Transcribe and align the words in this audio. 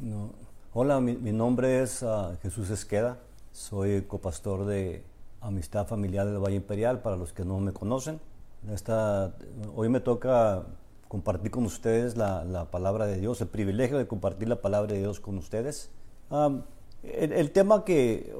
No. 0.00 0.30
Hola, 0.74 1.00
mi, 1.00 1.16
mi 1.16 1.32
nombre 1.32 1.82
es 1.82 2.02
uh, 2.02 2.36
Jesús 2.40 2.70
Esqueda. 2.70 3.18
Soy 3.50 4.02
copastor 4.02 4.64
de 4.64 5.02
Amistad 5.40 5.88
Familiar 5.88 6.24
del 6.24 6.38
Valle 6.38 6.54
Imperial, 6.54 7.02
para 7.02 7.16
los 7.16 7.32
que 7.32 7.44
no 7.44 7.58
me 7.58 7.72
conocen. 7.72 8.20
Esta, 8.72 9.34
hoy 9.74 9.88
me 9.88 9.98
toca 9.98 10.66
compartir 11.08 11.50
con 11.50 11.64
ustedes 11.64 12.16
la, 12.16 12.44
la, 12.44 12.70
palabra 12.70 13.06
de 13.06 13.18
Dios, 13.18 13.40
el 13.40 13.48
privilegio 13.48 13.98
de 13.98 14.06
compartir 14.06 14.48
la 14.48 14.60
palabra 14.60 14.92
de 14.92 15.00
Dios 15.00 15.18
con 15.18 15.36
ustedes. 15.36 15.90
Um, 16.30 16.62
el, 17.02 17.32
el, 17.32 17.50
tema 17.50 17.84
que, 17.84 18.32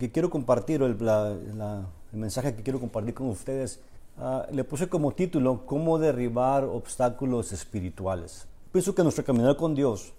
que, 0.00 0.10
quiero 0.10 0.30
compartir, 0.30 0.82
el, 0.82 0.96
la, 0.98 1.28
el, 1.30 2.18
mensaje 2.18 2.56
que 2.56 2.64
quiero 2.64 2.80
compartir 2.80 3.14
con 3.14 3.28
ustedes, 3.28 3.78
uh, 4.18 4.52
le 4.52 4.64
puse 4.64 4.88
como 4.88 5.12
título, 5.12 5.64
¿Cómo 5.64 5.96
derribar 5.96 6.64
obstáculos 6.64 7.52
espirituales? 7.52 8.48
Pienso 8.72 8.96
que 8.96 9.04
nuestro 9.04 9.24
caminar 9.24 9.56
con 9.56 9.76
Dios, 9.76 10.12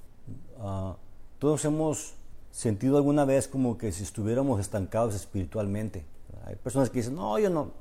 uh, 0.60 0.94
todos 1.40 1.64
hemos 1.66 2.14
sentido 2.52 2.98
alguna 2.98 3.26
vez 3.26 3.48
como 3.48 3.78
que 3.78 3.92
si 3.92 4.04
estuviéramos 4.04 4.60
estancados 4.60 5.14
espiritualmente. 5.14 6.06
Hay 6.46 6.56
personas 6.56 6.90
que 6.90 7.00
dicen, 7.00 7.16
no, 7.16 7.38
yo 7.40 7.50
no. 7.50 7.72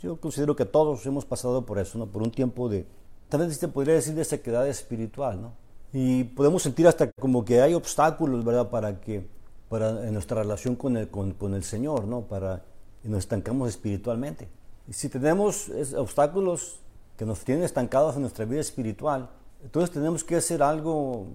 Yo 0.00 0.20
considero 0.20 0.54
que 0.54 0.64
todos 0.64 1.04
hemos 1.06 1.24
pasado 1.24 1.66
por 1.66 1.78
eso, 1.78 1.98
¿no? 1.98 2.06
Por 2.06 2.22
un 2.22 2.30
tiempo 2.30 2.68
de, 2.68 2.86
tal 3.28 3.40
vez 3.40 3.56
se 3.56 3.66
podría 3.66 3.94
decir 3.94 4.14
de 4.14 4.24
sequedad 4.24 4.68
espiritual, 4.68 5.42
¿no? 5.42 5.52
Y 5.92 6.24
podemos 6.24 6.62
sentir 6.62 6.86
hasta 6.86 7.10
como 7.12 7.44
que 7.44 7.60
hay 7.60 7.74
obstáculos, 7.74 8.44
¿verdad? 8.44 8.70
Para 8.70 9.00
que, 9.00 9.26
para 9.68 10.06
en 10.06 10.12
nuestra 10.12 10.42
relación 10.42 10.76
con 10.76 10.96
el, 10.96 11.08
con, 11.08 11.32
con 11.32 11.54
el 11.54 11.64
Señor, 11.64 12.04
¿no? 12.04 12.22
Para, 12.22 12.62
y 13.02 13.08
nos 13.08 13.20
estancamos 13.20 13.70
espiritualmente. 13.70 14.48
Y 14.86 14.92
si 14.92 15.08
tenemos 15.08 15.70
obstáculos 15.96 16.80
que 17.16 17.26
nos 17.26 17.40
tienen 17.40 17.64
estancados 17.64 18.14
en 18.14 18.22
nuestra 18.22 18.44
vida 18.44 18.60
espiritual, 18.60 19.28
entonces 19.62 19.90
tenemos 19.90 20.24
que 20.24 20.36
hacer 20.36 20.62
algo 20.62 21.26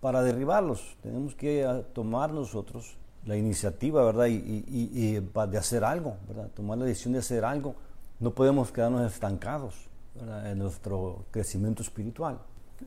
para 0.00 0.22
derribarlos. 0.22 0.96
Tenemos 1.02 1.34
que 1.34 1.84
tomar 1.92 2.32
nosotros 2.32 2.96
la 3.24 3.36
iniciativa, 3.36 4.04
¿verdad? 4.04 4.26
Y, 4.28 5.20
de 5.20 5.58
hacer 5.58 5.84
algo, 5.84 6.16
¿verdad? 6.26 6.50
Tomar 6.54 6.78
la 6.78 6.84
decisión 6.84 7.12
de 7.12 7.20
hacer 7.20 7.44
algo. 7.44 7.74
No 8.18 8.34
podemos 8.34 8.70
quedarnos 8.70 9.10
estancados 9.10 9.74
¿verdad? 10.14 10.50
en 10.50 10.58
nuestro 10.58 11.24
crecimiento 11.30 11.82
espiritual. 11.82 12.38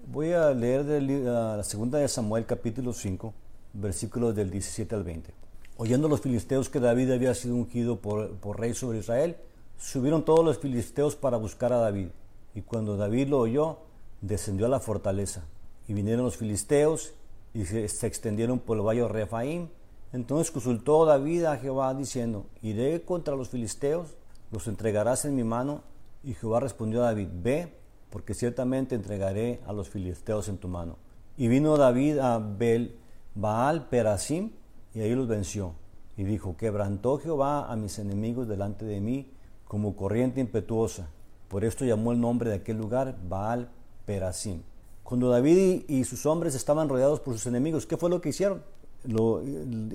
Voy 0.08 0.34
a 0.34 0.52
leer 0.52 0.84
de 0.84 1.02
la 1.02 1.64
segunda 1.64 2.00
de 2.00 2.08
Samuel, 2.08 2.46
capítulo 2.46 2.94
5, 2.94 3.34
versículos 3.74 4.36
del 4.36 4.50
17 4.50 4.96
al 4.96 5.04
20. 5.04 5.34
Oyendo 5.78 6.08
los 6.08 6.22
filisteos 6.22 6.70
que 6.70 6.80
David 6.80 7.12
había 7.12 7.34
sido 7.34 7.56
ungido 7.56 8.00
por 8.00 8.60
rey 8.60 8.74
sobre 8.74 9.00
Israel, 9.00 9.38
subieron 9.78 10.24
todos 10.24 10.46
los 10.46 10.60
filisteos 10.60 11.16
para 11.16 11.38
buscar 11.38 11.74
a 11.74 11.78
David. 11.78 12.10
Y 12.56 12.62
cuando 12.62 12.98
David 12.98 13.30
lo 13.30 13.40
oyó, 13.40 13.80
descendió 14.24 14.66
a 14.66 14.70
la 14.70 14.80
fortaleza. 14.80 15.44
Y 15.88 15.94
vinieron 15.94 16.26
los 16.26 16.38
filisteos 16.38 17.14
y 17.54 17.66
se, 17.66 17.86
extendieron 18.08 18.60
por 18.60 18.78
el 18.78 18.84
valle 18.84 19.08
Refaim. 19.08 19.68
Entonces 20.14 20.52
consultó 20.52 21.06
David 21.06 21.46
a 21.46 21.58
Jehová 21.58 21.94
diciendo, 21.94 22.46
iré 22.62 23.02
contra 23.02 23.36
los 23.36 23.50
filisteos, 23.50 24.16
los 24.52 24.68
entregarás 24.68 25.26
en 25.26 25.36
mi 25.36 25.44
mano. 25.44 25.82
Y 26.24 26.34
Jehová 26.34 26.62
respondió 26.62 27.02
a 27.02 27.08
David, 27.08 27.28
ve, 27.34 27.74
porque 28.10 28.34
ciertamente 28.34 28.96
entregaré 28.96 29.60
a 29.68 29.74
los 29.74 29.90
filisteos 29.90 30.48
en 30.48 30.58
tu 30.58 30.68
mano. 30.68 30.98
Y 31.36 31.48
vino 31.48 31.76
David 31.78 32.20
a 32.20 32.38
Bel 32.38 32.96
Baal 33.36 33.90
Perasim 33.90 34.52
y 34.94 35.02
ahí 35.02 35.14
los 35.16 35.28
venció. 35.28 35.74
Y 36.16 36.24
dijo, 36.24 36.56
quebrantó 36.56 37.18
Jehová 37.18 37.72
a 37.72 37.76
mis 37.76 37.98
enemigos 38.00 38.48
delante 38.48 38.86
de 38.86 39.02
mí 39.02 39.32
como 39.68 39.96
corriente 39.96 40.40
impetuosa. 40.40 41.10
Por 41.48 41.66
esto 41.66 41.84
llamó 41.84 42.12
el 42.12 42.22
nombre 42.22 42.52
de 42.52 42.58
aquel 42.58 42.78
lugar 42.78 43.18
Baal 43.28 43.70
Perasim. 44.06 44.62
Cuando 45.04 45.30
David 45.30 45.84
y 45.88 46.04
sus 46.06 46.26
hombres 46.26 46.56
estaban 46.56 46.90
rodeados 46.90 47.20
por 47.20 47.34
sus 47.34 47.46
enemigos, 47.46 47.86
¿qué 47.86 47.98
fue 47.98 48.10
lo 48.10 48.22
que 48.22 48.30
hicieron? 48.30 48.64
Lo, 49.04 49.42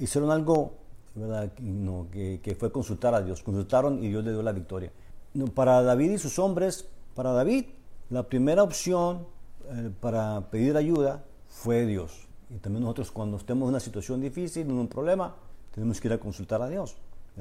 hicieron 0.01 0.31
algo 0.31 0.75
¿verdad? 1.15 1.51
Que, 1.53 2.57
fue 2.59 2.71
consultar 2.71 3.15
a 3.15 3.23
Dios. 3.23 3.43
Consultaron 3.43 4.03
y 4.03 4.09
Dios 4.09 4.25
le 4.25 4.33
dio 4.33 4.43
la 4.43 4.53
victoria. 4.53 4.93
Para 5.55 5.83
David 5.83 6.13
y 6.13 6.19
sus 6.19 6.39
hombres, 6.39 6.87
para 7.15 7.33
David, 7.33 7.67
la 8.11 8.23
primera 8.23 8.63
opción 8.63 9.27
eh, 9.71 9.91
para 10.01 10.51
pedir 10.51 10.77
ayuda 10.77 11.25
fue 11.49 11.87
Dios. 11.87 12.27
Y 12.51 12.59
también 12.59 12.83
nosotros 12.83 13.11
cuando 13.11 13.37
estemos 13.37 13.67
en 13.67 13.71
una 13.71 13.81
situación 13.81 14.21
difícil, 14.21 14.69
en 14.69 14.79
un 14.79 14.89
problema, 14.89 15.35
tenemos 15.75 16.01
que 16.01 16.09
ir 16.09 16.15
a 16.15 16.19
consultar 16.19 16.63
a 16.63 16.69
Dios. 16.69 16.97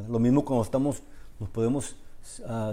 Lo 0.09 0.19
mismo 0.19 0.44
cuando 0.44 0.63
estamos, 0.63 1.01
nos 1.39 1.50
podemos 1.50 1.95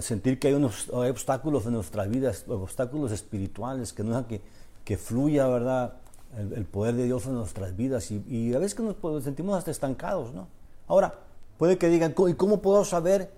sentir 0.01 0.39
que 0.39 0.49
hay 0.49 0.55
unos 0.55 0.89
obstáculos 0.91 1.67
en 1.67 1.73
nuestras 1.73 2.09
vidas, 2.09 2.45
obstáculos 2.49 3.13
espirituales, 3.13 3.93
que 3.93 4.03
no 4.03 4.11
dejan 4.11 4.25
que, 4.25 4.41
que 4.85 4.97
fluya, 4.97 5.47
¿verdad? 5.47 5.95
El, 6.37 6.65
poder 6.65 6.95
de 6.95 7.05
Dios 7.05 7.27
en 7.27 7.35
nuestras 7.35 7.77
vidas. 7.77 8.11
Y, 8.11 8.55
a 8.55 8.59
veces 8.59 8.75
que 8.75 8.83
nos 8.83 8.95
pues, 8.97 9.25
sentimos 9.25 9.57
hasta 9.57 9.71
estancados, 9.71 10.33
¿no? 10.33 10.49
Ahora, 10.87 11.15
puede 11.59 11.79
que 11.79 11.89
digan, 11.89 12.15
¿y 12.29 12.35
cómo 12.35 12.61
puedo 12.61 12.85
saber 12.85 13.31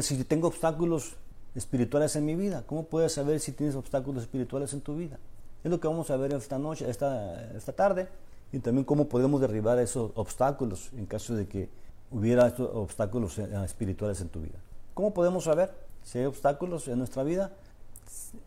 si 0.00 0.22
tengo 0.24 0.48
obstáculos 0.48 1.16
espirituales 1.54 2.16
en 2.16 2.24
mi 2.24 2.34
vida? 2.34 2.64
¿Cómo 2.66 2.84
puedes 2.84 3.12
saber 3.12 3.40
si 3.40 3.52
tienes 3.52 3.74
obstáculos 3.76 4.22
espirituales 4.22 4.72
en 4.72 4.80
tu 4.80 4.96
vida? 4.96 5.18
Es 5.62 5.70
lo 5.70 5.80
que 5.80 5.88
vamos 5.88 6.10
a 6.10 6.16
ver 6.16 6.32
esta 6.32 6.58
noche, 6.58 6.88
esta, 6.88 7.52
esta 7.56 7.72
tarde, 7.72 8.08
y 8.52 8.58
también 8.58 8.84
cómo 8.84 9.08
podemos 9.08 9.40
derribar 9.40 9.78
esos 9.78 10.10
obstáculos 10.14 10.90
en 10.96 11.06
caso 11.06 11.34
de 11.34 11.46
que 11.46 11.68
hubiera 12.10 12.46
obstáculos 12.58 13.38
espirituales 13.38 14.20
en 14.20 14.28
tu 14.28 14.40
vida. 14.40 14.58
¿Cómo 14.94 15.12
podemos 15.14 15.44
saber 15.44 15.72
si 16.02 16.18
hay 16.18 16.24
obstáculos 16.24 16.88
en 16.88 16.98
nuestra 16.98 17.22
vida? 17.22 17.52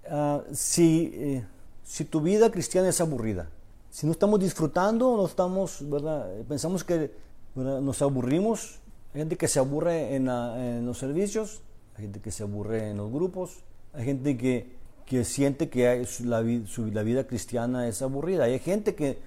Uh, 0.09 0.41
si, 0.53 1.11
eh, 1.13 1.45
si 1.83 2.05
tu 2.05 2.21
vida 2.21 2.51
cristiana 2.51 2.89
es 2.89 3.01
aburrida, 3.01 3.49
si 3.89 4.05
no 4.05 4.11
estamos 4.11 4.39
disfrutando, 4.39 5.15
no 5.15 5.25
estamos, 5.25 5.87
¿verdad? 5.89 6.27
Pensamos 6.47 6.83
que 6.83 7.11
¿verdad? 7.53 7.79
nos 7.81 8.01
aburrimos, 8.01 8.79
hay 9.13 9.21
gente 9.21 9.37
que 9.37 9.47
se 9.47 9.59
aburre 9.59 10.15
en, 10.15 10.25
la, 10.25 10.77
en, 10.77 10.85
los 10.85 10.97
servicios, 10.97 11.61
hay 11.95 12.05
gente 12.05 12.19
que 12.19 12.31
se 12.31 12.43
aburre 12.43 12.89
en 12.89 12.97
los 12.97 13.11
grupos, 13.11 13.63
hay 13.93 14.05
gente 14.05 14.35
que, 14.35 14.75
que 15.05 15.23
siente 15.23 15.69
que 15.69 15.87
hay, 15.87 16.07
la, 16.23 16.43
su, 16.65 16.87
la, 16.87 17.03
vida 17.03 17.27
cristiana 17.27 17.87
es 17.87 18.01
aburrida, 18.01 18.45
hay 18.45 18.57
gente 18.57 18.95
que, 18.95 19.19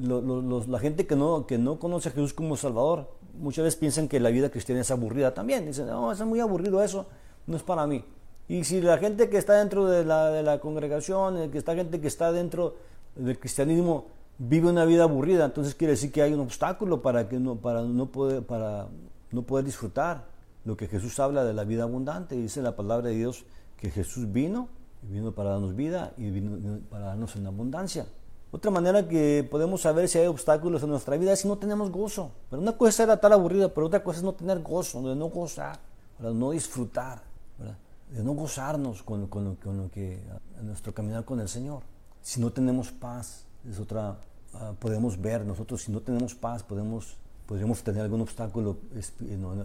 lo, 0.00 0.22
lo, 0.22 0.64
la 0.66 0.78
gente 0.78 1.06
que 1.06 1.16
no, 1.16 1.46
que 1.46 1.58
no 1.58 1.78
conoce 1.78 2.08
a 2.08 2.12
Jesús 2.12 2.32
como 2.32 2.56
Salvador, 2.56 3.10
muchas 3.38 3.64
veces 3.64 3.78
piensan 3.78 4.08
que 4.08 4.20
la 4.20 4.30
vida 4.30 4.50
cristiana 4.50 4.80
es 4.80 4.90
aburrida 4.90 5.34
también, 5.34 5.66
dicen, 5.66 5.86
no, 5.86 6.12
es 6.12 6.20
muy 6.22 6.40
aburrido 6.40 6.82
eso, 6.82 7.06
no 7.46 7.56
es 7.56 7.62
para 7.62 7.86
mí. 7.86 8.04
Y 8.48 8.64
si 8.64 8.80
la 8.80 8.98
gente 8.98 9.28
que 9.28 9.38
está 9.38 9.54
dentro 9.54 9.86
de 9.86 10.04
la, 10.04 10.30
de 10.30 10.42
la 10.42 10.60
congregación, 10.60 11.50
que 11.50 11.58
está 11.58 11.74
gente 11.74 12.00
que 12.00 12.08
está 12.08 12.30
dentro 12.30 12.76
del 13.16 13.38
cristianismo, 13.38 14.06
vive 14.38 14.68
una 14.68 14.84
vida 14.84 15.04
aburrida, 15.04 15.44
entonces 15.44 15.74
quiere 15.74 15.92
decir 15.92 16.12
que 16.12 16.22
hay 16.22 16.32
un 16.32 16.40
obstáculo 16.40 17.00
para, 17.02 17.28
que 17.28 17.38
no, 17.38 17.56
para, 17.56 17.82
no, 17.82 18.06
poder, 18.06 18.42
para 18.42 18.88
no 19.30 19.42
poder 19.42 19.64
disfrutar 19.64 20.26
lo 20.64 20.76
que 20.76 20.88
Jesús 20.88 21.18
habla 21.20 21.44
de 21.44 21.54
la 21.54 21.64
vida 21.64 21.84
abundante. 21.84 22.36
Dice 22.36 22.62
la 22.62 22.76
palabra 22.76 23.08
de 23.08 23.14
Dios 23.14 23.44
que 23.76 23.90
Jesús 23.90 24.30
vino, 24.32 24.68
vino 25.02 25.32
para 25.32 25.50
darnos 25.50 25.74
vida 25.76 26.12
y 26.16 26.30
vino 26.30 26.80
para 26.90 27.06
darnos 27.06 27.36
en 27.36 27.46
abundancia. 27.46 28.06
Otra 28.54 28.70
manera 28.70 29.08
que 29.08 29.44
podemos 29.50 29.80
saber 29.80 30.08
si 30.08 30.16
hay 30.16 30.28
obstáculos 30.28 30.80
en 30.84 30.90
nuestra 30.90 31.16
vida 31.16 31.32
es 31.32 31.40
si 31.40 31.48
no 31.48 31.58
tenemos 31.58 31.90
gozo. 31.90 32.30
Pero 32.48 32.62
una 32.62 32.70
cosa 32.70 33.02
era 33.02 33.14
estar 33.14 33.32
aburrida, 33.32 33.74
pero 33.74 33.88
otra 33.88 34.04
cosa 34.04 34.18
es 34.18 34.24
no 34.24 34.32
tener 34.32 34.62
gozo, 34.62 35.02
de 35.02 35.16
no 35.16 35.26
gozar, 35.26 35.80
para 36.16 36.30
no 36.30 36.52
disfrutar, 36.52 37.20
¿verdad? 37.58 37.76
de 38.12 38.22
no 38.22 38.34
gozarnos 38.34 39.02
con, 39.02 39.26
con, 39.26 39.56
con 39.56 39.76
lo 39.76 39.90
que 39.90 40.22
en 40.60 40.66
nuestro 40.68 40.94
caminar 40.94 41.24
con 41.24 41.40
el 41.40 41.48
Señor. 41.48 41.82
Si 42.22 42.40
no 42.40 42.52
tenemos 42.52 42.92
paz, 42.92 43.44
es 43.68 43.80
otra, 43.80 44.18
uh, 44.52 44.74
podemos 44.76 45.20
ver, 45.20 45.44
nosotros 45.44 45.82
si 45.82 45.90
no 45.90 46.00
tenemos 46.00 46.36
paz, 46.36 46.62
podemos, 46.62 47.16
podríamos 47.46 47.82
tener 47.82 48.02
algún 48.02 48.20
obstáculo 48.20 48.76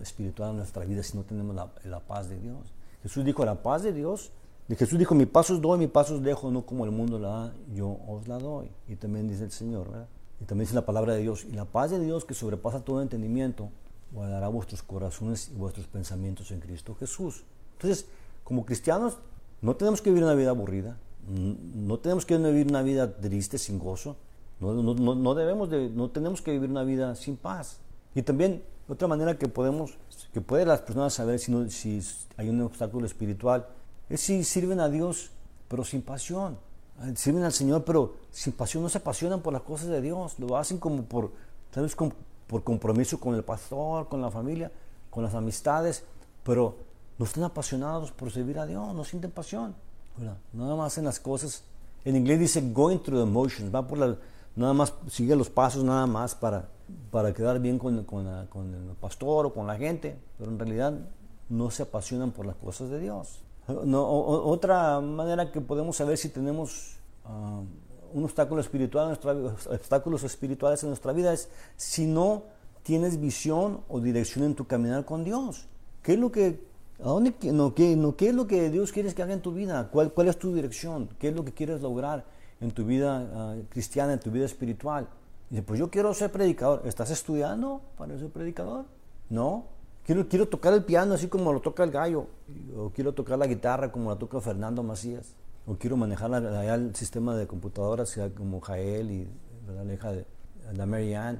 espiritual 0.01 0.49
en 0.49 0.57
nuestra 0.57 0.83
vida 0.85 1.03
si 1.03 1.15
no 1.15 1.23
tenemos 1.23 1.55
la, 1.55 1.69
la, 1.83 1.99
paz 1.99 2.27
de 2.27 2.39
Dios. 2.39 2.73
Jesús 3.03 3.23
dijo, 3.23 3.45
la 3.45 3.61
paz 3.61 3.83
de 3.83 3.93
Dios, 3.93 4.31
de 4.31 4.38
Jesús 4.75 4.99
dijo, 4.99 5.15
mi 5.15 5.25
paso 5.25 5.53
os 5.55 5.61
doy, 5.61 5.79
mi 5.79 5.87
paso 5.87 6.15
os 6.15 6.23
dejo, 6.23 6.51
no 6.51 6.65
como 6.65 6.85
el 6.85 6.91
mundo 6.91 7.17
la 7.17 7.29
da, 7.29 7.53
yo 7.73 7.97
os 8.07 8.27
la 8.27 8.37
doy. 8.37 8.69
Y 8.87 8.95
también 8.95 9.27
dice 9.27 9.43
el 9.43 9.51
Señor, 9.51 9.89
¿verdad? 9.89 10.07
Y 10.39 10.45
también 10.45 10.65
dice 10.65 10.75
la 10.75 10.85
palabra 10.85 11.13
de 11.13 11.21
Dios, 11.21 11.45
y 11.45 11.53
la 11.53 11.65
paz 11.65 11.91
de 11.91 11.99
Dios 11.99 12.23
que 12.23 12.33
sobrepasa 12.33 12.81
todo 12.81 13.01
entendimiento, 13.01 13.69
guardará 14.11 14.47
vuestros 14.47 14.83
corazones 14.83 15.49
y 15.49 15.57
vuestros 15.57 15.87
pensamientos 15.87 16.51
en 16.51 16.59
Cristo 16.59 16.95
Jesús. 16.95 17.43
Entonces, 17.73 18.07
como 18.43 18.65
cristianos, 18.65 19.17
no 19.61 19.75
tenemos 19.75 20.01
que 20.01 20.09
vivir 20.09 20.23
una 20.23 20.35
vida 20.35 20.51
aburrida, 20.51 20.97
no 21.27 21.99
tenemos 21.99 22.25
que 22.25 22.37
vivir 22.37 22.67
una 22.67 22.81
vida 22.81 23.15
triste, 23.17 23.57
sin 23.57 23.79
gozo. 23.79 24.15
No, 24.59 24.73
no, 24.73 24.93
no, 24.93 25.35
debemos 25.35 25.69
de, 25.69 25.89
no 25.89 26.09
tenemos 26.09 26.41
que 26.41 26.51
vivir 26.51 26.69
una 26.69 26.83
vida 26.83 27.15
sin 27.15 27.37
paz. 27.37 27.79
Y 28.15 28.21
también 28.23 28.63
otra 28.87 29.07
manera 29.07 29.37
que 29.37 29.47
podemos, 29.47 29.97
que 30.33 30.41
pueden 30.41 30.67
las 30.67 30.81
personas 30.81 31.13
saber 31.13 31.39
si, 31.39 31.51
no, 31.51 31.69
si 31.69 32.01
hay 32.37 32.49
un 32.49 32.61
obstáculo 32.61 33.05
espiritual, 33.05 33.67
es 34.09 34.21
si 34.21 34.43
sirven 34.43 34.79
a 34.79 34.89
Dios, 34.89 35.31
pero 35.67 35.83
sin 35.83 36.01
pasión. 36.01 36.57
Sirven 37.15 37.43
al 37.43 37.53
Señor, 37.53 37.85
pero 37.85 38.15
sin 38.31 38.53
pasión, 38.53 38.83
no 38.83 38.89
se 38.89 38.97
apasionan 38.97 39.41
por 39.41 39.53
las 39.53 39.61
cosas 39.61 39.87
de 39.87 40.01
Dios, 40.01 40.37
lo 40.37 40.57
hacen 40.57 40.79
como 40.79 41.03
por, 41.03 41.31
tal 41.71 41.83
vez 41.83 41.95
por 41.95 42.63
compromiso 42.63 43.19
con 43.19 43.35
el 43.35 43.43
pastor, 43.43 44.09
con 44.09 44.21
la 44.21 44.29
familia, 44.29 44.69
con 45.09 45.23
las 45.23 45.33
amistades, 45.33 46.03
pero 46.43 46.75
no 47.17 47.25
están 47.25 47.43
apasionados 47.43 48.11
por 48.11 48.31
servir 48.31 48.59
a 48.59 48.65
Dios, 48.65 48.93
no 48.93 49.03
sienten 49.05 49.31
pasión. 49.31 49.75
Nada 50.51 50.75
más 50.75 50.93
hacen 50.93 51.05
las 51.05 51.19
cosas. 51.19 51.63
En 52.03 52.15
inglés 52.15 52.39
dice 52.39 52.61
going 52.73 52.97
through 52.97 53.19
the 53.23 53.29
motions, 53.29 53.73
va 53.73 53.87
por 53.87 53.97
la, 53.97 54.17
nada 54.55 54.73
más 54.73 54.93
sigue 55.09 55.35
los 55.35 55.49
pasos 55.49 55.83
nada 55.83 56.05
más 56.05 56.35
para, 56.35 56.67
para 57.11 57.33
quedar 57.33 57.59
bien 57.59 57.79
con, 57.79 58.03
con 58.03 58.27
el 58.27 58.95
pastor 58.99 59.45
o 59.45 59.53
con 59.53 59.67
la 59.67 59.77
gente, 59.77 60.17
pero 60.37 60.51
en 60.51 60.59
realidad 60.59 60.93
no 61.47 61.71
se 61.71 61.83
apasionan 61.83 62.31
por 62.31 62.45
las 62.45 62.55
cosas 62.55 62.89
de 62.89 62.99
Dios. 62.99 63.39
No, 63.85 64.07
otra 64.07 64.99
manera 64.99 65.51
que 65.51 65.61
podemos 65.61 65.97
saber 65.97 66.17
si 66.17 66.29
tenemos 66.29 66.97
uh, 67.25 67.63
un 68.17 68.23
obstáculo 68.23 68.61
espiritual, 68.61 69.17
obstáculos 69.69 70.23
espirituales 70.23 70.81
en 70.83 70.89
nuestra 70.89 71.13
vida 71.13 71.33
es 71.33 71.49
si 71.75 72.05
no 72.05 72.43
tienes 72.83 73.19
visión 73.19 73.81
o 73.87 73.99
dirección 73.99 74.45
en 74.45 74.55
tu 74.55 74.65
caminar 74.65 75.05
con 75.05 75.23
Dios. 75.23 75.67
¿Qué 76.01 76.13
es 76.13 76.19
lo 76.19 76.31
que, 76.31 76.65
a 76.99 77.09
dónde, 77.09 77.33
no, 77.51 77.75
qué, 77.75 77.95
no, 77.95 78.15
qué 78.15 78.29
es 78.29 78.35
lo 78.35 78.47
que 78.47 78.69
Dios 78.69 78.91
quiere 78.91 79.13
que 79.13 79.21
haga 79.21 79.33
en 79.33 79.41
tu 79.41 79.53
vida? 79.53 79.89
¿Cuál, 79.91 80.11
¿Cuál 80.13 80.29
es 80.29 80.39
tu 80.39 80.53
dirección? 80.53 81.09
¿Qué 81.19 81.29
es 81.29 81.35
lo 81.35 81.45
que 81.45 81.53
quieres 81.53 81.81
lograr 81.81 82.25
en 82.61 82.71
tu 82.71 82.85
vida 82.85 83.55
uh, 83.55 83.63
cristiana, 83.69 84.13
en 84.13 84.19
tu 84.19 84.31
vida 84.31 84.45
espiritual? 84.45 85.07
Dice, 85.49 85.63
pues 85.63 85.79
yo 85.79 85.89
quiero 85.89 86.13
ser 86.13 86.31
predicador. 86.31 86.81
¿Estás 86.85 87.11
estudiando 87.11 87.81
para 87.97 88.17
ser 88.17 88.29
predicador? 88.29 88.85
No. 89.29 89.65
Quiero, 90.09 90.27
quiero 90.27 90.47
tocar 90.47 90.73
el 90.73 90.83
piano 90.83 91.13
así 91.13 91.27
como 91.27 91.53
lo 91.53 91.59
toca 91.59 91.83
el 91.83 91.91
gallo. 91.91 92.25
O 92.75 92.89
quiero 92.89 93.13
tocar 93.13 93.37
la 93.37 93.45
guitarra 93.45 93.91
como 93.91 94.09
la 94.09 94.17
toca 94.17 94.41
Fernando 94.41 94.81
Macías. 94.81 95.35
O 95.67 95.75
quiero 95.75 95.97
manejar 95.97 96.33
el 96.33 96.95
sistema 96.95 97.35
de 97.35 97.45
computadoras 97.45 98.19
como 98.35 98.59
Jael 98.59 99.11
y 99.11 99.27
de 99.67 100.25
la 100.73 100.87
Mary 100.87 101.13
Ann. 101.13 101.39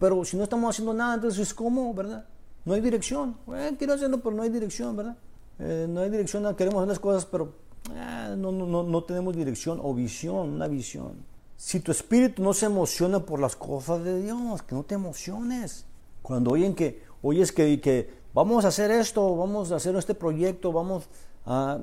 pero 0.00 0.24
si 0.24 0.36
no 0.36 0.42
estamos 0.42 0.70
haciendo 0.70 0.92
nada, 0.92 1.14
entonces 1.14 1.54
¿cómo? 1.54 1.94
¿Verdad? 1.94 2.26
No 2.64 2.74
hay 2.74 2.80
dirección. 2.80 3.36
quiero 3.78 3.94
hacerlo, 3.94 4.18
pero 4.18 4.34
no 4.34 4.42
hay 4.42 4.50
dirección, 4.50 4.96
¿verdad? 4.96 5.16
Eh, 5.60 5.86
no 5.88 6.00
hay 6.00 6.10
dirección, 6.10 6.52
queremos 6.56 6.80
hacer 6.80 6.88
las 6.88 6.98
cosas, 6.98 7.26
pero 7.26 7.52
eh, 7.94 8.34
no, 8.36 8.50
no, 8.50 8.82
no 8.82 9.04
tenemos 9.04 9.36
dirección 9.36 9.78
o 9.80 9.94
visión, 9.94 10.48
una 10.48 10.66
visión. 10.66 11.24
Si 11.56 11.78
tu 11.78 11.92
espíritu 11.92 12.42
no 12.42 12.52
se 12.54 12.66
emociona 12.66 13.20
por 13.20 13.38
las 13.38 13.54
cosas 13.54 14.02
de 14.02 14.20
Dios, 14.20 14.62
que 14.62 14.74
no 14.74 14.82
te 14.82 14.96
emociones. 14.96 15.86
Cuando 16.22 16.50
oyen 16.50 16.74
que, 16.74 17.09
oyes 17.22 17.52
que, 17.52 17.80
que 17.80 18.10
vamos 18.32 18.64
a 18.64 18.68
hacer 18.68 18.90
esto, 18.90 19.36
vamos 19.36 19.72
a 19.72 19.76
hacer 19.76 19.94
este 19.96 20.14
proyecto, 20.14 20.72
vamos 20.72 21.08
a, 21.46 21.78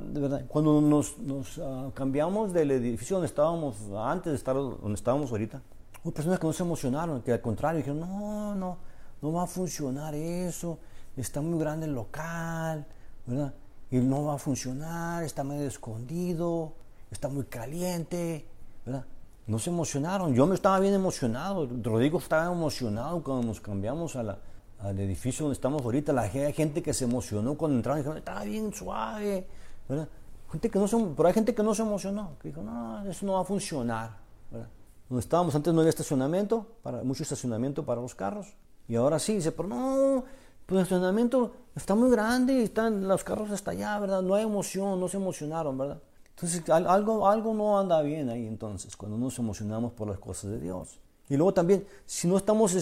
cuando 0.48 0.82
nos, 0.82 1.18
uh, 1.18 1.92
cambiamos 1.94 2.54
del 2.54 2.72
edificio 2.72 3.18
donde 3.18 3.28
estábamos 3.28 3.76
antes 3.98 4.32
de 4.32 4.38
estar 4.38 4.56
donde 4.56 4.94
estábamos 4.94 5.32
ahorita, 5.32 5.62
hubo 6.04 6.14
personas 6.14 6.40
que 6.40 6.48
no 6.48 6.54
se 6.54 6.64
emocionaron, 6.64 7.22
que 7.22 7.34
al 7.34 7.42
contrario 7.42 7.80
dijeron, 7.80 8.00
no, 8.00 8.56
no, 8.56 8.78
no 9.22 9.34
va 9.34 9.44
a 9.44 9.48
funcionar 9.48 10.14
eso, 10.14 10.80
está 11.16 11.42
muy 11.42 11.60
grande 11.60 11.86
el 11.86 11.94
local, 11.94 12.86
¿verdad? 13.26 13.54
Y 13.90 13.98
no 13.98 14.26
va 14.26 14.36
a 14.36 14.38
funcionar, 14.38 15.24
está 15.24 15.44
medio 15.44 15.68
escondido, 15.68 16.74
está 17.10 17.30
muy 17.30 17.46
caliente, 17.46 18.46
¿verdad? 18.86 19.06
No 19.48 19.60
se 19.60 19.70
emocionaron, 19.70 20.34
yo 20.34 20.46
me 20.46 20.56
estaba 20.56 20.80
bien 20.80 20.94
emocionado, 20.94 21.68
Rodrigo 21.82 22.20
estaba 22.20 22.52
emocionado 22.52 23.24
cuando 23.24 23.48
nos 23.48 23.62
cambiamos 23.62 24.18
a 24.18 24.24
la, 24.24 24.40
al 24.80 25.00
edificio 25.00 25.46
donde 25.46 25.54
estamos 25.54 25.82
ahorita, 25.84 26.14
la 26.14 26.28
gente 26.30 26.84
que 26.84 26.94
se 26.94 27.06
emocionó 27.06 27.56
cuando 27.56 27.78
entraron, 27.78 28.00
dijeron, 28.00 28.18
estaba 28.18 28.44
bien 28.44 28.74
suave, 28.74 29.48
¿verdad? 29.90 30.08
Gente 30.52 30.70
que 30.70 30.80
no 30.80 30.88
se, 30.88 30.98
pero 31.16 31.28
hay 31.28 31.34
gente 31.34 31.54
que 31.54 31.64
no 31.64 31.74
se 31.74 31.82
emocionó, 31.82 32.38
que 32.40 32.50
dijo, 32.50 32.62
no, 32.62 33.04
eso 33.10 33.26
no 33.26 33.34
va 33.34 33.42
a 33.42 33.44
funcionar, 33.44 34.18
¿verdad? 34.52 34.70
Donde 35.10 35.22
estábamos 35.22 35.56
antes 35.56 35.74
no 35.74 35.80
había 35.80 35.90
estacionamiento, 35.90 36.68
para, 36.84 37.04
mucho 37.04 37.24
estacionamiento 37.24 37.86
para 37.86 38.02
los 38.02 38.16
carros, 38.16 38.56
y 38.88 38.96
ahora 38.96 39.20
sí, 39.20 39.36
dice, 39.36 39.52
pero 39.52 39.68
no, 39.68 40.24
pues 40.66 40.78
el 40.78 40.84
estacionamiento 40.84 41.54
está 41.76 41.96
muy 41.96 42.10
grande, 42.12 42.64
están 42.64 43.08
los 43.08 43.24
carros 43.24 43.52
hasta 43.52 43.72
allá, 43.72 44.00
¿verdad? 44.00 44.22
No 44.22 44.36
hay 44.36 44.44
emoción, 44.44 45.00
no 45.00 45.08
se 45.08 45.18
emocionaron, 45.18 45.78
¿verdad? 45.78 46.02
Entonces 46.30 46.70
algo, 46.70 47.28
algo 47.28 47.54
no 47.56 47.80
anda 47.80 48.00
bien 48.04 48.30
ahí 48.30 48.46
entonces, 48.46 48.96
cuando 48.96 49.18
nos 49.18 49.40
emocionamos 49.40 49.94
por 49.94 50.08
las 50.08 50.20
cosas 50.20 50.52
de 50.52 50.60
Dios. 50.60 51.00
Y 51.30 51.36
luego 51.36 51.54
también, 51.54 51.86
si 52.06 52.28
no, 52.28 52.38
estamos 52.38 52.74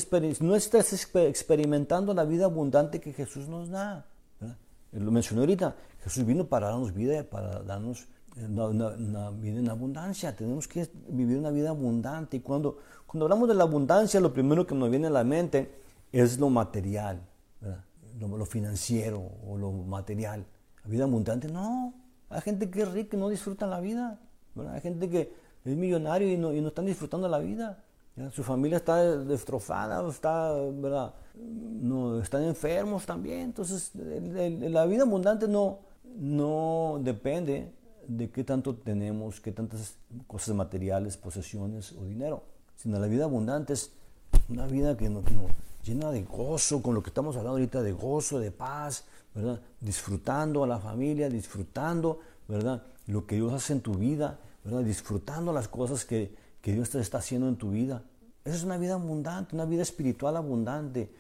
no 0.42 0.56
estás 0.56 0.94
experimentando 1.16 2.14
la 2.14 2.26
vida 2.26 2.46
abundante 2.46 3.02
que 3.02 3.14
Jesús 3.14 3.48
nos 3.48 3.70
da, 3.70 4.06
lo 4.92 5.12
mencioné 5.12 5.42
ahorita, 5.42 5.76
Jesús 6.04 6.26
vino 6.26 6.46
para 6.46 6.70
darnos 6.70 6.94
vida, 6.94 7.24
para 7.24 7.62
darnos 7.64 8.08
una, 8.38 9.30
vida 9.32 9.60
en 9.60 9.70
abundancia. 9.70 10.36
Tenemos 10.36 10.68
que 10.68 10.90
vivir 11.10 11.38
una 11.38 11.52
vida 11.52 11.70
abundante. 11.70 12.38
Y 12.38 12.40
cuando, 12.40 12.78
cuando 13.06 13.26
hablamos 13.26 13.48
de 13.48 13.56
la 13.56 13.64
abundancia, 13.64 14.20
lo 14.20 14.34
primero 14.34 14.66
que 14.66 14.76
nos 14.76 14.90
viene 14.90 15.08
a 15.08 15.10
la 15.10 15.24
mente 15.24 15.82
es 16.12 16.38
lo 16.40 16.50
material, 16.50 17.22
lo, 18.20 18.46
financiero 18.46 19.32
o 19.46 19.58
lo 19.58 19.72
material. 19.72 20.46
La 20.84 20.90
vida 20.90 21.04
abundante, 21.04 21.50
no. 21.50 21.94
Hay 22.30 22.42
gente 22.42 22.70
que 22.70 22.84
es 22.84 22.92
rica 22.92 23.18
y 23.18 23.20
no 23.20 23.30
disfruta 23.30 23.68
la 23.68 23.80
vida. 23.80 24.20
Hay 24.72 24.82
gente 24.82 25.10
que 25.10 25.34
es 25.64 25.76
millonario 25.76 26.32
y 26.32 26.38
no, 26.38 26.54
y 26.54 26.62
no 26.62 26.70
están 26.70 26.86
disfrutando 26.86 27.28
la 27.28 27.40
vida. 27.40 27.84
Su 28.32 28.44
familia 28.44 28.78
está 28.78 29.18
destrozada, 29.18 30.08
está, 30.10 30.54
¿verdad? 30.54 31.14
No, 31.36 32.22
están 32.22 32.44
enfermos 32.44 33.06
también. 33.06 33.42
Entonces, 33.42 33.92
la 33.94 34.86
vida 34.86 35.04
abundante 35.04 35.50
no, 35.50 35.80
no 36.18 37.00
depende 37.02 37.74
de 38.08 38.30
qué 38.30 38.46
tanto 38.46 38.76
tenemos, 38.76 39.42
qué 39.42 39.52
tantas 39.52 39.96
cosas 40.28 40.56
materiales, 40.56 41.18
posesiones 41.18 41.92
o 41.92 42.06
dinero, 42.06 42.44
sino 42.78 43.00
la 43.00 43.08
vida 43.08 43.26
abundante 43.26 43.74
es 43.74 43.92
una 44.48 44.66
vida 44.66 44.96
que 44.96 45.10
nos, 45.10 45.26
llena 45.84 46.12
de 46.12 46.24
gozo, 46.24 46.82
con 46.82 46.96
lo 46.96 47.04
que 47.04 47.10
estamos 47.10 47.36
hablando 47.36 47.58
ahorita, 47.58 47.82
de 47.84 47.92
gozo, 47.92 48.40
de 48.40 48.52
paz, 48.52 49.04
¿verdad? 49.34 49.60
Disfrutando 49.80 50.64
a 50.64 50.68
la 50.68 50.80
familia, 50.80 51.30
disfrutando, 51.30 52.20
¿verdad? 52.48 52.84
Lo 53.08 53.26
que 53.26 53.36
Dios 53.36 53.54
hace 53.54 53.74
en 53.74 53.82
tu 53.82 53.96
vida, 53.96 54.40
¿verdad? 54.64 54.84
Disfrutando 54.84 55.52
las 55.54 55.68
cosas 55.68 56.06
que, 56.06 56.34
que 56.66 56.74
Dios 56.74 56.90
te 56.90 57.00
está 57.00 57.20
haciendo 57.20 57.48
en 57.48 57.58
tu 57.58 57.70
vida. 57.70 58.02
Esa 58.44 58.56
es 58.56 58.64
una 58.64 58.80
vida 58.80 58.96
abundante, 58.96 59.54
una 59.54 59.66
vida 59.66 59.84
espiritual 59.84 60.36
abundante. 60.36 61.12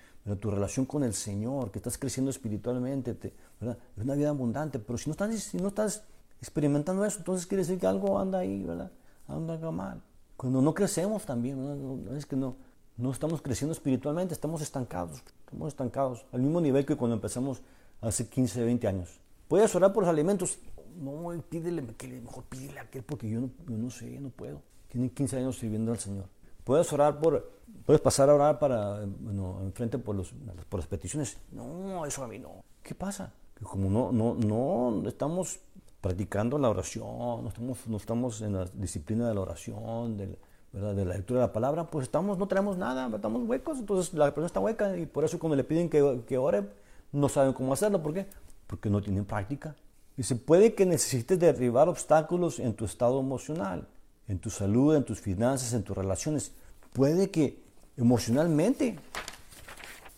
Tu 0.41 0.49
relación 0.49 0.87
con 0.87 1.03
el 1.03 1.13
Señor, 1.13 1.69
que 1.69 1.77
estás 1.77 1.99
creciendo 1.99 2.31
espiritualmente, 2.31 3.15
¿verdad? 3.61 3.77
es 3.95 4.03
una 4.03 4.15
vida 4.15 4.29
abundante. 4.29 4.79
Pero 4.79 4.97
si 4.97 5.07
no, 5.07 5.11
estás, 5.11 5.35
si 5.35 5.57
no 5.57 5.67
estás 5.67 6.01
experimentando 6.41 7.05
eso, 7.05 7.19
entonces 7.19 7.45
quiere 7.45 7.61
decir 7.61 7.79
que 7.79 7.85
algo 7.85 8.17
anda 8.17 8.39
ahí, 8.39 8.63
¿verdad? 8.63 8.91
Anda 9.27 9.69
mal. 9.69 10.01
Cuando 10.35 10.63
no 10.63 10.73
crecemos 10.73 11.27
también, 11.27 11.63
¿no? 11.63 12.17
es 12.17 12.25
que 12.25 12.35
no, 12.35 12.55
no 12.97 13.11
estamos 13.11 13.39
creciendo 13.39 13.73
espiritualmente, 13.73 14.33
estamos 14.33 14.63
estancados. 14.63 15.21
Estamos 15.45 15.67
estancados, 15.67 16.25
al 16.31 16.41
mismo 16.41 16.59
nivel 16.59 16.87
que 16.87 16.95
cuando 16.95 17.17
empezamos 17.17 17.61
hace 18.01 18.27
15, 18.27 18.63
20 18.63 18.87
años. 18.87 19.19
¿Puedes 19.47 19.75
orar 19.75 19.93
por 19.93 20.05
los 20.05 20.09
alimentos? 20.09 20.57
No, 20.99 21.31
pídele, 21.47 21.83
mejor 21.83 22.45
pídele 22.45 22.79
a 22.79 22.81
aquel 22.81 23.03
porque 23.03 23.29
yo 23.29 23.41
no, 23.41 23.51
yo 23.67 23.77
no 23.77 23.91
sé, 23.91 24.19
no 24.19 24.29
puedo. 24.29 24.63
Tienen 24.95 25.09
15 25.09 25.37
años 25.39 25.57
sirviendo 25.57 25.91
al 25.91 25.99
Señor. 25.99 26.23
Puedes 26.63 26.93
orar 26.93 27.19
por, 27.19 27.51
puedes 27.85 27.99
pasar 27.99 28.29
a 28.29 28.35
orar 28.35 28.59
para, 28.59 29.01
bueno, 29.19 29.59
enfrente 29.63 29.97
por, 29.97 30.15
los, 30.15 30.33
por 30.69 30.79
las 30.79 30.87
peticiones. 30.87 31.37
No, 31.51 32.05
eso 32.05 32.23
a 32.23 32.29
mí 32.29 32.39
no. 32.39 32.63
¿Qué 32.81 32.95
pasa? 32.95 33.33
Que 33.55 33.65
como 33.65 33.89
no, 33.89 34.13
no, 34.13 34.35
no 34.35 35.09
estamos 35.09 35.59
practicando 35.99 36.57
la 36.57 36.69
oración, 36.69 37.43
no 37.43 37.49
estamos, 37.49 37.87
no 37.87 37.97
estamos 37.97 38.41
en 38.41 38.53
la 38.53 38.63
disciplina 38.73 39.27
de 39.27 39.33
la 39.33 39.41
oración, 39.41 40.15
de, 40.15 40.39
¿verdad? 40.71 40.95
de 40.95 41.03
la 41.03 41.15
lectura 41.15 41.41
de 41.41 41.47
la 41.47 41.51
palabra, 41.51 41.87
pues 41.87 42.03
estamos, 42.03 42.37
no 42.37 42.47
tenemos 42.47 42.77
nada, 42.77 43.13
estamos 43.13 43.43
huecos, 43.49 43.79
entonces 43.79 44.13
la 44.13 44.27
persona 44.27 44.47
está 44.47 44.61
hueca 44.61 44.95
y 44.95 45.07
por 45.07 45.25
eso 45.25 45.37
cuando 45.39 45.57
le 45.57 45.65
piden 45.65 45.89
que, 45.89 46.21
que 46.25 46.37
ore, 46.37 46.69
no 47.11 47.27
saben 47.27 47.51
cómo 47.51 47.73
hacerlo. 47.73 48.01
¿Por 48.01 48.13
qué? 48.13 48.27
Porque 48.65 48.89
no 48.89 49.01
tienen 49.01 49.25
práctica. 49.25 49.75
Y 50.15 50.23
se 50.23 50.37
puede 50.37 50.73
que 50.73 50.85
necesites 50.85 51.37
derribar 51.37 51.89
obstáculos 51.89 52.59
en 52.59 52.73
tu 52.75 52.85
estado 52.85 53.19
emocional 53.19 53.89
en 54.27 54.39
tu 54.39 54.49
salud, 54.49 54.95
en 54.95 55.03
tus 55.03 55.19
finanzas, 55.19 55.73
en 55.73 55.83
tus 55.83 55.95
relaciones. 55.95 56.51
Puede 56.93 57.29
que 57.29 57.63
emocionalmente 57.97 58.97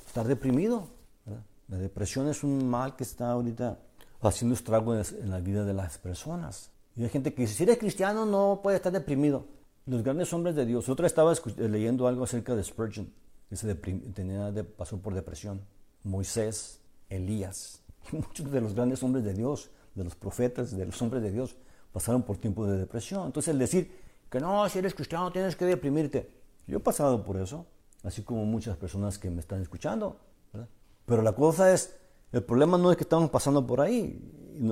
estar 0.05 0.27
deprimido. 0.27 0.87
La 1.67 1.77
depresión 1.77 2.29
es 2.29 2.43
un 2.43 2.69
mal 2.69 2.95
que 2.95 3.03
está 3.03 3.31
ahorita 3.31 3.79
haciendo 4.21 4.55
estragos 4.55 5.11
en 5.11 5.29
la 5.29 5.39
vida 5.39 5.65
de 5.65 5.73
las 5.73 5.97
personas. 5.97 6.71
Y 6.95 7.03
hay 7.03 7.09
gente 7.09 7.33
que 7.33 7.43
dice, 7.43 7.53
si 7.53 7.63
eres 7.63 7.77
cristiano 7.77 8.25
no 8.25 8.61
puedes 8.63 8.77
estar 8.77 8.91
deprimido. 8.91 9.45
Los 9.85 10.03
grandes 10.03 10.33
hombres 10.33 10.55
de 10.55 10.65
Dios. 10.65 10.89
Otra 10.89 11.07
estaba 11.07 11.33
leyendo 11.57 12.07
algo 12.07 12.23
acerca 12.23 12.55
de 12.55 12.63
Spurgeon, 12.63 13.09
que 13.49 13.55
se 13.55 13.73
tenía 13.75 14.51
de, 14.51 14.63
pasó 14.63 14.97
por 14.97 15.13
depresión. 15.13 15.61
Moisés, 16.03 16.79
Elías, 17.09 17.81
muchos 18.11 18.51
de 18.51 18.61
los 18.61 18.73
grandes 18.73 19.03
hombres 19.03 19.23
de 19.23 19.33
Dios, 19.33 19.69
de 19.95 20.03
los 20.03 20.15
profetas, 20.15 20.75
de 20.75 20.85
los 20.85 21.01
hombres 21.01 21.21
de 21.21 21.31
Dios, 21.31 21.55
pasaron 21.91 22.23
por 22.23 22.37
tiempos 22.37 22.69
de 22.69 22.77
depresión. 22.77 23.25
Entonces 23.25 23.53
el 23.53 23.59
decir 23.59 23.91
que 24.29 24.39
no, 24.39 24.67
si 24.69 24.79
eres 24.79 24.93
cristiano 24.93 25.31
tienes 25.31 25.55
que 25.55 25.65
deprimirte. 25.65 26.29
Yo 26.67 26.77
he 26.77 26.81
pasado 26.81 27.23
por 27.23 27.37
eso, 27.37 27.65
así 28.03 28.23
como 28.23 28.45
muchas 28.45 28.77
personas 28.77 29.17
que 29.17 29.29
me 29.29 29.39
están 29.39 29.61
escuchando. 29.61 30.17
Pero 31.05 31.21
la 31.21 31.33
cosa 31.33 31.73
es, 31.73 31.95
el 32.33 32.43
problema 32.43 32.77
no 32.77 32.91
es 32.91 32.97
que 32.97 33.03
estamos 33.03 33.29
pasando 33.29 33.65
por 33.65 33.79
ahí, 33.79 34.21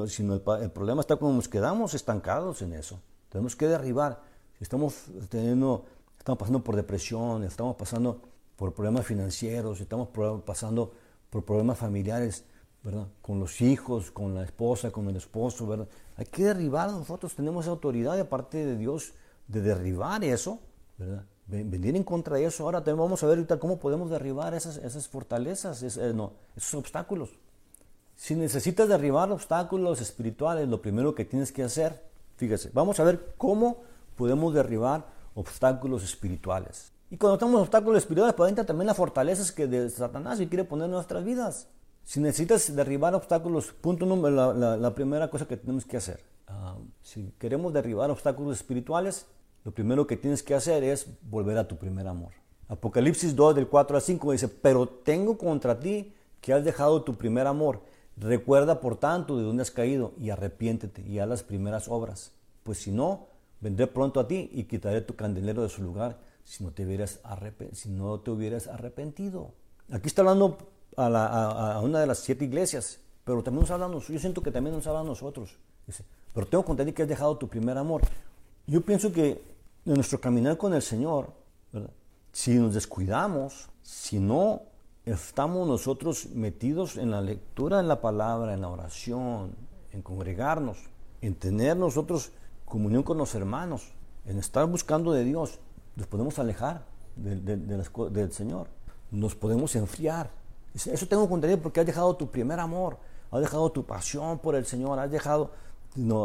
sino 0.07 0.33
el, 0.33 0.71
problema 0.71 0.99
está 1.01 1.15
cuando 1.15 1.37
nos 1.37 1.47
quedamos 1.47 1.93
estancados 1.93 2.61
en 2.61 2.73
eso. 2.73 2.99
Tenemos 3.29 3.55
que 3.55 3.67
derribar. 3.67 4.21
Estamos, 4.59 5.05
teniendo, 5.29 5.85
estamos 6.17 6.39
pasando 6.39 6.63
por 6.63 6.75
depresión, 6.75 7.43
estamos 7.43 7.77
pasando 7.77 8.21
por 8.57 8.73
problemas 8.73 9.05
financieros, 9.05 9.79
estamos 9.79 10.09
pasando 10.45 10.93
por 11.29 11.45
problemas 11.45 11.77
familiares, 11.77 12.43
¿verdad? 12.85 13.07
Con 13.23 13.39
los 13.39 13.61
hijos, 13.61 14.11
con 14.11 14.35
la 14.35 14.43
esposa, 14.43 14.91
con 14.91 15.09
el 15.09 15.15
esposo, 15.15 15.65
¿verdad? 15.65 15.87
Hay 16.17 16.27
que 16.27 16.43
derribar, 16.45 16.91
nosotros 16.91 17.33
tenemos 17.33 17.67
autoridad 17.67 18.15
de 18.15 18.25
parte 18.25 18.63
de 18.63 18.77
Dios 18.77 19.13
de 19.47 19.61
derribar 19.61 20.23
eso, 20.23 20.59
¿verdad? 20.97 21.25
Venir 21.47 21.95
en 21.95 22.03
contra 22.03 22.37
de 22.37 22.45
eso. 22.45 22.63
Ahora 22.63 22.83
también 22.83 22.99
vamos 22.99 23.23
a 23.23 23.27
ver 23.27 23.45
cómo 23.59 23.79
podemos 23.79 24.09
derribar 24.11 24.53
esas, 24.53 24.77
esas 24.77 25.07
fortalezas, 25.07 25.81
eh, 25.97 26.13
no, 26.13 26.33
esos 26.55 26.75
obstáculos. 26.75 27.31
Si 28.15 28.35
necesitas 28.35 28.87
derribar 28.87 29.31
obstáculos 29.31 29.99
espirituales, 29.99 30.69
lo 30.69 30.81
primero 30.81 31.15
que 31.15 31.25
tienes 31.25 31.51
que 31.51 31.63
hacer, 31.63 32.03
fíjese, 32.37 32.69
vamos 32.73 32.99
a 32.99 33.03
ver 33.03 33.33
cómo 33.37 33.81
podemos 34.15 34.53
derribar 34.53 35.07
obstáculos 35.33 36.03
espirituales. 36.03 36.91
Y 37.09 37.17
cuando 37.17 37.37
tenemos 37.39 37.61
obstáculos 37.61 37.97
espirituales, 37.99 38.35
pues 38.35 38.49
entra 38.49 38.65
también 38.65 38.87
las 38.87 38.97
fortalezas 38.97 39.51
que 39.51 39.67
de 39.67 39.89
Satanás 39.89 40.39
y 40.39 40.47
quiere 40.47 40.63
poner 40.63 40.85
en 40.85 40.91
nuestras 40.91 41.23
vidas. 41.23 41.67
Si 42.05 42.19
necesitas 42.19 42.75
derribar 42.75 43.15
obstáculos, 43.15 43.73
punto 43.73 44.05
número, 44.05 44.53
la, 44.53 44.93
primera 44.93 45.27
cosa 45.31 45.47
que 45.47 45.57
tenemos 45.57 45.85
que 45.85 45.97
hacer. 45.97 46.23
Ah, 46.47 46.77
si 47.01 47.33
queremos 47.39 47.73
derribar 47.73 48.11
obstáculos 48.11 48.57
espirituales, 48.57 49.25
lo 49.63 49.71
primero 49.71 50.05
que 50.05 50.15
tienes 50.15 50.43
que 50.43 50.53
hacer 50.53 50.83
es 50.83 51.07
volver 51.23 51.57
a 51.57 51.67
tu 51.67 51.77
primer 51.77 52.07
amor. 52.07 52.31
Apocalipsis 52.67 53.35
2 53.35 53.55
del 53.55 53.67
4 53.67 53.97
al 53.97 54.03
5 54.03 54.31
dice, 54.33 54.47
pero 54.47 54.87
tengo 54.87 55.35
contra 55.35 55.79
ti 55.79 56.13
que 56.41 56.53
has 56.53 56.63
dejado 56.63 57.01
tu 57.01 57.15
primer 57.15 57.47
amor. 57.47 57.81
Recuerda 58.17 58.79
por 58.79 58.97
tanto 58.97 59.35
de 59.35 59.43
dónde 59.43 59.63
has 59.63 59.71
caído 59.71 60.13
y 60.19 60.29
arrepiéntete 60.29 61.01
y 61.01 61.17
haz 61.17 61.27
las 61.27 61.41
primeras 61.41 61.87
obras. 61.87 62.33
Pues 62.61 62.77
si 62.77 62.91
no, 62.91 63.29
vendré 63.61 63.87
pronto 63.87 64.19
a 64.19 64.27
ti 64.27 64.51
y 64.53 64.65
quitaré 64.65 65.01
tu 65.01 65.15
candelero 65.15 65.63
de 65.63 65.69
su 65.69 65.81
lugar 65.81 66.19
si 66.43 66.63
no 66.63 66.69
te 66.69 66.85
hubieras, 66.85 67.19
si 67.71 67.89
no 67.89 68.19
te 68.19 68.29
hubieras 68.29 68.67
arrepentido. 68.67 69.53
Aquí 69.91 70.07
está 70.07 70.21
hablando 70.21 70.57
a, 70.97 71.79
una 71.83 71.99
de 71.99 72.07
las 72.07 72.19
siete 72.19 72.45
iglesias, 72.45 72.99
pero 73.23 73.43
también 73.43 73.61
nos 73.61 73.71
habla, 73.71 73.89
yo 73.91 74.19
siento 74.19 74.41
que 74.41 74.51
también 74.51 74.75
nos 74.75 74.87
habla 74.87 75.01
a 75.01 75.03
nosotros. 75.03 75.57
Pero 76.33 76.47
tengo 76.47 76.65
contra 76.65 76.85
ti 76.85 76.93
que 76.93 77.03
has 77.03 77.09
dejado 77.09 77.37
tu 77.37 77.47
primer 77.47 77.77
amor. 77.77 78.01
Yo 78.67 78.81
pienso 78.81 79.11
que 79.11 79.41
en 79.85 79.93
nuestro 79.93 80.19
caminar 80.19 80.57
con 80.57 80.73
el 80.73 80.81
Señor, 80.81 81.29
si 82.31 82.55
nos 82.55 82.73
descuidamos, 82.73 83.69
si 83.81 84.19
no 84.19 84.63
estamos 85.05 85.67
nosotros 85.67 86.27
metidos 86.33 86.97
en 86.97 87.11
la 87.11 87.21
lectura 87.21 87.77
de 87.77 87.83
la 87.83 88.01
palabra, 88.01 88.53
en 88.53 88.61
la 88.61 88.69
oración, 88.69 89.55
en 89.91 90.01
congregarnos, 90.01 90.77
en 91.21 91.35
tener 91.35 91.77
nosotros 91.77 92.31
comunión 92.65 93.03
con 93.03 93.17
los 93.17 93.35
hermanos, 93.35 93.93
en 94.25 94.39
estar 94.39 94.65
buscando 94.65 95.13
de 95.13 95.23
Dios, 95.23 95.59
nos 95.95 96.07
podemos 96.07 96.39
alejar 96.39 96.85
del 97.15 98.31
Señor, 98.31 98.67
nos 99.11 99.35
podemos 99.35 99.75
enfriar. 99.75 100.31
Eso 100.75 101.07
tengo 101.07 101.27
contenido 101.29 101.59
porque 101.59 101.79
has 101.79 101.85
dejado 101.85 102.15
tu 102.15 102.29
primer 102.29 102.59
amor, 102.59 102.97
has 103.31 103.41
dejado 103.41 103.71
tu 103.71 103.85
pasión 103.85 104.39
por 104.39 104.55
el 104.55 104.65
Señor, 104.65 104.99
has 104.99 105.09
dejado 105.09 105.51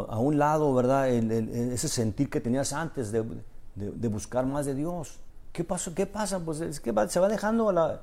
a 0.09 0.19
un 0.19 0.39
lado, 0.39 0.75
¿verdad? 0.75 1.09
ese 1.09 1.89
sentir 1.89 2.29
que 2.29 2.41
tenías 2.41 2.73
antes 2.73 3.13
de, 3.13 3.23
buscar 4.09 4.45
más 4.47 4.67
de 4.67 4.75
Dios. 4.75 5.21
¿Qué, 5.53 5.65
pasó? 5.65 5.95
¿Qué 5.95 6.07
pasa? 6.07 6.41
Pues 6.41 6.61
es 6.61 6.81
que 6.81 6.93
se 7.09 7.21
va 7.21 7.29
dejando 7.29 7.71
la, 7.73 8.01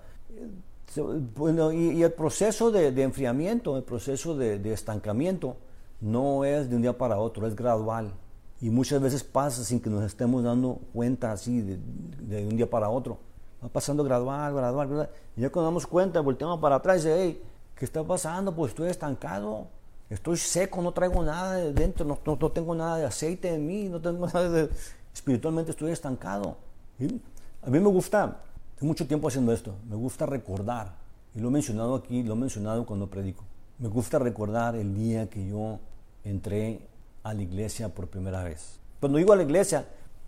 bueno, 1.35 1.71
y, 1.71 2.01
el 2.01 2.11
proceso 2.13 2.71
de, 2.71 2.87
enfriamiento, 3.01 3.77
el 3.77 3.83
proceso 3.83 4.35
de, 4.35 4.73
estancamiento, 4.73 5.57
no 5.99 6.45
es 6.45 6.69
de 6.69 6.75
un 6.75 6.81
día 6.81 6.97
para 6.97 7.17
otro, 7.19 7.47
es 7.47 7.55
gradual. 7.55 8.13
Y 8.61 8.69
muchas 8.69 9.01
veces 9.01 9.23
pasa 9.23 9.63
sin 9.63 9.79
que 9.79 9.89
nos 9.89 10.03
estemos 10.03 10.43
dando 10.43 10.79
cuenta 10.93 11.31
así 11.31 11.61
de, 11.61 12.47
un 12.47 12.55
día 12.57 12.69
para 12.69 12.89
otro. 12.89 13.19
Va 13.63 13.69
pasando 13.69 14.03
gradual, 14.03 14.53
gradual, 14.53 14.87
gradual. 14.87 15.09
Y 15.35 15.41
ya 15.41 15.49
cuando 15.49 15.69
damos 15.69 15.87
cuenta, 15.87 16.19
volteamos 16.21 16.59
para 16.59 16.75
atrás 16.75 16.97
y 16.97 17.07
dice, 17.07 17.21
hey, 17.21 17.41
¿qué 17.75 17.85
está 17.85 18.03
pasando? 18.03 18.53
Pues 18.53 18.71
estoy 18.71 18.89
estancado. 18.89 19.67
Estoy 20.09 20.37
seco, 20.37 20.81
no 20.81 20.91
traigo 20.93 21.21
nada 21.23 21.55
de 21.55 21.73
dentro, 21.73 22.05
no, 22.05 22.17
no, 22.25 22.51
tengo 22.51 22.73
nada 22.73 22.97
de 22.97 23.05
aceite 23.05 23.53
en 23.53 23.67
mí, 23.67 23.89
no 23.89 23.99
tengo 23.99 24.25
nada 24.33 24.49
de... 24.49 24.69
Espiritualmente 25.13 25.71
estoy 25.71 25.91
estancado. 25.91 26.57
A 27.61 27.69
mí 27.69 27.79
me 27.79 27.89
gusta 27.89 28.37
tengo 28.77 28.89
mucho 28.89 29.07
tiempo 29.07 29.27
haciendo 29.27 29.51
esto. 29.51 29.73
Me 29.89 29.95
gusta 29.95 30.27
recordar, 30.27 30.93
y 31.33 31.39
lo 31.39 31.47
he 31.47 31.51
mencionado 31.51 31.95
aquí, 31.95 32.21
lo 32.21 32.33
he 32.33 32.37
mencionado 32.37 32.85
cuando 32.85 33.07
predico. 33.07 33.43
Me 33.79 33.87
gusta 33.87 34.19
recordar 34.19 34.75
el 34.75 34.93
día 34.93 35.27
que 35.31 35.47
yo 35.47 35.79
entré 36.23 36.81
a 37.23 37.33
la 37.33 37.41
iglesia 37.41 37.89
por 37.89 38.07
primera 38.07 38.43
vez. 38.43 38.79
Cuando 38.99 39.17
digo 39.17 39.33
a 39.33 39.35
la 39.35 39.41
iglesia, 39.41 39.87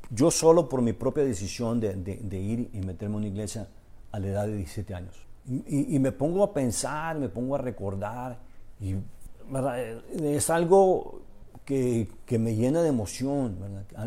yo 0.09 0.31
solo 0.31 0.69
por 0.69 0.81
mi 0.81 0.93
propia 0.93 1.23
decisión 1.23 1.79
de, 1.79 2.39
ir 2.39 2.69
y 2.73 2.79
meterme 2.79 3.15
en 3.15 3.19
una 3.19 3.27
iglesia 3.27 3.67
a 4.11 4.19
la 4.19 4.27
edad 4.27 4.45
de 4.47 4.55
17 4.57 4.93
años. 4.95 5.15
Y, 5.45 5.97
me 5.99 6.11
pongo 6.11 6.43
a 6.43 6.53
pensar, 6.53 7.17
me 7.17 7.29
pongo 7.29 7.55
a 7.55 7.57
recordar, 7.57 8.37
y 8.79 8.95
es 10.23 10.49
algo 10.49 11.21
que, 11.65 12.07
me 12.29 12.55
llena 12.55 12.81
de 12.83 12.89
emoción, 12.89 13.57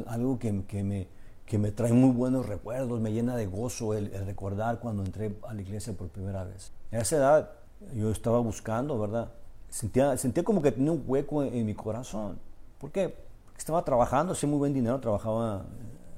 algo 0.06 0.38
que, 0.38 0.64
que 0.66 0.84
me 0.84 1.08
que 1.52 1.58
me 1.58 1.70
trae 1.70 1.92
muy 1.92 2.12
buenos 2.12 2.46
recuerdos, 2.46 2.98
me 2.98 3.12
llena 3.12 3.36
de 3.36 3.44
gozo 3.44 3.92
el, 3.92 4.10
recordar 4.24 4.80
cuando 4.80 5.04
entré 5.04 5.36
a 5.46 5.52
la 5.52 5.60
iglesia 5.60 5.92
por 5.92 6.08
primera 6.08 6.44
vez. 6.44 6.72
A 6.90 6.96
esa 6.96 7.16
edad 7.16 7.50
yo 7.94 8.10
estaba 8.10 8.38
buscando, 8.38 8.98
¿verdad? 8.98 9.30
Sentía, 9.68 10.16
sentía 10.16 10.44
como 10.44 10.62
que 10.62 10.72
tenía 10.72 10.92
un 10.92 11.04
hueco 11.06 11.42
en, 11.42 11.66
mi 11.66 11.74
corazón. 11.74 12.38
¿Por 12.78 12.90
qué? 12.90 13.14
Estaba 13.62 13.84
trabajando, 13.84 14.32
hacía 14.32 14.48
muy 14.48 14.58
buen 14.58 14.72
dinero, 14.74 14.98
trabajaba 14.98 15.64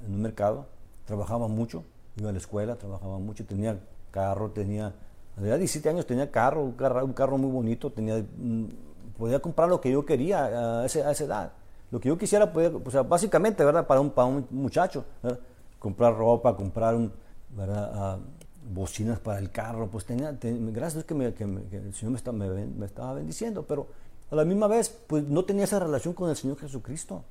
en 0.06 0.14
un 0.14 0.22
mercado, 0.22 0.64
trabajaba 1.04 1.46
mucho, 1.46 1.84
iba 2.16 2.30
a 2.30 2.32
la 2.32 2.38
escuela, 2.38 2.74
trabajaba 2.76 3.18
mucho, 3.18 3.44
tenía 3.44 3.78
carro, 4.10 4.50
tenía, 4.50 4.86
a 5.36 5.40
la 5.42 5.48
edad 5.48 5.56
de 5.56 5.58
17 5.58 5.90
años 5.90 6.06
tenía 6.06 6.30
carro, 6.30 6.62
un 6.62 6.72
carro, 6.72 7.04
un 7.04 7.12
carro 7.12 7.36
muy 7.36 7.50
bonito, 7.50 7.92
tenía, 7.92 8.16
mm, 8.16 8.64
podía 9.18 9.40
comprar 9.40 9.68
lo 9.68 9.78
que 9.78 9.90
yo 9.90 10.06
quería 10.06 10.46
a, 10.80 10.86
esa, 10.86 11.00
a 11.00 11.12
esa 11.12 11.24
edad 11.24 11.52
lo 11.90 12.00
que 12.00 12.08
yo 12.08 12.16
quisiera 12.16 12.50
poder, 12.50 12.72
o 12.82 12.90
sea, 12.90 13.02
básicamente, 13.02 13.62
¿verdad? 13.62 13.86
Para 13.86 14.00
un, 14.00 14.10
para 14.10 14.26
un 14.26 14.46
muchacho, 14.50 15.04
comprar 15.78 16.16
ropa, 16.16 16.56
comprar 16.56 16.94
un, 16.94 17.12
¿verdad? 17.50 17.90
Ah, 17.94 18.18
bocinas 18.72 19.18
para 19.18 19.38
el 19.38 19.50
carro, 19.50 19.90
pues 19.90 20.06
tenía, 20.06 20.34
gracias 20.40 20.94
a 20.94 20.96
Dios 20.96 21.34
que, 21.34 21.44
me, 21.44 21.62
el 21.70 21.92
Señor 21.92 22.18
me, 22.32 22.86
estaba 22.86 23.12
bendiciendo, 23.12 23.66
pero 23.68 23.86
a 24.30 24.34
la 24.34 24.44
misma 24.44 24.66
vez, 24.66 24.88
pues 25.06 25.24
no 25.24 25.44
tenía 25.44 25.64
esa 25.64 25.78
relación 25.78 26.14
con 26.14 26.30
el 26.30 26.36
Señor 26.36 26.58
Jesucristo. 26.58 27.24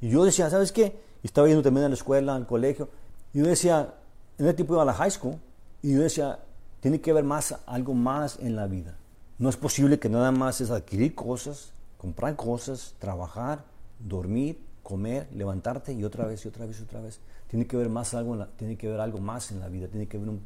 Y 0.00 0.08
yo 0.08 0.24
decía, 0.24 0.50
¿sabes 0.50 0.72
qué? 0.72 1.00
Y 1.22 1.26
estaba 1.26 1.46
yendo 1.46 1.62
también 1.62 1.86
a 1.86 1.88
la 1.88 1.94
escuela, 1.94 2.34
al 2.34 2.46
colegio, 2.46 2.88
y 3.32 3.38
yo 3.38 3.46
decía, 3.46 3.94
en 4.38 4.46
ese 4.46 4.54
tipo 4.54 4.74
iba 4.74 4.82
a 4.82 4.86
la 4.86 4.94
high 4.94 5.10
school, 5.10 5.36
y 5.82 5.94
yo 5.94 6.00
decía, 6.02 6.38
tiene 6.80 7.00
que 7.00 7.10
haber 7.10 7.24
más, 7.24 7.56
algo 7.66 7.94
más 7.94 8.38
en 8.40 8.56
la 8.56 8.66
vida. 8.66 8.96
No 9.38 9.48
es 9.48 9.56
posible 9.56 9.98
que 9.98 10.08
nada 10.08 10.30
más 10.32 10.60
es 10.60 10.70
adquirir 10.70 11.14
cosas, 11.14 11.72
comprar 11.96 12.36
cosas, 12.36 12.94
trabajar, 12.98 13.64
dormir, 13.98 14.60
comer, 14.82 15.28
levantarte 15.32 15.92
y 15.92 16.04
otra 16.04 16.26
vez 16.26 16.44
y 16.44 16.48
otra 16.48 16.66
vez 16.66 16.80
y 16.80 16.82
otra 16.82 17.00
vez. 17.00 17.20
Tiene 17.48 17.66
que 17.66 17.76
haber 17.76 17.88
más 17.88 18.14
algo, 18.14 18.46
tiene 18.56 18.76
que 18.76 18.88
haber 18.88 19.00
algo 19.00 19.18
más 19.18 19.50
en 19.52 19.60
la 19.60 19.68
vida, 19.68 19.88
tiene 19.88 20.06
que 20.08 20.16
haber 20.16 20.28
un, 20.28 20.42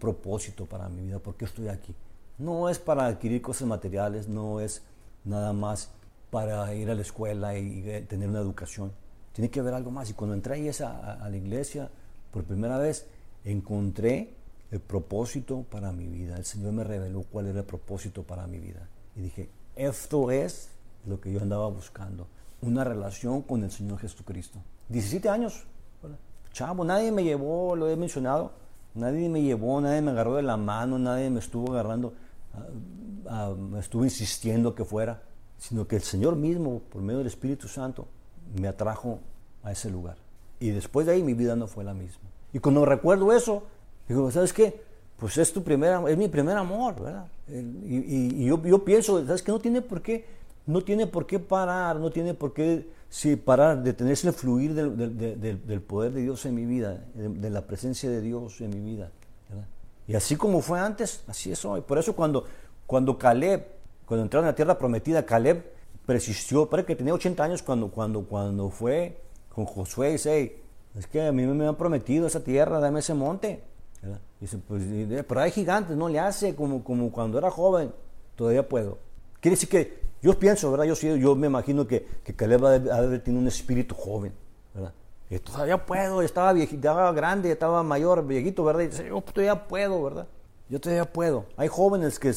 propósito 0.00 0.66
para 0.66 0.88
mi 0.88 1.04
vida, 1.04 1.20
¿por 1.20 1.36
qué 1.36 1.44
estoy 1.44 1.68
aquí? 1.68 1.94
No 2.36 2.68
es 2.68 2.80
para 2.80 3.06
adquirir 3.06 3.40
cosas 3.40 3.68
materiales, 3.68 4.28
no 4.28 4.58
es 4.58 4.82
nada 5.28 5.52
más 5.52 5.90
para 6.30 6.74
ir 6.74 6.90
a 6.90 6.94
la 6.94 7.02
escuela 7.02 7.56
y, 7.56 8.04
tener 8.08 8.28
una 8.28 8.40
educación. 8.40 8.92
Tiene 9.32 9.50
que 9.50 9.60
haber 9.60 9.74
algo 9.74 9.90
más. 9.90 10.10
Y 10.10 10.14
cuando 10.14 10.34
entré 10.34 10.54
ahí 10.54 10.70
a, 10.80 11.14
a 11.14 11.28
la 11.28 11.36
iglesia 11.36 11.88
por 12.32 12.44
primera 12.44 12.78
vez, 12.78 13.06
encontré 13.44 14.34
el 14.70 14.80
propósito 14.80 15.64
para 15.70 15.92
mi 15.92 16.06
vida. 16.06 16.36
El 16.36 16.44
Señor 16.44 16.72
me 16.72 16.84
reveló 16.84 17.24
cuál 17.30 17.46
era 17.46 17.60
el 17.60 17.66
propósito 17.66 18.22
para 18.22 18.46
mi 18.46 18.58
vida. 18.58 18.88
Y 19.16 19.22
dije, 19.22 19.48
esto 19.76 20.30
es 20.30 20.70
lo 21.06 21.20
que 21.20 21.32
yo 21.32 21.40
andaba 21.40 21.68
buscando 21.68 22.26
una 22.62 22.84
relación 22.84 23.42
con 23.42 23.62
el 23.62 23.70
Señor 23.70 23.98
Jesucristo. 23.98 24.58
17 24.88 25.28
años, 25.28 25.64
chavo, 26.52 26.84
nadie 26.84 27.12
me 27.12 27.22
llevó, 27.22 27.76
lo 27.76 27.88
he 27.88 27.96
mencionado, 27.96 28.52
nadie 28.94 29.28
me 29.28 29.42
llevó, 29.42 29.80
nadie 29.80 30.02
me 30.02 30.10
agarró 30.10 30.36
de 30.36 30.42
la 30.42 30.56
mano, 30.56 30.98
nadie 30.98 31.30
me 31.30 31.40
estuvo 31.40 31.72
agarrando, 31.72 32.14
me 33.56 33.80
estuvo 33.80 34.04
insistiendo 34.04 34.74
que 34.74 34.84
fuera, 34.84 35.22
sino 35.58 35.86
que 35.86 35.96
el 35.96 36.02
Señor 36.02 36.36
mismo, 36.36 36.80
por 36.90 37.02
medio 37.02 37.18
del 37.18 37.26
Espíritu 37.26 37.68
Santo, 37.68 38.06
me 38.58 38.68
atrajo 38.68 39.20
a 39.62 39.72
ese 39.72 39.90
lugar. 39.90 40.16
Y 40.60 40.70
después 40.70 41.06
de 41.06 41.12
ahí 41.12 41.22
mi 41.22 41.34
vida 41.34 41.56
no 41.56 41.66
fue 41.66 41.84
la 41.84 41.94
misma. 41.94 42.28
Y 42.52 42.58
cuando 42.58 42.84
recuerdo 42.84 43.32
eso, 43.32 43.64
digo, 44.08 44.30
¿sabes 44.30 44.52
qué? 44.52 44.82
Pues 45.18 45.36
es 45.36 45.52
tu 45.52 45.62
primer, 45.62 46.08
es 46.08 46.16
mi 46.16 46.28
primer 46.28 46.56
amor, 46.56 47.00
¿verdad? 47.02 47.26
Y, 47.48 48.44
yo, 48.44 48.62
yo, 48.62 48.84
pienso, 48.84 49.24
¿sabes 49.26 49.42
qué? 49.42 49.52
No 49.52 49.58
tiene 49.58 49.82
por 49.82 50.00
qué 50.00 50.24
no 50.68 50.82
tiene 50.82 51.06
por 51.06 51.26
qué 51.26 51.38
parar, 51.38 51.96
no 51.96 52.10
tiene 52.10 52.34
por 52.34 52.52
qué 52.52 52.86
sí, 53.08 53.36
parar, 53.36 53.82
detenerse 53.82 54.28
el 54.28 54.34
fluir 54.34 54.74
del, 54.74 55.80
poder 55.80 56.12
de 56.12 56.20
Dios 56.20 56.44
en 56.44 56.54
mi 56.54 56.66
vida, 56.66 57.06
de, 57.14 57.50
la 57.50 57.66
presencia 57.66 58.10
de 58.10 58.20
Dios 58.20 58.60
en 58.60 58.70
mi 58.70 58.80
vida. 58.80 59.10
Y 60.08 60.16
así 60.16 60.36
como 60.36 60.62
fue 60.62 60.80
antes, 60.80 61.22
así 61.28 61.52
es 61.52 61.62
hoy. 61.66 61.82
Por 61.82 61.98
eso 61.98 62.16
cuando, 62.16 62.44
cuando 62.86 63.18
Caleb, 63.18 63.66
cuando 64.06 64.24
entraron 64.24 64.46
en 64.46 64.52
la 64.52 64.56
tierra 64.56 64.78
prometida, 64.78 65.24
Caleb 65.26 65.70
persistió, 66.06 66.68
parece 66.68 66.86
que 66.86 66.96
tenía 66.96 67.12
80 67.12 67.44
años 67.44 67.62
cuando, 67.62 67.90
cuando, 67.90 68.22
cuando 68.22 68.70
fue 68.70 69.20
con 69.54 69.66
Josué 69.66 70.08
y 70.08 70.12
dice, 70.12 70.62
es 70.98 71.06
que 71.06 71.26
a 71.26 71.30
mí 71.30 71.46
me 71.46 71.66
han 71.66 71.76
prometido 71.76 72.26
esa 72.26 72.42
tierra, 72.42 72.80
dame 72.80 73.00
ese 73.00 73.12
monte. 73.12 73.62
Dice, 74.40 74.56
pues, 74.66 74.82
pero 75.28 75.40
hay 75.40 75.50
gigantes, 75.50 75.94
no 75.94 76.08
le 76.08 76.18
hace 76.18 76.54
como, 76.54 76.82
como 76.82 77.12
cuando 77.12 77.36
era 77.36 77.50
joven, 77.50 77.92
todavía 78.34 78.66
puedo. 78.66 78.98
Quiere 79.40 79.56
decir 79.56 79.68
que 79.68 80.00
yo 80.22 80.38
pienso, 80.38 80.70
¿verdad? 80.70 80.86
Yo, 80.86 81.16
yo 81.16 81.36
me 81.36 81.48
imagino 81.48 81.86
que, 81.86 82.06
que 82.24 82.34
Caleb 82.34 82.64
ha 82.64 82.78
de 82.78 83.30
un 83.30 83.46
espíritu 83.46 83.94
joven. 83.94 84.32
Y 85.30 85.38
todavía 85.38 85.84
puedo, 85.84 86.22
estaba 86.22 86.52
viejito, 86.52 86.76
estaba 86.76 87.12
grande, 87.12 87.52
estaba 87.52 87.82
mayor, 87.82 88.26
viejito, 88.26 88.64
¿verdad? 88.64 88.82
Y 88.82 88.86
dice, 88.88 89.08
yo 89.08 89.20
todavía 89.20 89.68
puedo, 89.68 90.02
¿verdad? 90.02 90.26
Yo 90.68 90.80
todavía 90.80 91.10
puedo. 91.10 91.44
Hay 91.56 91.68
jóvenes 91.68 92.18
que 92.18 92.30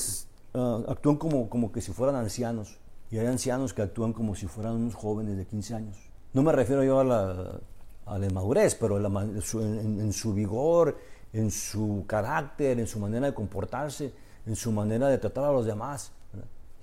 uh, 0.54 0.84
actúan 0.90 1.16
como, 1.16 1.50
como 1.50 1.72
que 1.72 1.82
si 1.82 1.94
fueran 1.94 2.16
ancianos. 2.16 2.80
Y 3.10 3.18
hay 3.18 3.28
ancianos 3.28 3.74
que 3.74 3.82
actúan 3.82 4.14
como 4.14 4.36
si 4.36 4.48
fueran 4.48 4.76
unos 4.76 4.96
jóvenes 4.96 5.38
de 5.38 5.46
15 5.46 5.76
años. 5.76 5.98
No 6.34 6.44
me 6.44 6.52
refiero 6.52 6.84
yo 6.84 7.00
a 7.00 7.04
la, 7.04 7.60
a 8.06 8.18
la 8.18 8.30
madurez, 8.30 8.76
pero 8.76 8.98
en, 8.98 10.14
su 10.14 10.34
vigor, 10.34 10.98
en 11.34 11.52
su 11.52 12.06
carácter, 12.08 12.80
en 12.80 12.88
su 12.88 13.00
manera 13.00 13.28
de 13.28 13.34
comportarse, 13.34 14.14
en 14.46 14.56
su 14.56 14.72
manera 14.72 15.08
de 15.08 15.18
tratar 15.18 15.46
a 15.46 15.52
los 15.52 15.66
demás. 15.66 16.12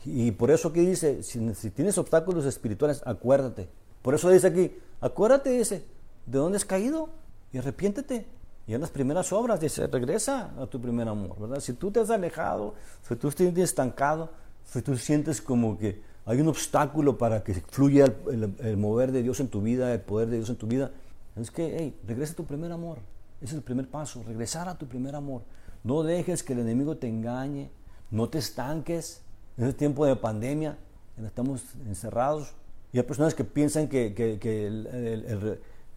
Y 0.04 0.30
por 0.32 0.50
eso 0.50 0.68
aquí 0.68 0.80
dice, 0.84 1.22
si, 1.22 1.54
si, 1.54 1.70
tienes 1.70 1.98
obstáculos 1.98 2.44
espirituales, 2.44 3.02
acuérdate. 3.04 3.68
Por 4.02 4.14
eso 4.14 4.30
dice 4.30 4.46
aquí, 4.46 4.76
acuérdate, 5.00 5.50
dice, 5.50 5.84
¿de 6.30 6.38
dónde 6.38 6.56
has 6.56 6.64
caído? 6.64 7.08
Y 7.52 7.58
arrepiéntete. 7.58 8.26
Y 8.66 8.74
en 8.74 8.80
las 8.80 8.90
primeras 8.90 9.32
obras 9.32 9.60
dice, 9.60 9.86
regresa 9.86 10.50
a 10.58 10.66
tu 10.66 10.80
primer 10.80 11.08
amor, 11.08 11.40
¿verdad? 11.40 11.60
Si 11.60 11.72
tú 11.72 11.90
te 11.90 12.00
has 12.00 12.10
alejado, 12.10 12.74
si 13.06 13.16
tú 13.16 13.28
estás 13.28 13.56
estancado, 13.56 14.30
si 14.66 14.82
tú 14.82 14.96
sientes 14.96 15.40
como 15.40 15.78
que 15.78 16.02
hay 16.26 16.40
un 16.42 16.48
obstáculo 16.48 17.16
para 17.16 17.42
que 17.42 17.54
fluya 17.54 18.12
el, 18.30 18.76
mover 18.76 19.12
de 19.12 19.22
Dios 19.22 19.40
en 19.40 19.48
tu 19.48 19.62
vida, 19.62 19.94
el 19.94 20.02
poder 20.02 20.28
de 20.28 20.36
Dios 20.36 20.50
en 20.50 20.56
tu 20.56 20.66
vida, 20.66 20.90
es 21.36 21.50
que, 21.50 21.76
hey, 21.78 21.98
regresa 22.06 22.34
a 22.34 22.36
tu 22.36 22.44
primer 22.44 22.70
amor. 22.70 22.98
Ese 23.40 23.52
es 23.52 23.54
el 23.54 23.62
primer 23.62 23.88
paso, 23.88 24.22
regresar 24.26 24.68
a 24.68 24.76
tu 24.76 24.86
primer 24.86 25.14
amor. 25.14 25.42
No 25.82 26.02
dejes 26.02 26.42
que 26.42 26.52
el 26.52 26.58
enemigo 26.58 26.98
te 26.98 27.08
engañe, 27.08 27.70
no 28.10 28.28
te 28.28 28.38
estanques. 28.38 29.22
En 29.56 29.64
este 29.64 29.78
tiempo 29.78 30.04
de 30.04 30.16
pandemia, 30.16 30.76
estamos 31.24 31.62
encerrados, 31.86 32.54
y 32.92 32.98
hay 32.98 33.04
personas 33.04 33.34
que 33.34 33.44
piensan 33.44 33.88
que, 33.88 34.12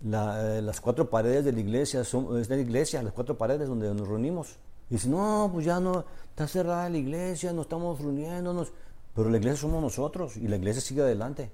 las 0.03 0.81
cuatro 0.81 1.09
paredes 1.09 1.45
de 1.45 1.51
la 1.51 1.59
iglesia 1.59 2.03
son, 2.03 2.39
es 2.39 2.49
la 2.49 2.57
iglesia, 2.57 3.03
las 3.03 3.13
cuatro 3.13 3.37
paredes 3.37 3.67
donde 3.67 3.93
nos 3.93 4.07
reunimos. 4.07 4.57
Y 4.89 4.95
dicen, 4.95 5.11
no, 5.11 5.49
pues 5.53 5.65
ya 5.65 5.79
no, 5.79 6.05
está 6.29 6.47
cerrada 6.47 6.89
la 6.89 6.97
iglesia, 6.97 7.53
no 7.53 7.61
estamos 7.61 7.99
reuniéndonos. 8.01 8.73
Pero 9.15 9.29
la 9.29 9.37
iglesia 9.37 9.61
somos 9.61 9.81
nosotros 9.81 10.37
y 10.37 10.47
la 10.47 10.55
iglesia 10.55 10.81
sigue 10.81 11.01
adelante. 11.01 11.51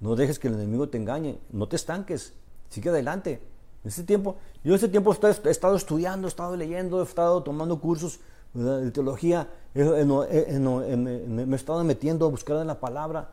No 0.00 0.14
dejes 0.14 0.38
que 0.38 0.48
el 0.48 0.54
enemigo 0.54 0.88
te 0.88 0.98
engañe, 0.98 1.38
no 1.50 1.68
te 1.68 1.76
estanques, 1.76 2.34
sigue 2.68 2.90
adelante. 2.90 3.42
En 3.82 3.88
este 3.88 4.04
tiempo, 4.04 4.36
yo 4.62 4.70
en 4.70 4.74
este 4.74 4.88
tiempo 4.88 5.12
he 5.12 5.50
estado 5.50 5.76
estudiando, 5.76 6.26
he 6.26 6.30
estado 6.30 6.56
leyendo, 6.56 7.00
he 7.00 7.04
estado 7.04 7.42
tomando 7.42 7.80
cursos 7.80 8.20
de 8.54 8.90
teología, 8.90 9.48
me, 9.74 9.82
he 9.82 11.54
estado 11.54 11.84
metiendo 11.84 12.26
a 12.26 12.28
buscar 12.28 12.56
en 12.58 12.66
la 12.66 12.78
palabra. 12.78 13.30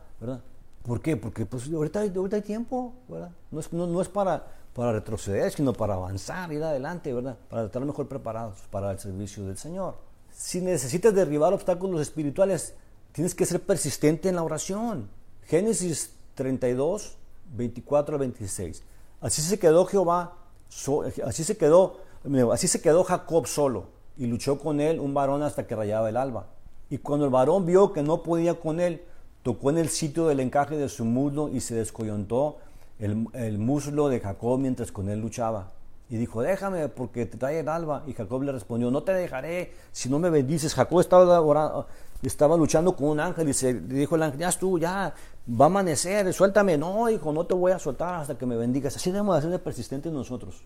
¿Por 0.86 1.00
qué? 1.00 1.16
Porque 1.16 1.46
pues, 1.46 1.70
ahorita, 1.72 2.00
ahorita 2.00 2.36
hay 2.36 2.42
tiempo, 2.42 2.92
¿verdad? 3.08 3.30
No 3.50 3.60
es, 3.60 3.72
no, 3.72 4.00
es 4.00 4.08
para, 4.08 4.46
para 4.72 4.92
retroceder, 4.92 5.50
sino 5.52 5.72
para 5.72 5.94
avanzar, 5.94 6.52
ir 6.52 6.62
adelante, 6.62 7.12
¿verdad? 7.12 7.36
Para 7.48 7.64
estar 7.64 7.84
mejor 7.84 8.06
preparados 8.06 8.58
para 8.70 8.92
el 8.92 8.98
servicio 8.98 9.44
del 9.44 9.58
Señor. 9.58 9.96
Si 10.30 10.60
necesitas 10.60 11.14
derribar 11.14 11.52
obstáculos 11.52 12.00
espirituales, 12.00 12.74
Tienes 13.16 13.34
que 13.34 13.46
ser 13.46 13.62
persistente 13.62 14.28
en 14.28 14.34
la 14.34 14.42
oración. 14.42 15.08
Génesis 15.44 16.12
32, 16.34 17.16
24 17.54 18.16
al 18.16 18.20
26. 18.20 18.82
Así 19.22 19.40
se 19.40 19.58
quedó 19.58 19.86
Jehová, 19.86 20.34
así 21.24 21.42
se 21.42 21.56
quedó, 21.56 21.96
así 22.52 22.68
se 22.68 22.82
quedó 22.82 23.04
Jacob 23.04 23.46
solo 23.46 23.86
y 24.18 24.26
luchó 24.26 24.58
con 24.58 24.82
él 24.82 25.00
un 25.00 25.14
varón 25.14 25.42
hasta 25.42 25.66
que 25.66 25.74
rayaba 25.74 26.10
el 26.10 26.18
alba. 26.18 26.48
Y 26.90 26.98
cuando 26.98 27.24
el 27.24 27.30
varón 27.30 27.64
vio 27.64 27.94
que 27.94 28.02
no 28.02 28.22
podía 28.22 28.60
con 28.60 28.80
él, 28.80 29.02
tocó 29.46 29.70
en 29.70 29.78
el 29.78 29.90
sitio 29.90 30.26
del 30.26 30.40
encaje 30.40 30.76
de 30.76 30.88
su 30.88 31.04
muslo 31.04 31.48
y 31.48 31.60
se 31.60 31.76
descoyontó 31.76 32.58
el, 32.98 33.28
el 33.32 33.58
muslo 33.58 34.08
de 34.08 34.18
Jacob 34.18 34.58
mientras 34.58 34.90
con 34.90 35.08
él 35.08 35.20
luchaba. 35.20 35.70
Y 36.10 36.16
dijo, 36.16 36.42
déjame 36.42 36.88
porque 36.88 37.26
te 37.26 37.38
trae 37.38 37.60
el 37.60 37.68
alba. 37.68 38.02
Y 38.08 38.12
Jacob 38.12 38.42
le 38.42 38.50
respondió, 38.50 38.90
no 38.90 39.04
te 39.04 39.12
dejaré 39.12 39.72
si 39.92 40.08
no 40.08 40.18
me 40.18 40.30
bendices. 40.30 40.74
Jacob 40.74 40.98
estaba 40.98 41.40
orando, 41.40 41.86
estaba 42.24 42.56
luchando 42.56 42.96
con 42.96 43.10
un 43.10 43.20
ángel 43.20 43.48
y 43.48 43.52
se, 43.52 43.72
le 43.72 43.94
dijo 43.94 44.16
el 44.16 44.24
ángel, 44.24 44.40
ya 44.40 44.50
tú, 44.50 44.80
ya, 44.80 45.14
va 45.48 45.66
a 45.66 45.68
amanecer, 45.68 46.32
suéltame. 46.32 46.76
No, 46.76 47.08
hijo, 47.08 47.32
no 47.32 47.46
te 47.46 47.54
voy 47.54 47.70
a 47.70 47.78
soltar 47.78 48.22
hasta 48.22 48.36
que 48.36 48.46
me 48.46 48.56
bendigas. 48.56 48.96
Así 48.96 49.12
debemos 49.12 49.40
de 49.40 49.48
ser 49.48 49.62
persistentes 49.62 50.10
nosotros. 50.10 50.64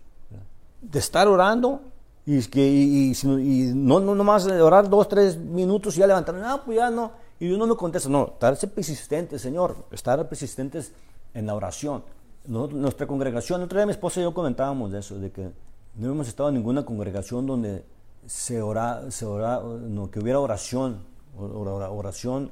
De 0.81 0.97
estar 0.97 1.27
orando 1.27 1.81
y, 2.25 2.41
que, 2.45 2.67
y, 2.67 3.71
no, 3.75 3.99
no 3.99 4.15
nomás 4.15 4.47
orar 4.47 4.89
dos, 4.89 5.07
tres 5.07 5.37
minutos 5.37 5.95
y 5.97 5.99
ya 5.99 6.07
levantar, 6.07 6.33
no, 6.33 6.63
pues 6.63 6.77
ya 6.77 6.89
no. 6.89 7.20
Y 7.41 7.47
Dios 7.47 7.57
no 7.57 7.75
contesta. 7.75 8.07
No, 8.07 8.35
estar 8.39 8.55
persistente, 8.69 9.39
Señor, 9.39 9.87
estar 9.89 10.29
persistentes 10.29 10.91
en 11.33 11.47
la 11.47 11.55
oración. 11.55 12.03
nuestra 12.45 13.07
congregación, 13.07 13.63
otra 13.63 13.79
vez 13.79 13.87
mi 13.87 13.91
esposa 13.93 14.19
y 14.19 14.23
yo 14.23 14.31
comentábamos 14.31 14.91
de 14.91 14.99
eso, 14.99 15.17
de 15.17 15.31
que 15.31 15.49
no 15.95 16.11
hemos 16.11 16.27
estado 16.27 16.49
en 16.49 16.55
ninguna 16.55 16.85
congregación 16.85 17.47
donde 17.47 17.83
se 18.27 18.61
ora, 18.61 19.09
se 19.09 19.25
ora, 19.25 19.59
no, 19.59 20.11
que 20.11 20.19
hubiera 20.19 20.39
oración 20.39 20.99
oración 21.35 22.51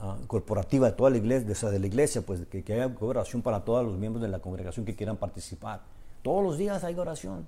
ah, 0.00 0.16
corporativa 0.26 0.86
de 0.86 0.96
toda 0.96 1.10
la 1.10 1.18
iglesia, 1.18 1.68
de, 1.68 1.78
la 1.78 1.86
iglesia, 1.86 2.22
pues 2.22 2.46
que, 2.46 2.64
haya 2.72 2.90
oración 2.98 3.42
para 3.42 3.62
todos 3.62 3.84
los 3.84 3.98
miembros 3.98 4.22
de 4.22 4.28
la 4.28 4.38
congregación 4.38 4.86
que 4.86 4.96
quieran 4.96 5.18
participar. 5.18 5.82
Todos 6.22 6.42
los 6.42 6.56
días 6.56 6.82
hay 6.82 6.94
oración. 6.94 7.46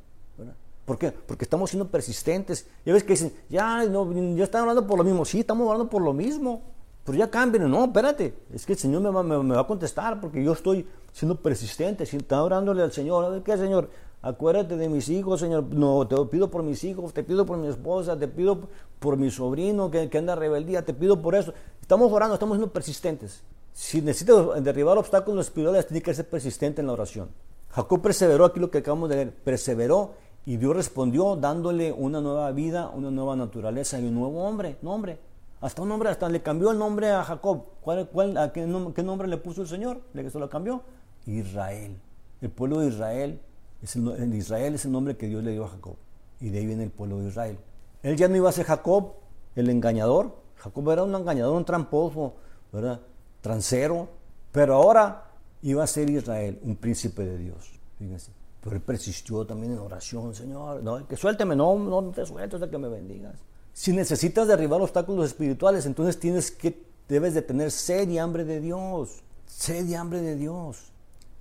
¿Por 0.84 0.98
qué? 0.98 1.10
Porque 1.10 1.44
estamos 1.44 1.70
siendo 1.70 1.88
persistentes. 1.88 2.66
Ya 2.84 2.92
ves 2.92 3.02
que 3.02 3.14
dicen, 3.14 3.32
ya, 3.48 3.82
no, 3.86 4.12
ya 4.36 4.44
están 4.44 4.64
orando 4.64 4.86
por 4.86 4.98
lo 4.98 5.04
mismo. 5.04 5.24
Sí, 5.24 5.40
estamos 5.40 5.66
orando 5.66 5.88
por 5.88 6.02
lo 6.02 6.12
mismo. 6.12 6.60
Pero 7.04 7.18
ya 7.18 7.30
cambien. 7.30 7.70
No, 7.70 7.84
espérate. 7.84 8.34
Es 8.52 8.66
que 8.66 8.74
el 8.74 8.78
Señor 8.78 9.02
me 9.02 9.10
va, 9.10 9.22
me, 9.22 9.54
va 9.54 9.60
a 9.60 9.66
contestar 9.66 10.20
porque 10.20 10.42
yo 10.42 10.52
estoy 10.52 10.86
siendo 11.12 11.36
persistente. 11.36 12.06
Si 12.06 12.16
está 12.16 12.42
orándole 12.42 12.82
al 12.82 12.92
Señor, 12.92 13.42
¿qué, 13.42 13.56
Señor? 13.56 13.90
Acuérdate 14.22 14.76
de 14.76 14.88
mis 14.88 15.08
hijos, 15.08 15.40
Señor. 15.40 15.64
No, 15.64 16.06
te 16.06 16.16
pido 16.26 16.50
por 16.50 16.62
mis 16.62 16.84
hijos, 16.84 17.12
te 17.12 17.24
pido 17.24 17.44
por 17.44 17.58
mi 17.58 17.66
esposa, 17.66 18.16
te 18.16 18.28
pido 18.28 18.60
por 19.00 19.16
mi 19.16 19.30
sobrino 19.30 19.90
que, 19.90 20.08
que 20.08 20.18
anda 20.18 20.36
rebeldía, 20.36 20.84
te 20.84 20.94
pido 20.94 21.20
por 21.20 21.34
eso. 21.34 21.52
Estamos 21.80 22.12
orando, 22.12 22.34
estamos 22.34 22.56
siendo 22.56 22.72
persistentes. 22.72 23.42
Si 23.72 24.00
necesitas 24.00 24.62
derribar 24.62 24.96
obstáculos 24.98 25.46
espirituales, 25.46 25.86
tienes 25.86 26.04
que 26.04 26.14
ser 26.14 26.28
persistente 26.28 26.80
en 26.82 26.86
la 26.86 26.92
oración. 26.92 27.30
Jacob 27.70 28.02
perseveró, 28.02 28.44
aquí 28.44 28.60
lo 28.60 28.70
que 28.70 28.78
acabamos 28.78 29.08
de 29.08 29.16
leer, 29.16 29.34
perseveró 29.34 30.12
y 30.44 30.56
Dios 30.56 30.76
respondió 30.76 31.36
dándole 31.36 31.90
una 31.92 32.20
nueva 32.20 32.50
vida, 32.52 32.90
una 32.90 33.10
nueva 33.10 33.34
naturaleza 33.34 33.98
y 33.98 34.06
un 34.06 34.14
nuevo 34.14 34.44
hombre, 34.44 34.76
nombre. 34.82 35.18
Hasta 35.62 35.80
un 35.80 35.88
nombre, 35.88 36.10
hasta 36.10 36.28
le 36.28 36.42
cambió 36.42 36.70
el 36.72 36.78
nombre 36.78 37.10
a 37.10 37.24
Jacob. 37.24 37.64
¿Cuál, 37.80 38.08
cuál, 38.08 38.36
a 38.36 38.52
qué, 38.52 38.66
nombre 38.66 39.28
le 39.28 39.38
puso 39.38 39.62
el 39.62 39.68
Señor? 39.68 40.02
¿De 40.12 40.22
que 40.22 40.28
se 40.30 40.38
lo 40.38 40.50
cambió? 40.50 40.82
Israel. 41.24 41.96
El 42.40 42.50
pueblo 42.50 42.80
de 42.80 42.88
Israel 42.88 43.40
el, 43.82 44.34
Israel 44.34 44.74
es 44.74 44.84
el 44.84 44.92
nombre 44.92 45.16
que 45.16 45.26
Dios 45.26 45.42
le 45.42 45.52
dio 45.52 45.64
a 45.64 45.68
Jacob. 45.68 45.96
Y 46.40 46.50
de 46.50 46.58
ahí 46.58 46.66
viene 46.66 46.84
el 46.84 46.90
pueblo 46.90 47.18
de 47.18 47.28
Israel. 47.28 47.58
Él 48.02 48.16
ya 48.16 48.28
no 48.28 48.36
iba 48.36 48.48
a 48.48 48.52
ser 48.52 48.66
Jacob, 48.66 49.14
el 49.56 49.68
engañador. 49.70 50.36
Jacob 50.56 50.90
era 50.90 51.02
un 51.02 51.14
engañador, 51.14 51.56
un 51.56 51.64
tramposo, 51.64 52.34
¿verdad? 52.72 53.00
Transero. 53.40 54.08
Pero 54.52 54.74
ahora 54.74 55.30
iba 55.62 55.82
a 55.82 55.86
ser 55.86 56.10
Israel, 56.10 56.60
un 56.62 56.76
príncipe 56.76 57.24
de 57.24 57.38
Dios. 57.38 57.80
Fíjense. 57.98 58.32
Pero 58.60 58.76
él 58.76 58.82
persistió 58.82 59.44
también 59.44 59.72
en 59.72 59.78
oración, 59.78 60.34
Señor. 60.34 60.82
No, 60.82 61.06
que 61.06 61.16
suélteme, 61.16 61.56
no, 61.56 61.76
no 61.76 62.10
te 62.10 62.24
sueltes 62.24 62.60
de 62.60 62.70
que 62.70 62.78
me 62.78 62.88
bendigas. 62.88 63.34
Si 63.72 63.92
necesitas 63.92 64.48
derribar 64.48 64.80
obstáculos 64.80 65.26
espirituales, 65.26 65.86
entonces 65.86 66.18
tienes 66.18 66.50
que, 66.50 66.84
debes 67.08 67.34
de 67.34 67.42
tener 67.42 67.70
sed 67.70 68.08
y 68.08 68.18
hambre 68.18 68.44
de 68.44 68.60
Dios. 68.60 69.22
Sed 69.46 69.86
y 69.86 69.94
hambre 69.94 70.20
de 70.20 70.36
Dios. 70.36 70.92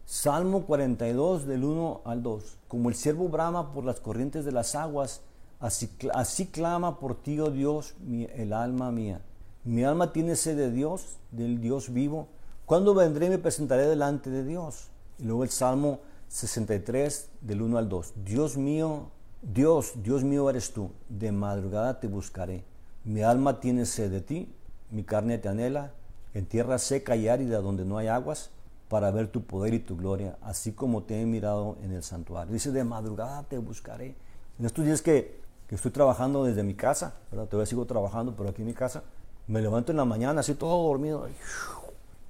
Salmo 0.05 0.65
42 0.65 1.45
del 1.45 1.63
1 1.63 2.01
al 2.05 2.23
2. 2.23 2.57
Como 2.67 2.89
el 2.89 2.95
siervo 2.95 3.29
brama 3.29 3.73
por 3.73 3.85
las 3.85 3.99
corrientes 3.99 4.45
de 4.45 4.51
las 4.51 4.75
aguas, 4.75 5.21
así, 5.59 5.89
así 6.13 6.47
clama 6.47 6.99
por 6.99 7.15
ti, 7.15 7.39
oh 7.39 7.51
Dios, 7.51 7.95
el 8.35 8.53
alma 8.53 8.91
mía. 8.91 9.21
Mi 9.63 9.83
alma 9.83 10.11
tiene 10.11 10.35
sed 10.35 10.57
de 10.57 10.71
Dios, 10.71 11.17
del 11.31 11.61
Dios 11.61 11.93
vivo. 11.93 12.27
¿Cuándo 12.65 12.93
vendré 12.93 13.27
y 13.27 13.29
me 13.29 13.37
presentaré 13.37 13.87
delante 13.87 14.29
de 14.29 14.43
Dios? 14.43 14.87
Y 15.19 15.23
luego 15.23 15.43
el 15.43 15.49
Salmo 15.49 15.99
63 16.29 17.29
del 17.41 17.61
1 17.61 17.77
al 17.77 17.89
2. 17.89 18.13
Dios 18.23 18.57
mío, 18.57 19.11
Dios, 19.41 19.93
Dios 20.03 20.23
mío 20.23 20.49
eres 20.49 20.71
tú. 20.71 20.91
De 21.09 21.31
madrugada 21.31 21.99
te 21.99 22.07
buscaré. 22.07 22.63
Mi 23.03 23.23
alma 23.23 23.59
tiene 23.59 23.85
sed 23.85 24.11
de 24.11 24.21
ti, 24.21 24.53
mi 24.91 25.03
carne 25.03 25.37
te 25.37 25.49
anhela. 25.49 25.91
En 26.33 26.45
tierra 26.45 26.77
seca 26.77 27.15
y 27.15 27.27
árida 27.27 27.59
donde 27.59 27.83
no 27.83 27.97
hay 27.97 28.07
aguas 28.07 28.51
para 28.87 29.09
ver 29.11 29.27
tu 29.27 29.43
poder 29.43 29.73
y 29.73 29.79
tu 29.79 29.95
gloria, 29.95 30.37
así 30.41 30.73
como 30.73 31.03
te 31.03 31.21
he 31.21 31.25
mirado 31.25 31.77
en 31.81 31.91
el 31.93 32.03
santuario. 32.03 32.53
Dice, 32.53 32.71
de 32.71 32.83
madrugada 32.83 33.43
te 33.43 33.57
buscaré. 33.57 34.15
En 34.59 34.65
estos 34.65 34.83
días 34.85 35.01
que, 35.01 35.39
que 35.67 35.75
estoy 35.75 35.91
trabajando 35.91 36.43
desde 36.43 36.61
mi 36.61 36.73
casa, 36.73 37.13
¿verdad? 37.31 37.47
todavía 37.47 37.67
sigo 37.67 37.85
trabajando, 37.85 38.35
pero 38.35 38.49
aquí 38.49 38.61
en 38.61 38.67
mi 38.67 38.73
casa, 38.73 39.03
me 39.47 39.61
levanto 39.61 39.91
en 39.91 39.97
la 39.97 40.03
mañana 40.03 40.41
así 40.41 40.55
todo 40.55 40.89
dormido. 40.89 41.27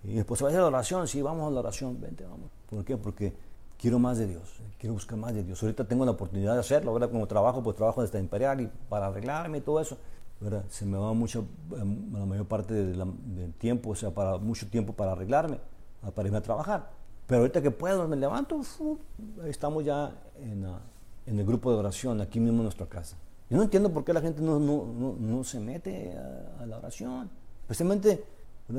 Y 0.04 0.14
después 0.14 0.38
se 0.38 0.44
va 0.44 0.52
a 0.52 0.54
la 0.54 0.68
oración, 0.68 1.08
sí, 1.08 1.22
vamos 1.22 1.48
a 1.48 1.52
la 1.52 1.60
oración, 1.62 2.00
vente, 2.00 2.24
vamos. 2.26 2.50
¿Por 2.70 2.86
qué? 2.86 2.96
Porque 2.96 3.34
quiero 3.82 3.98
más 3.98 4.20
de 4.20 4.28
Dios, 4.28 4.44
quiero 4.80 4.94
buscar 4.94 5.18
más 5.18 5.34
de 5.34 5.44
Dios. 5.44 5.62
Ahorita 5.62 5.84
tengo 5.86 6.06
la 6.06 6.12
oportunidad 6.12 6.54
de 6.54 6.60
hacerlo, 6.60 6.94
¿verdad? 6.94 7.10
Como 7.10 7.28
trabajo, 7.28 7.64
pues 7.64 7.76
trabajo 7.76 8.02
desde 8.02 8.20
Imperial 8.20 8.62
y 8.62 8.70
para 8.88 9.08
arreglarme 9.08 9.58
y 9.58 9.62
todo 9.62 9.82
eso, 9.82 9.98
¿verdad? 10.40 10.64
Se 10.70 10.86
me 10.86 10.98
va 10.98 11.14
mucho, 11.14 11.46
em, 11.76 12.14
la 12.14 12.26
mayor 12.26 12.46
parte 12.46 12.74
del 12.76 13.54
tiempo, 13.58 13.90
o 13.90 13.96
sea, 13.96 14.12
para 14.12 14.38
mucho 14.38 14.70
tiempo 14.70 14.94
para 14.94 15.14
arreglarme 15.14 15.60
para 16.10 16.28
irme 16.28 16.40
a 16.40 16.42
trabajar. 16.42 16.90
Pero 17.28 17.42
ahorita 17.42 17.62
que 17.62 17.70
puedo, 17.70 18.08
me 18.08 18.16
levanto, 18.16 18.62
estamos 19.46 19.86
ya 19.86 20.12
en, 20.40 20.66
en, 21.28 21.40
el 21.40 21.46
grupo 21.46 21.72
de 21.72 21.78
oración, 21.78 22.20
aquí 22.20 22.40
mismo 22.40 22.58
en 22.58 22.64
nuestra 22.64 22.88
casa. 22.88 23.16
Yo 23.50 23.58
no 23.58 23.64
entiendo 23.64 23.92
por 23.92 24.04
qué 24.04 24.14
la 24.14 24.22
gente 24.22 24.42
no, 24.42 24.60
no, 24.60 24.86
no, 24.86 25.16
no 25.20 25.44
se 25.44 25.60
mete 25.60 26.18
a, 26.60 26.66
la 26.66 26.78
oración. 26.78 27.30
Especialmente 27.62 28.24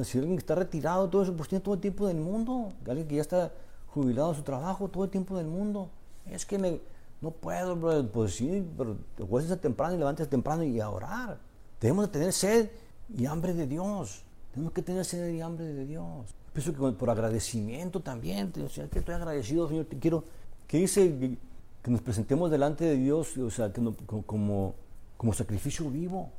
si 0.03 0.19
alguien 0.19 0.39
está 0.39 0.55
retirado, 0.55 1.09
todo 1.09 1.23
eso, 1.23 1.37
pues 1.37 1.49
tiene 1.49 1.63
todo 1.63 1.75
el 1.75 1.81
tiempo 1.81 2.07
del 2.09 2.17
mundo. 2.17 2.73
Alguien 2.87 3.07
que 3.07 3.17
ya 3.17 3.23
está 3.23 3.53
jubilado 3.93 4.31
de 4.31 4.37
su 4.37 4.43
trabajo, 4.43 4.89
todo 4.89 5.05
el 5.05 5.11
tiempo 5.11 5.37
del 5.37 5.47
mundo. 5.47 5.91
Es 6.27 6.47
que 6.47 6.59
me, 6.59 6.81
no 7.21 7.31
puedo, 7.31 7.77
bro. 7.77 8.07
Pues 8.09 8.37
sí, 8.37 8.67
pero 8.77 8.97
te 9.17 9.57
temprano 9.57 9.95
y 9.95 9.99
levantes 9.99 10.29
temprano 10.29 10.65
y 10.65 10.81
a 10.81 10.89
orar. 10.89 11.39
Tenemos 11.79 12.07
que 12.07 12.13
tener 12.13 12.33
sed 12.33 12.71
y 13.17 13.27
hambre 13.27 13.55
de 13.55 13.67
Dios. 13.67 14.23
Tenemos 14.53 14.73
que 14.73 14.83
tener 14.83 15.05
sed 15.05 15.33
y 15.33 15.41
hambre 15.41 15.67
de 15.67 15.87
Dios. 15.87 16.35
Pienso 16.53 16.73
que 16.73 16.93
por 16.97 17.11
agradecimiento 17.11 18.01
también, 18.01 18.53
o 18.65 18.69
sea, 18.69 18.87
que 18.89 18.99
estoy 18.99 19.15
agradecido, 19.15 19.69
Señor, 19.69 19.87
te 19.87 19.99
quiero, 19.99 20.25
que 20.67 20.77
dice 20.77 21.39
que, 21.83 21.91
nos 21.91 22.03
presentemos 22.03 22.51
delante 22.51 22.85
de 22.85 22.97
Dios, 22.97 23.37
o 23.39 23.51
sea, 23.51 23.73
que 23.73 23.83
como, 24.27 24.75
como 25.17 25.33
sacrificio 25.33 25.89
vivo, 25.91 26.31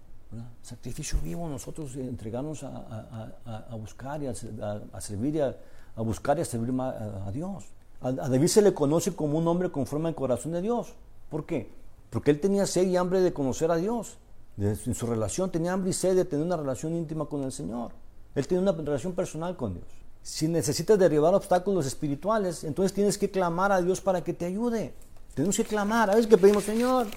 sacrificio 0.61 1.19
vivo, 1.23 1.47
nosotros 1.49 1.95
entregarnos 1.95 2.63
a, 2.63 3.75
buscar 3.77 4.21
y 4.21 4.27
a, 4.27 4.33
servir, 4.35 5.41
a, 5.41 5.55
buscar 6.01 6.37
y 6.37 6.41
a 6.41 6.45
servir 6.45 6.73
a, 6.79 7.31
Dios. 7.31 7.65
A, 8.01 8.11
David 8.11 8.47
se 8.47 8.61
le 8.61 8.73
conoce 8.73 9.15
como 9.15 9.37
un 9.37 9.47
hombre 9.47 9.71
conforme 9.71 10.09
al 10.09 10.15
corazón 10.15 10.51
de 10.51 10.61
Dios. 10.61 10.93
¿Por 11.29 11.45
qué? 11.45 11.71
Porque 12.09 12.31
él 12.31 12.39
tenía 12.39 12.65
sed 12.65 12.87
y 12.87 12.97
hambre 12.97 13.21
de 13.21 13.33
conocer 13.33 13.71
a 13.71 13.75
Dios. 13.75 14.17
en 14.57 14.95
su 14.95 15.05
relación 15.05 15.51
tenía 15.51 15.73
hambre 15.73 15.91
y 15.91 15.93
sed 15.93 16.15
de 16.15 16.25
tener 16.25 16.45
una 16.45 16.57
relación 16.57 16.95
íntima 16.95 17.25
con 17.25 17.43
el 17.43 17.51
Señor. 17.51 17.91
Él 18.35 18.47
tenía 18.47 18.61
una 18.61 18.71
relación 18.71 19.13
personal 19.13 19.55
con 19.55 19.75
Dios. 19.75 19.87
Si 20.21 20.47
necesitas 20.47 20.97
derribar 20.97 21.33
obstáculos 21.35 21.85
espirituales, 21.85 22.63
entonces 22.63 22.93
tienes 22.93 23.17
que 23.17 23.29
clamar 23.29 23.71
a 23.71 23.81
Dios 23.81 23.99
para 23.99 24.23
que 24.23 24.33
te 24.33 24.45
ayude. 24.45 24.93
Tenemos 25.33 25.57
que 25.57 25.65
clamar. 25.65 26.09
A 26.09 26.15
veces 26.15 26.27
que 26.27 26.37
pedimos, 26.37 26.63
Señor, 26.63 27.07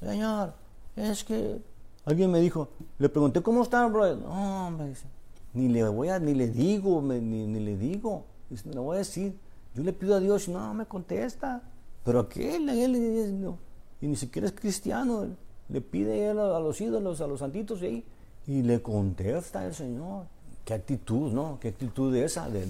Señor, 0.00 0.54
es 0.96 1.24
que 1.24 1.60
alguien 2.04 2.30
me 2.30 2.40
dijo, 2.40 2.68
le 2.98 3.08
pregunté 3.08 3.42
cómo 3.42 3.62
está, 3.62 3.86
bro. 3.86 4.16
No, 4.16 4.68
hombre, 4.68 4.88
dice, 4.88 5.06
ni 5.54 5.68
le 5.68 5.88
voy 5.88 6.08
a, 6.08 6.18
ni 6.18 6.34
le 6.34 6.48
digo, 6.48 7.00
ni, 7.00 7.20
ni, 7.20 7.60
le 7.60 7.76
digo, 7.76 8.24
le 8.50 8.78
voy 8.78 8.96
a 8.96 8.98
decir. 8.98 9.38
Yo 9.74 9.82
le 9.82 9.92
pido 9.92 10.14
a 10.14 10.20
Dios 10.20 10.48
no 10.48 10.74
me 10.74 10.86
contesta. 10.86 11.62
Pero 12.04 12.20
aquel, 12.20 12.68
él, 12.68 13.40
no, 13.40 13.58
y 14.00 14.06
ni 14.06 14.16
siquiera 14.16 14.46
es 14.46 14.52
cristiano, 14.52 15.26
le 15.68 15.80
pide 15.80 16.28
a 16.28 16.34
los 16.34 16.80
ídolos, 16.80 17.20
a 17.22 17.26
los 17.26 17.40
santitos 17.40 17.82
y 17.82 18.04
y 18.46 18.62
le 18.62 18.82
contesta 18.82 19.64
el 19.66 19.74
Señor. 19.74 20.26
Qué 20.64 20.74
actitud, 20.74 21.32
¿no? 21.32 21.58
Qué 21.60 21.68
actitud 21.68 22.14
esa 22.16 22.48
de, 22.48 22.66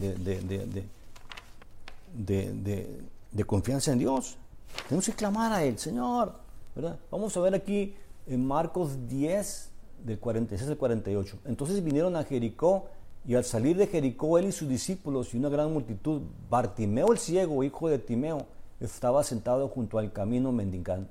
de, 3.33 3.44
confianza 3.44 3.92
en 3.92 3.99
Dios. 3.99 4.37
Tenemos 4.88 5.07
que 5.07 5.12
clamar 5.12 5.53
a 5.53 5.64
Él, 5.64 5.79
Señor. 5.79 6.35
Vamos 7.11 7.37
a 7.37 7.40
ver 7.40 7.55
aquí 7.55 7.94
en 8.27 8.44
Marcos 8.44 9.09
10, 9.09 9.70
del 10.05 10.19
46 10.21 10.71
al 10.71 10.77
48. 10.77 11.38
Entonces 11.47 11.83
vinieron 11.83 12.14
a 12.14 12.23
Jericó 12.23 12.87
y 13.27 13.35
al 13.35 13.45
salir 13.45 13.77
de 13.77 13.88
Jericó 13.88 14.38
él 14.38 14.47
y 14.47 14.53
sus 14.53 14.69
discípulos 14.69 15.35
y 15.35 15.38
una 15.38 15.49
gran 15.49 15.73
multitud, 15.73 16.23
Bartimeo 16.49 17.11
el 17.11 17.19
ciego, 17.19 17.64
hijo 17.64 17.88
de 17.88 17.99
Timeo, 17.99 18.47
estaba 18.81 19.25
sentado 19.25 19.67
junto 19.69 19.99
al 19.99 20.12
camino 20.12 20.53
mendigando 20.53 21.09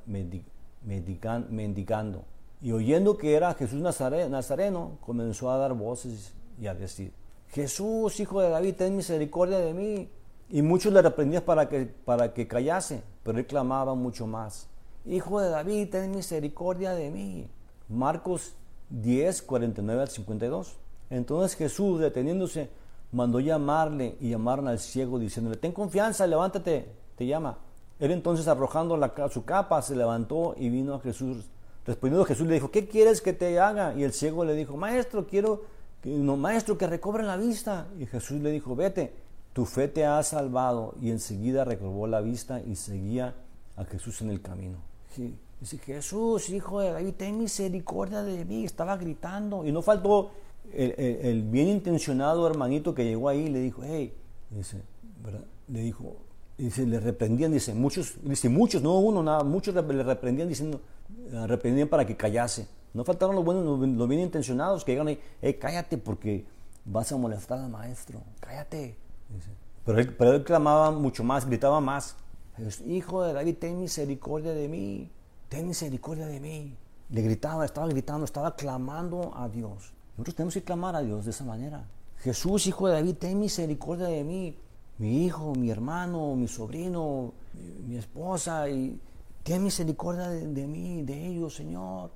y 2.63 2.71
oyendo 2.71 3.17
que 3.17 3.35
era 3.35 3.53
Jesús 3.55 3.81
Nazareno, 3.81 4.97
comenzó 5.01 5.51
a 5.51 5.57
dar 5.57 5.73
voces 5.73 6.31
y 6.61 6.67
a 6.67 6.73
decir, 6.73 7.11
Jesús, 7.49 8.21
hijo 8.21 8.39
de 8.39 8.49
David, 8.49 8.75
ten 8.75 8.95
misericordia 8.95 9.57
de 9.57 9.73
mí. 9.73 10.09
Y 10.49 10.61
muchos 10.61 10.93
le 10.93 11.01
reprendían 11.01 11.43
para 11.43 11.67
que, 11.67 11.85
para 11.85 12.33
que 12.33 12.47
callase, 12.47 13.03
pero 13.21 13.37
él 13.37 13.45
clamaba 13.45 13.95
mucho 13.95 14.27
más, 14.27 14.69
Hijo 15.05 15.41
de 15.41 15.49
David, 15.49 15.89
ten 15.89 16.11
misericordia 16.11 16.93
de 16.93 17.11
mí. 17.11 17.49
Marcos 17.89 18.55
10, 19.01 19.41
49 19.41 20.01
al 20.01 20.07
52. 20.07 20.75
Entonces 21.09 21.57
Jesús, 21.57 21.99
deteniéndose, 21.99 22.69
mandó 23.11 23.39
llamarle 23.39 24.15
y 24.19 24.29
llamaron 24.29 24.67
al 24.67 24.79
ciego 24.79 25.19
diciéndole, 25.19 25.57
ten 25.57 25.71
confianza, 25.71 26.25
levántate, 26.25 26.87
te 27.15 27.27
llama. 27.27 27.57
Él 27.99 28.11
entonces 28.11 28.47
arrojando 28.47 28.99
su 29.29 29.45
capa 29.45 29.81
se 29.81 29.95
levantó 29.95 30.55
y 30.57 30.69
vino 30.69 30.95
a 30.95 30.99
Jesús 30.99 31.45
Respondiendo 31.85 32.25
Jesús 32.25 32.47
le 32.47 32.53
dijo, 32.53 32.71
¿qué 32.71 32.87
quieres 32.87 33.21
que 33.21 33.33
te 33.33 33.59
haga? 33.59 33.93
Y 33.95 34.03
el 34.03 34.13
ciego 34.13 34.45
le 34.45 34.55
dijo, 34.55 34.77
maestro, 34.77 35.27
quiero, 35.27 35.63
que, 36.01 36.09
no, 36.09 36.37
maestro, 36.37 36.77
que 36.77 36.87
recobre 36.87 37.23
la 37.23 37.35
vista. 37.35 37.87
Y 37.99 38.05
Jesús 38.05 38.41
le 38.41 38.51
dijo, 38.51 38.75
vete, 38.75 39.13
tu 39.51 39.65
fe 39.65 39.89
te 39.89 40.05
ha 40.05 40.21
salvado. 40.23 40.95
Y 41.01 41.11
enseguida 41.11 41.65
recobró 41.65 42.07
la 42.07 42.21
vista 42.21 42.61
y 42.61 42.75
seguía 42.75 43.35
a 43.75 43.83
Jesús 43.83 44.21
en 44.21 44.29
el 44.29 44.41
camino. 44.41 44.77
Dice, 45.63 45.77
Jesús, 45.77 46.49
hijo 46.49 46.81
de 46.81 46.91
David, 46.91 47.13
ten 47.17 47.39
misericordia 47.39 48.21
de 48.21 48.45
mí. 48.45 48.65
Estaba 48.65 48.97
gritando. 48.97 49.65
Y 49.65 49.71
no 49.71 49.81
faltó 49.81 50.31
el, 50.71 51.43
bien 51.43 51.69
intencionado 51.69 52.45
hermanito 52.47 52.93
que 52.93 53.05
llegó 53.05 53.29
ahí 53.29 53.45
y 53.45 53.49
le 53.49 53.59
dijo, 53.59 53.81
hey, 53.83 54.13
dice, 54.49 54.81
le 55.67 55.81
dijo, 55.81 56.17
dice, 56.57 56.85
le 56.85 56.99
reprendían, 56.99 57.51
dice, 57.51 57.73
muchos, 57.73 58.15
dice, 58.23 58.49
muchos, 58.49 58.81
no 58.81 58.99
uno, 58.99 59.23
nada, 59.23 59.43
muchos 59.43 59.73
le 59.73 60.03
reprendían 60.03 60.47
diciendo, 60.47 60.81
reprendían 61.47 61.87
para 61.87 62.05
que 62.05 62.15
callase. 62.15 62.67
No 62.93 63.03
faltaron 63.03 63.35
los 63.35 63.43
buenos, 63.43 63.63
los 63.65 64.07
bien 64.07 64.21
intencionados 64.21 64.83
que 64.83 64.91
llegan 64.91 65.07
ahí, 65.07 65.19
hey, 65.41 65.57
cállate 65.59 65.97
porque 65.97 66.45
vas 66.85 67.11
a 67.11 67.17
molestar 67.17 67.59
al 67.59 67.69
maestro, 67.69 68.21
cállate. 68.39 68.97
Pero 69.85 69.99
él, 69.99 70.13
pero 70.15 70.33
él 70.33 70.43
clamaba 70.43 70.91
mucho 70.91 71.23
más, 71.23 71.45
gritaba 71.47 71.81
más. 71.81 72.15
Hijo 72.85 73.23
de 73.23 73.33
David, 73.33 73.55
ten 73.59 73.79
misericordia 73.79 74.53
de 74.53 74.67
mí, 74.67 75.09
ten 75.53 75.67
misericordia 75.67 76.25
de 76.25 76.39
mí. 76.39 76.75
Le 77.11 77.21
gritaba, 77.21 77.63
estaba 77.63 77.87
gritando, 77.87 78.25
estaba 78.25 78.55
clamando 78.55 79.31
a 79.35 79.47
Dios. 79.47 79.93
Nosotros 80.13 80.35
tenemos 80.35 80.55
que 80.55 80.63
clamar 80.63 80.95
a 80.95 81.01
Dios 81.03 81.25
de 81.25 81.29
esa 81.29 81.43
manera. 81.43 81.85
Jesús, 82.17 82.65
hijo 82.65 82.87
de 82.87 82.95
David, 82.95 83.17
ten 83.19 83.39
misericordia 83.39 84.07
de 84.07 84.23
mí. 84.23 84.57
Mi 84.97 85.25
hijo, 85.25 85.53
mi 85.53 85.69
hermano, 85.69 86.35
mi 86.35 86.47
sobrino, 86.47 87.33
mi, 87.87 87.97
esposa 87.97 88.67
y 88.67 88.99
Ten 89.43 89.63
misericordia 89.63 90.27
de, 90.29 90.67
mí, 90.67 91.03
de 91.03 91.27
ellos, 91.27 91.53
Señor. 91.53 92.09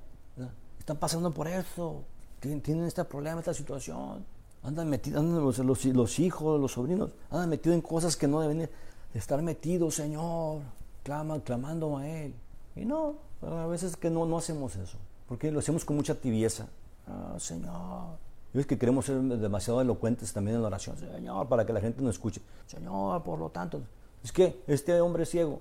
Están 0.76 0.96
pasando 0.96 1.32
por 1.32 1.46
eso. 1.46 2.02
Tienen 2.40 2.86
este 2.86 3.04
problema, 3.04 3.38
esta 3.38 3.54
situación. 3.54 4.24
Andan 4.64 4.88
metidos, 4.88 5.22
los, 5.58 5.84
los, 5.84 6.18
hijos, 6.18 6.60
los 6.60 6.72
sobrinos, 6.72 7.10
andan 7.30 7.50
metidos 7.50 7.76
en 7.76 7.82
cosas 7.82 8.16
que 8.16 8.26
no 8.26 8.40
deben 8.40 8.68
estar 9.14 9.40
metidos, 9.42 9.94
Señor. 9.94 10.62
Claman, 11.04 11.40
clamando 11.42 11.98
a 11.98 12.08
Él. 12.08 12.34
Y 12.74 12.84
no, 12.84 13.27
a 13.42 13.66
veces 13.66 13.96
que 13.96 14.10
no, 14.10 14.26
no 14.26 14.38
hacemos 14.38 14.76
eso. 14.76 14.98
Porque 15.28 15.50
lo 15.50 15.58
hacemos 15.58 15.84
con 15.84 15.96
mucha 15.96 16.14
tibieza. 16.14 16.68
Ah, 17.06 17.36
Señor. 17.38 18.18
Y 18.54 18.58
es 18.60 18.66
que 18.66 18.78
queremos 18.78 19.04
ser 19.04 19.20
demasiado 19.20 19.80
elocuentes 19.80 20.32
también 20.32 20.56
en 20.56 20.62
la 20.62 20.68
oración. 20.68 20.96
Señor, 20.96 21.48
para 21.48 21.66
que 21.66 21.72
la 21.72 21.80
gente 21.80 22.02
nos 22.02 22.14
escuche. 22.14 22.40
Señor, 22.66 23.22
por 23.22 23.38
lo 23.38 23.50
tanto, 23.50 23.82
es 24.24 24.32
que 24.32 24.62
este 24.66 25.00
hombre 25.00 25.26
ciego 25.26 25.60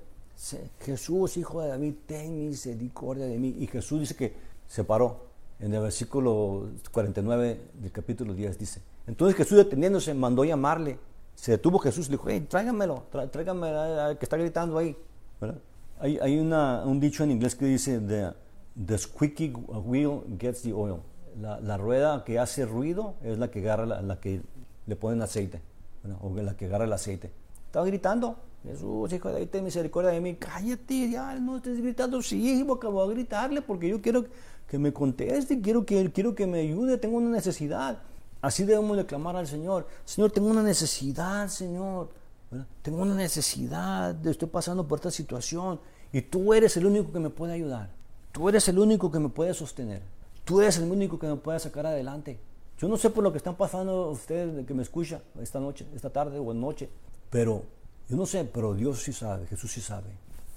Jesús, 0.82 1.38
hijo 1.38 1.62
de 1.62 1.70
David, 1.70 1.94
ten 2.06 2.48
misericordia 2.50 3.26
de 3.26 3.38
mí. 3.38 3.56
Y 3.60 3.68
Jesús 3.68 4.02
dice 4.02 4.16
que 4.16 4.34
se 4.68 4.84
paró. 4.84 5.28
En 5.60 5.74
el 5.74 5.82
versículo 5.82 6.70
49 6.92 7.62
del 7.74 7.92
capítulo 7.92 8.34
10 8.36 8.60
dice. 8.60 8.82
Entonces 9.08 9.36
Jesús 9.36 9.58
deteniéndose 9.58 10.13
mandó 10.13 10.46
llamarle. 10.46 11.00
Se 11.34 11.52
detuvo 11.52 11.80
Jesús 11.80 12.08
y 12.08 12.12
le 12.12 12.18
dijo, 12.18 12.30
hey, 12.30 12.46
tráigamelo, 12.48 13.04
tráigamelo 13.32 14.18
que 14.20 14.26
está 14.26 14.38
gritando 14.38 14.78
ahí. 14.78 14.96
Hay, 16.00 16.20
hay 16.20 16.38
una, 16.38 16.84
un 16.86 17.00
dicho 17.00 17.24
en 17.24 17.32
inglés 17.32 17.56
que 17.56 17.66
dice, 17.66 18.00
the, 18.00 18.34
the 18.86 18.98
squeaky 18.98 19.50
wheel 19.50 20.22
gets 20.40 20.62
the 20.62 20.74
oil. 20.74 21.02
La, 21.40 21.60
la, 21.60 21.78
rueda 21.78 22.24
que 22.24 22.40
hace 22.40 22.66
ruido 22.66 23.16
es 23.24 23.38
la 23.38 23.50
que 23.52 23.60
agarra 23.60 23.86
la, 23.86 24.02
la 24.02 24.20
que 24.20 24.42
le 24.86 24.96
ponen 24.96 25.22
aceite, 25.22 25.62
o 26.22 26.34
la 26.36 26.56
que 26.56 26.66
agarra 26.66 26.86
el 26.86 26.94
aceite. 26.94 27.32
Estaba 27.66 27.86
gritando, 27.86 28.38
Jesús, 28.64 29.12
hijo 29.14 29.28
de 29.28 29.36
David, 29.36 29.50
ten 29.50 29.64
misericordia 29.64 30.12
de 30.12 30.22
mí. 30.22 30.36
Cállate, 30.36 31.10
ya 31.10 31.36
no 31.36 31.58
estés 31.58 31.80
gritando. 31.82 32.22
Sí, 32.22 32.66
acabo 32.70 33.02
a 33.02 33.08
gritarle 33.08 33.62
porque 33.62 33.88
yo 33.90 34.02
quiero 34.02 34.26
que 34.68 34.78
me 34.80 34.92
conteste, 34.92 35.62
quiero 35.62 35.86
que, 35.86 36.12
quiero 36.12 36.36
que 36.36 36.48
me 36.48 36.60
ayude, 36.60 36.98
tengo 36.98 37.18
una 37.18 37.30
necesidad. 37.30 38.00
Así 38.42 38.64
debemos 38.64 38.98
de 38.98 39.06
clamar 39.06 39.36
al 39.36 39.48
Señor. 39.48 39.88
Señor, 40.06 40.32
tengo 40.32 40.50
una 40.50 40.64
necesidad, 40.64 41.48
Señor. 41.48 42.10
Tengo 42.82 43.02
una 43.02 43.16
necesidad, 43.16 44.26
estoy 44.26 44.48
pasando 44.48 44.88
por 44.88 45.00
esta 45.00 45.12
situación 45.12 45.80
y 46.14 46.22
tú 46.22 46.54
eres 46.54 46.78
el 46.78 46.86
único 46.86 47.12
que 47.12 47.20
me 47.20 47.30
puede 47.30 47.54
ayudar. 47.54 47.90
Tú 48.32 48.48
eres 48.48 48.68
el 48.70 48.80
único 48.80 49.12
que 49.12 49.20
me 49.20 49.30
puede 49.30 49.54
sostener. 49.54 50.02
Tú 50.46 50.62
eres 50.62 50.78
el 50.78 50.90
único 50.90 51.20
que 51.20 51.28
me 51.28 51.36
puede 51.36 51.60
sacar 51.60 51.86
adelante. 51.86 52.40
Yo 52.78 52.88
no 52.88 52.96
sé 52.96 53.10
por 53.10 53.24
lo 53.24 53.32
que 53.32 53.38
están 53.38 53.56
pasando 53.56 54.12
ustedes 54.12 54.66
que 54.66 54.74
me 54.74 54.84
escucha 54.84 55.22
esta 55.42 55.60
noche, 55.60 55.86
esta 55.96 56.10
tarde 56.12 56.38
o 56.40 56.54
noche, 56.54 56.90
pero 57.30 57.64
yo 58.08 58.16
no 58.16 58.26
sé, 58.26 58.46
pero 58.46 58.74
Dios 58.74 59.02
sí 59.02 59.12
sabe, 59.12 59.48
Jesús 59.48 59.72
sí 59.72 59.82
sabe. 59.82 60.08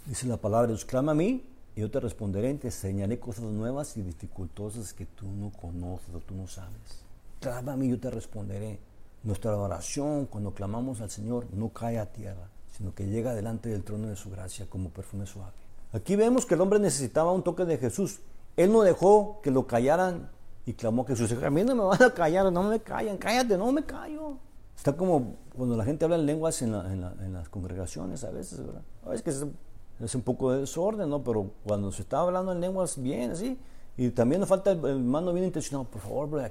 Dice 0.07 0.27
la 0.27 0.37
palabra, 0.37 0.69
Dios 0.69 0.85
clama 0.85 1.13
a 1.13 1.15
mí 1.15 1.43
y 1.75 1.81
yo 1.81 1.91
te 1.91 1.99
responderé, 1.99 2.53
te 2.55 2.69
enseñaré 2.69 3.19
cosas 3.19 3.45
nuevas 3.45 3.97
y 3.97 4.03
dificultosas 4.03 4.93
que 4.93 5.07
tú 5.07 5.27
no 5.27 5.51
conoces 5.51 6.15
o 6.15 6.21
tú 6.21 6.35
no 6.35 6.47
sabes. 6.47 7.05
Clama 7.41 7.73
a 7.73 7.77
mí 7.77 7.87
y 7.87 7.91
yo 7.91 7.99
te 7.99 8.11
responderé. 8.11 8.79
Nuestra 9.23 9.57
oración, 9.57 10.27
cuando 10.27 10.55
clamamos 10.55 11.01
al 11.01 11.11
Señor, 11.11 11.47
no 11.53 11.69
cae 11.71 11.99
a 11.99 12.07
tierra, 12.07 12.49
sino 12.77 12.95
que 12.95 13.07
llega 13.07 13.35
delante 13.35 13.69
del 13.69 13.85
trono 13.85 14.09
de 14.09 14.17
su 14.17 14.31
gracia 14.31 14.67
como 14.69 14.89
perfume 14.91 15.27
suave. 15.27 15.53
Aquí 15.93 16.17
vemos 16.17 16.47
que 16.47 16.55
el 16.55 16.61
hombre 16.61 16.79
necesitaba 16.79 17.33
un 17.33 17.43
toque 17.43 17.65
de 17.65 17.77
Jesús. 17.77 18.21
Él 18.57 18.73
no 18.73 18.83
dejó 18.83 19.41
que 19.43 19.51
lo 19.51 19.67
callaran 19.67 20.31
y 20.65 20.73
clamó 20.73 21.03
a 21.03 21.07
Jesús. 21.07 21.33
A 21.33 21.51
mí 21.51 21.65
no 21.65 21.75
me 21.75 21.83
van 21.83 22.03
a 22.03 22.15
callar, 22.15 22.51
no 22.51 22.63
me 22.63 22.81
callan, 22.81 23.19
cállate, 23.19 23.59
no 23.59 23.71
me 23.73 23.85
callo. 23.85 24.39
Está 24.77 24.97
como 24.97 25.35
cuando 25.55 25.77
la 25.77 25.85
gente 25.85 26.07
habla 26.07 26.17
en 26.17 26.25
lenguas 26.25 26.63
en, 26.63 26.73
las 26.73 27.49
congregaciones 27.51 28.25
a 28.25 28.31
veces, 28.31 28.65
¿verdad? 28.65 28.83
A 29.05 29.11
veces 29.11 29.23
que 29.23 30.05
es, 30.05 30.15
un 30.15 30.23
poco 30.23 30.53
de 30.53 30.61
desorden, 30.61 31.11
¿no? 31.11 31.23
Pero 31.23 31.51
cuando 31.67 31.93
se 31.93 32.01
está 32.03 32.21
hablando 32.21 32.53
en 32.53 32.61
lenguas 32.61 33.01
bien, 33.03 33.33
así, 33.33 33.59
y 33.99 34.09
también 34.11 34.41
nos 34.41 34.49
falta 34.49 34.71
el, 34.71 34.83
el 34.83 35.33
bien 35.33 35.45
intencionado, 35.45 35.85
por 35.85 36.01
favor, 36.01 36.31
bro, 36.31 36.43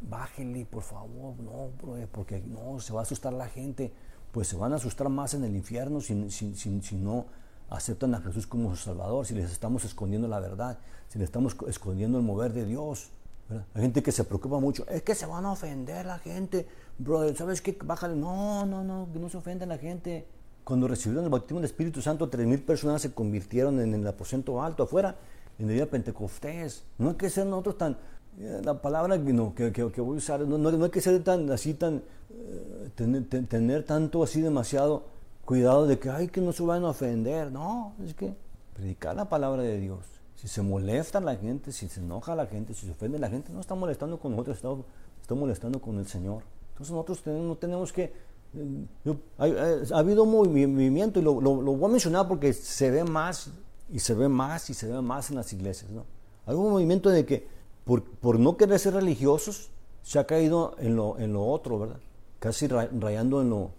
bájenle, 0.00 0.66
por 0.66 0.82
favor, 0.82 1.38
no, 1.38 1.70
bro, 1.80 1.96
porque 2.12 2.40
no, 2.40 2.80
se 2.80 2.92
va 2.92 3.00
a 3.00 3.02
asustar 3.02 3.32
la 3.32 3.48
gente, 3.48 3.92
pues 4.32 4.48
se 4.48 4.56
van 4.56 4.72
a 4.72 4.76
asustar 4.76 5.08
más 5.08 5.34
en 5.34 5.44
el 5.44 5.56
infierno 5.56 6.00
si, 6.00 6.30
si, 6.30 6.54
si, 6.54 6.96
no 6.96 7.26
aceptan 7.70 8.14
a 8.14 8.20
Jesús 8.20 8.46
como 8.46 8.70
su 8.70 8.76
Salvador, 8.76 9.26
si 9.26 9.34
les 9.34 9.50
estamos 9.50 9.84
escondiendo 9.84 10.28
la 10.28 10.40
verdad, 10.40 10.78
si 11.08 11.18
les 11.18 11.26
estamos 11.26 11.56
escondiendo 11.66 12.18
el 12.18 12.24
mover 12.24 12.52
de 12.52 12.64
Dios. 12.66 13.10
Hay 13.74 13.82
gente 13.82 14.02
que 14.02 14.10
se 14.10 14.24
preocupa 14.24 14.58
mucho, 14.58 14.86
es 14.88 15.02
que 15.02 15.14
se 15.14 15.24
van 15.24 15.44
a 15.46 15.52
ofender 15.52 16.04
la 16.04 16.18
gente, 16.18 16.66
bro, 16.98 17.34
¿sabes 17.36 17.62
qué? 17.62 17.78
Bájale, 17.80 18.16
no, 18.16 18.66
no, 18.66 18.82
no, 18.82 19.08
que 19.12 19.20
no 19.20 19.28
se 19.28 19.36
ofenda 19.36 19.64
la 19.66 19.78
gente. 19.78 20.26
Cuando 20.64 20.88
recibieron 20.88 21.24
el 21.24 21.30
bautismo 21.30 21.60
del 21.60 21.66
Espíritu 21.66 22.02
Santo, 22.02 22.28
tres 22.28 22.44
mil 22.44 22.60
personas 22.60 23.02
se 23.02 23.14
convirtieron 23.14 23.80
en 23.80 23.94
el 23.94 24.04
aposento 24.04 24.60
alto 24.60 24.82
afuera, 24.82 25.14
en 25.60 25.68
el 25.68 25.74
día 25.74 25.84
de 25.84 25.90
Pentecostés. 25.90 26.84
No 26.98 27.10
hay 27.10 27.14
que 27.14 27.30
ser 27.30 27.46
nosotros 27.46 27.78
tan, 27.78 27.92
eh, 27.92 27.96
la 28.38 28.80
palabra 28.82 29.18
que, 29.18 29.72
que, 29.72 29.82
voy 30.00 30.14
a 30.14 30.18
usar, 30.18 30.40
no, 30.40 30.58
no, 30.58 30.84
hay 30.84 30.90
que 30.90 31.00
ser 31.00 31.22
tan 31.24 31.50
así, 31.50 31.74
tan, 31.74 32.02
eh, 32.30 32.90
tener, 33.48 33.82
tanto 33.84 34.22
así 34.22 34.42
demasiado 34.42 35.04
cuidado 35.44 35.86
de 35.86 35.98
que, 35.98 36.10
ay, 36.10 36.28
que 36.28 36.40
no 36.40 36.52
se 36.52 36.62
van 36.62 36.84
a 36.84 36.90
ofender. 36.90 37.50
No, 37.50 37.94
es 38.04 38.14
que 38.14 38.34
predicar 38.74 39.16
la 39.16 39.28
palabra 39.28 39.62
de 39.62 39.80
Dios. 39.80 40.00
Si 40.34 40.48
se 40.48 40.60
molesta 40.60 41.18
la 41.20 41.36
gente, 41.36 41.72
si 41.72 41.88
se 41.88 42.00
enoja 42.00 42.34
la 42.34 42.46
gente, 42.46 42.74
si 42.74 42.84
se 42.84 42.92
ofende 42.92 43.18
la 43.18 43.30
gente, 43.30 43.52
no 43.52 43.60
está 43.60 43.74
molestando 43.74 44.18
con 44.18 44.32
nosotros, 44.32 44.56
está, 44.56 44.68
está 45.22 45.34
molestando 45.34 45.80
con 45.80 45.98
el 45.98 46.06
Señor. 46.06 46.42
Entonces 46.72 46.92
nosotros 46.92 47.22
no 47.26 47.56
tenemos 47.56 47.90
que... 47.90 48.12
Eh, 48.54 49.16
ha, 49.38 49.98
habido 49.98 50.24
un 50.24 50.30
movimiento 50.30 51.20
y 51.20 51.22
lo, 51.22 51.40
lo, 51.40 51.62
lo, 51.62 51.72
voy 51.72 51.88
a 51.88 51.92
mencionar 51.92 52.28
porque 52.28 52.52
se 52.52 52.90
ve 52.90 53.02
más 53.02 53.50
y 53.90 53.98
se 53.98 54.14
ve 54.14 54.28
más 54.28 54.68
y 54.68 54.74
se 54.74 54.86
ve 54.86 55.00
más 55.00 55.30
en 55.30 55.36
las 55.36 55.50
iglesias. 55.54 55.90
¿no? 55.90 56.04
Hay 56.44 56.54
un 56.54 56.70
movimiento 56.70 57.08
de 57.08 57.24
que 57.24 57.55
por, 57.86 58.40
no 58.40 58.56
querer 58.56 58.80
ser 58.80 58.94
religiosos, 58.94 59.70
se 60.02 60.18
ha 60.18 60.26
caído 60.26 60.74
en 60.78 60.96
lo, 60.96 61.18
en 61.18 61.32
lo 61.32 61.46
otro, 61.46 61.78
¿verdad? 61.78 62.00
Casi 62.40 62.66
rayando 62.66 63.40
en 63.40 63.50
lo... 63.50 63.70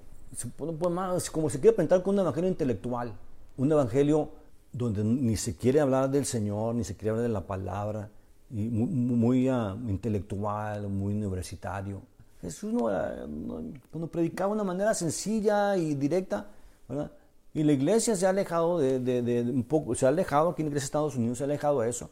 como 1.32 1.50
se 1.50 1.60
quiere 1.60 1.76
presentar 1.76 2.02
con 2.04 2.16
un 2.16 2.22
evangelio 2.22 2.50
intelectual, 2.50 3.12
un 3.58 3.72
evangelio 3.72 4.30
donde 4.72 5.04
ni 5.04 5.36
se 5.36 5.58
quiere 5.58 5.82
hablar 5.82 6.10
del 6.10 6.26
Señor, 6.26 6.76
ni 6.76 6.86
se 6.86 6.96
quiere 6.96 7.10
hablar 7.12 7.24
de 7.24 7.34
la 7.34 7.46
palabra, 7.46 8.10
y 8.50 8.70
muy, 8.70 9.50
ah, 9.50 9.76
intelectual, 9.88 10.88
muy 10.88 11.14
universitario. 11.14 12.02
Jesús 12.42 12.72
no, 12.72 12.84
cuando 13.92 14.08
predicaba 14.08 14.52
de 14.52 14.62
una 14.62 14.64
manera 14.64 14.94
sencilla 14.94 15.76
y 15.76 15.96
directa, 15.96 16.48
¿verdad? 16.88 17.12
Y 17.54 17.64
la 17.64 17.74
iglesia 17.74 18.16
se 18.16 18.26
ha 18.26 18.30
alejado 18.30 18.80
de, 18.80 19.00
de, 19.00 19.42
un 19.42 19.64
poco, 19.64 19.96
se 19.96 20.06
ha 20.06 20.10
alejado, 20.10 20.52
aquí 20.52 20.62
en 20.62 20.68
la 20.68 20.70
iglesia 20.70 20.86
de 20.86 20.88
Estados 20.88 21.16
Unidos 21.18 21.40
se 21.40 21.44
ha 21.44 21.48
alejado 21.48 21.82
de 21.82 21.90
eso. 21.90 22.10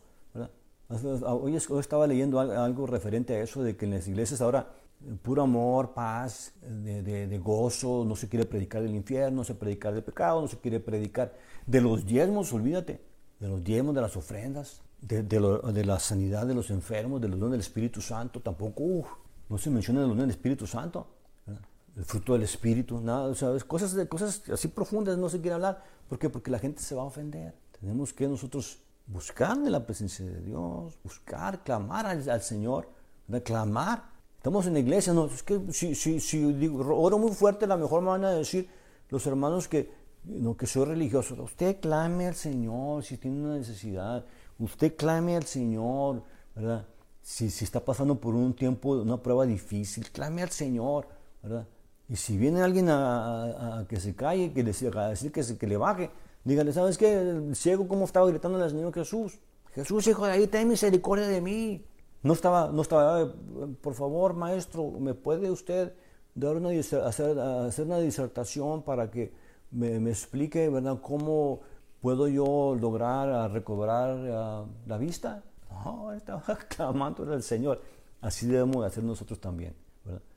Hoy, 0.88 1.56
estaba 1.56 2.06
leyendo 2.06 2.40
algo 2.40 2.86
referente 2.86 3.36
a 3.36 3.42
eso, 3.42 3.64
de 3.64 3.76
que 3.76 3.86
en 3.86 3.92
las 3.92 4.08
iglesias 4.08 4.42
ahora 4.42 4.70
eh, 5.04 5.16
puro 5.22 5.42
amor, 5.42 5.94
paz, 5.94 6.54
de, 6.62 7.40
gozo, 7.44 8.06
no 8.06 8.16
se 8.16 8.30
quiere 8.30 8.46
predicar 8.46 8.84
del 8.84 8.94
infierno, 8.94 9.38
no 9.38 9.44
se 9.44 9.56
predicar 9.56 9.94
del 9.94 10.04
pecado, 10.04 10.42
no 10.42 10.48
se 10.48 10.58
quiere 10.58 10.80
predicar 10.80 11.34
de 11.66 11.82
los 11.82 12.06
diezmos, 12.06 12.54
olvídate, 12.54 13.02
de 13.40 13.48
los 13.48 13.64
diezmos, 13.64 13.96
de 13.96 14.02
las 14.02 14.16
ofrendas, 14.16 14.82
de, 15.02 15.84
la 15.86 16.00
sanidad 16.00 16.46
de 16.46 16.54
los 16.54 16.70
enfermos, 16.70 17.20
de 17.20 17.30
los 17.30 17.40
dones 17.40 17.54
del 17.54 17.62
Espíritu 17.62 18.00
Santo, 18.02 18.40
tampoco, 18.40 18.84
no 19.50 19.58
se 19.58 19.72
menciona 19.72 20.02
los 20.02 20.10
dones 20.10 20.24
del 20.24 20.32
Espíritu 20.32 20.68
Santo, 20.68 21.08
el 21.96 22.06
fruto 22.06 22.34
del 22.34 22.44
Espíritu, 22.44 23.00
nada, 23.00 23.34
¿sabes? 23.34 23.64
Cosas, 23.64 23.96
cosas 24.08 24.44
así 24.52 24.68
profundas 24.68 25.18
no 25.18 25.30
se 25.30 25.40
quiere 25.40 25.56
hablar, 25.56 25.84
¿por 26.08 26.20
qué? 26.20 26.30
Porque 26.30 26.52
la 26.52 26.60
gente 26.60 26.82
se 26.82 26.94
va 26.94 27.04
a 27.04 27.06
ofender. 27.06 27.56
Tenemos 27.80 28.14
que 28.14 28.28
nosotros 28.28 28.80
buscar 29.08 29.58
de 29.58 29.70
la 29.70 29.86
presencia 29.86 30.26
de 30.26 30.42
Dios, 30.42 30.98
buscar, 31.04 31.64
clamar 31.64 32.06
al, 32.06 32.42
Señor, 32.42 32.90
reclamar. 33.28 34.04
Estamos 34.38 34.68
en 34.68 34.74
la 34.74 34.80
iglesia, 34.80 35.14
no, 35.14 35.26
es 35.26 35.44
que 35.44 35.60
si, 35.72 35.96
si, 35.96 36.68
oro 36.68 37.18
muy 37.18 37.32
fuerte, 37.32 37.68
la 37.68 37.78
mejor 37.78 38.02
manera 38.02 38.32
de 38.32 38.40
decir 38.40 38.70
los 39.10 39.26
hermanos 39.26 39.68
que, 39.68 39.92
no, 40.24 40.56
que 40.56 40.68
soy 40.68 40.86
religioso, 40.86 41.36
usted 41.42 41.80
clame 41.80 42.28
al 42.28 42.36
Señor 42.36 43.04
si 43.04 43.18
tiene 43.18 43.42
una 43.44 43.58
necesidad, 43.58 44.26
usted 44.60 44.96
clame 44.96 45.36
al 45.36 45.44
Señor, 45.44 46.24
¿verdad? 46.56 46.88
Si, 47.22 47.50
si 47.50 47.66
está 47.66 47.84
pasando 47.84 48.20
por 48.20 48.36
un 48.36 48.54
tiempo, 48.54 48.92
una 48.92 49.22
prueba 49.22 49.46
difícil, 49.46 50.12
clame 50.12 50.44
al 50.44 50.52
Señor, 50.52 51.08
¿verdad? 51.42 51.68
Y 52.08 52.16
si 52.18 52.38
viene 52.38 52.62
alguien 52.62 52.88
a, 52.90 53.86
que 53.90 54.00
se 54.00 54.16
calle, 54.16 54.54
que 54.54 54.64
decir, 54.64 54.96
a 54.96 55.10
decir 55.10 55.32
que, 55.32 55.42
se, 55.42 55.58
que 55.58 55.66
le 55.66 55.78
baje, 55.78 56.12
Dígale, 56.46 56.72
¿sabes 56.74 56.98
qué? 57.00 57.12
El 57.12 57.56
ciego, 57.56 57.88
¿cómo 57.88 58.06
estaba 58.06 58.28
gritando 58.28 58.64
al 58.64 58.70
Señor 58.70 58.94
Jesús? 58.94 59.40
Jesús, 59.74 60.08
hijo 60.08 60.28
de 60.28 60.32
ahí, 60.32 60.48
ten 60.48 60.68
misericordia 60.68 61.28
de 61.28 61.42
mí. 61.42 61.84
No 62.22 62.34
estaba, 62.34 62.72
no 62.72 62.84
estaba, 62.84 63.34
por 63.82 63.96
favor, 63.96 64.36
maestro, 64.36 64.92
¿me 64.92 65.16
puede 65.16 65.50
usted 65.50 65.94
dar 66.36 66.56
una, 66.56 66.70
hacer, 66.70 67.40
hacer 67.40 67.86
una 67.86 67.98
disertación 67.98 68.84
para 68.84 69.10
que 69.10 69.34
me, 69.72 70.00
me, 70.00 70.12
explique, 70.12 70.70
¿verdad?, 70.70 71.00
cómo 71.02 71.62
puedo 72.00 72.28
yo 72.28 72.78
lograr 72.80 73.52
recobrar 73.52 74.68
la 74.86 74.98
vista? 75.00 75.44
No, 75.84 76.14
estaba 76.14 76.44
clamando 76.70 77.24
al 77.34 77.42
Señor. 77.42 77.82
Así 78.22 78.46
debemos 78.46 78.86
hacer 78.86 79.04
nosotros 79.04 79.40
también. 79.40 79.74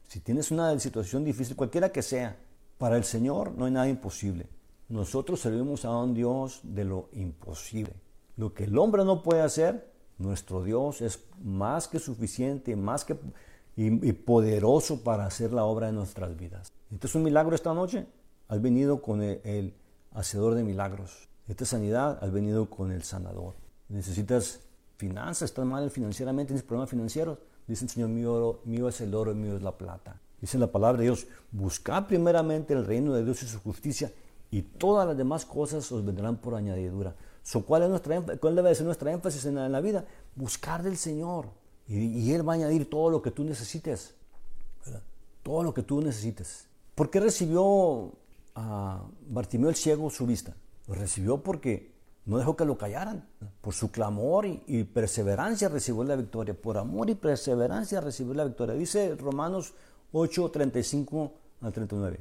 Si 0.06 0.20
tienes 0.20 0.50
una 0.50 0.78
situación 0.80 1.22
difícil, 1.22 1.54
cualquiera 1.54 1.90
que 1.90 2.00
sea, 2.00 2.34
para 2.78 2.96
el 2.96 3.04
Señor 3.04 3.52
no 3.52 3.66
hay 3.66 3.72
nada 3.72 3.88
imposible. 3.88 4.46
Nosotros 4.88 5.40
servimos 5.40 5.84
a 5.84 5.96
un 5.96 6.14
Dios 6.14 6.60
de 6.62 6.84
lo 6.84 7.10
imposible. 7.12 7.92
Lo 8.36 8.54
que 8.54 8.64
el 8.64 8.78
hombre 8.78 9.04
no 9.04 9.22
puede 9.22 9.42
hacer, 9.42 9.92
nuestro 10.16 10.62
Dios 10.62 11.02
es 11.02 11.24
más 11.42 11.88
que 11.88 11.98
suficiente, 11.98 12.74
más 12.74 13.04
que 13.04 13.16
y, 13.76 14.12
poderoso 14.12 15.04
para 15.04 15.26
hacer 15.26 15.52
la 15.52 15.64
obra 15.64 15.86
de 15.86 15.92
nuestras 15.92 16.36
vidas. 16.36 16.72
Este 16.90 17.06
es 17.06 17.14
un 17.14 17.22
milagro 17.22 17.54
esta 17.54 17.74
noche. 17.74 18.06
Has 18.48 18.60
venido 18.62 19.02
con 19.02 19.22
el, 19.22 19.74
hacedor 20.12 20.54
de 20.54 20.64
milagros. 20.64 21.28
Esta 21.46 21.64
sanidad, 21.64 22.18
has 22.22 22.32
venido 22.32 22.70
con 22.70 22.90
el 22.90 23.02
sanador. 23.02 23.54
Necesitas 23.88 24.60
finanzas, 24.96 25.50
estás 25.50 25.66
mal 25.66 25.90
financieramente, 25.90 26.48
tienes 26.48 26.64
problemas 26.64 26.90
financieros. 26.90 27.38
Dice 27.66 27.84
el 27.84 27.90
Señor, 27.90 28.08
mío, 28.08 28.60
mío 28.64 28.88
es 28.88 29.00
el 29.00 29.14
oro 29.14 29.32
y 29.32 29.34
mío 29.34 29.56
es 29.56 29.62
la 29.62 29.76
plata. 29.76 30.20
Dice 30.40 30.58
la 30.58 30.72
palabra 30.72 30.98
de 30.98 31.04
Dios, 31.04 31.26
buscad 31.52 32.06
primeramente 32.06 32.72
el 32.72 32.86
reino 32.86 33.12
de 33.12 33.24
Dios 33.24 33.42
y 33.42 33.46
su 33.46 33.60
justicia 33.60 34.10
y 34.50 34.62
todas 34.62 35.06
las 35.06 35.16
demás 35.16 35.44
cosas 35.44 35.90
os 35.92 36.04
vendrán 36.04 36.36
por 36.36 36.54
añadidura. 36.54 37.14
¿cuál, 37.66 37.82
es 37.84 37.88
nuestra, 37.88 38.20
¿Cuál 38.38 38.56
debe 38.56 38.74
ser 38.74 38.86
nuestra 38.86 39.12
énfasis 39.12 39.46
en 39.46 39.72
la, 39.72 39.80
vida? 39.80 40.04
Buscar 40.34 40.82
del 40.82 40.96
Señor. 40.96 41.46
Y, 41.86 42.32
Él 42.32 42.46
va 42.46 42.52
a 42.52 42.56
añadir 42.56 42.90
todo 42.90 43.08
lo 43.10 43.22
que 43.22 43.30
tú 43.30 43.44
necesites. 43.44 44.14
Todo 45.42 45.62
lo 45.62 45.72
que 45.72 45.82
tú 45.82 46.02
necesites. 46.02 46.66
¿Por 46.94 47.10
qué 47.10 47.20
recibió 47.20 48.12
a 48.54 49.02
Bartimeo 49.28 49.70
el 49.70 49.76
ciego 49.76 50.10
su 50.10 50.26
vista? 50.26 50.54
Lo 50.86 50.94
recibió 50.94 51.42
porque 51.42 51.92
no 52.26 52.36
dejó 52.36 52.56
que 52.56 52.66
lo 52.66 52.76
callaran. 52.76 53.26
Por 53.62 53.72
su 53.72 53.90
clamor 53.90 54.44
y, 54.44 54.62
y, 54.66 54.84
perseverancia 54.84 55.70
recibió 55.70 56.04
la 56.04 56.16
victoria. 56.16 56.54
Por 56.54 56.76
amor 56.76 57.08
y 57.08 57.14
perseverancia 57.14 58.02
recibió 58.02 58.34
la 58.34 58.44
victoria. 58.44 58.74
Dice 58.74 59.16
Romanos 59.16 59.72
8, 60.12 60.50
35 60.50 61.32
al 61.62 61.72
39. 61.72 62.20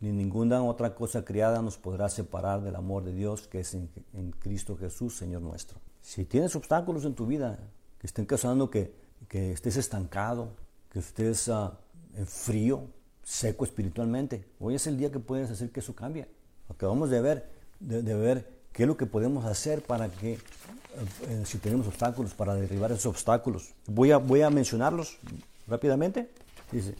ni 0.00 0.12
ninguna 0.12 0.62
otra 0.62 0.94
cosa 0.94 1.24
criada 1.24 1.60
nos 1.60 1.76
podrá 1.76 2.08
separar 2.08 2.62
del 2.62 2.74
amor 2.74 3.04
de 3.04 3.12
Dios 3.12 3.46
que 3.46 3.60
es 3.60 3.74
en, 3.74 3.90
Cristo 4.38 4.76
Jesús, 4.76 5.16
Señor 5.16 5.42
nuestro. 5.42 5.78
Si 6.00 6.24
tienes 6.24 6.56
obstáculos 6.56 7.04
en 7.04 7.14
tu 7.14 7.26
vida 7.26 7.58
que 7.98 8.06
estén 8.06 8.24
causando 8.24 8.70
que, 8.70 8.94
que 9.28 9.52
estés 9.52 9.76
estancado, 9.76 10.54
que 10.90 11.00
estés 11.00 11.48
uh, 11.48 11.72
en 12.16 12.26
frío, 12.26 12.84
seco 13.22 13.64
espiritualmente, 13.64 14.46
hoy 14.58 14.74
es 14.74 14.86
el 14.86 14.96
día 14.96 15.12
que 15.12 15.18
puedes 15.18 15.50
hacer 15.50 15.70
que 15.70 15.80
eso 15.80 15.94
cambie. 15.94 16.26
Acabamos 16.70 17.10
de 17.10 17.20
ver, 17.20 17.50
de, 17.78 18.14
ver 18.14 18.48
qué 18.72 18.84
es 18.84 18.88
lo 18.88 18.96
que 18.96 19.04
podemos 19.04 19.44
hacer 19.44 19.82
para 19.82 20.08
que, 20.08 20.32
eh, 20.32 21.42
si 21.44 21.58
tenemos 21.58 21.86
obstáculos, 21.86 22.32
para 22.32 22.54
derribar 22.54 22.90
esos 22.90 23.06
obstáculos. 23.06 23.74
Voy 23.86 24.12
a, 24.12 24.16
voy 24.16 24.40
a 24.40 24.48
mencionarlos 24.48 25.18
rápidamente. 25.66 26.30
Dice, 26.72 26.94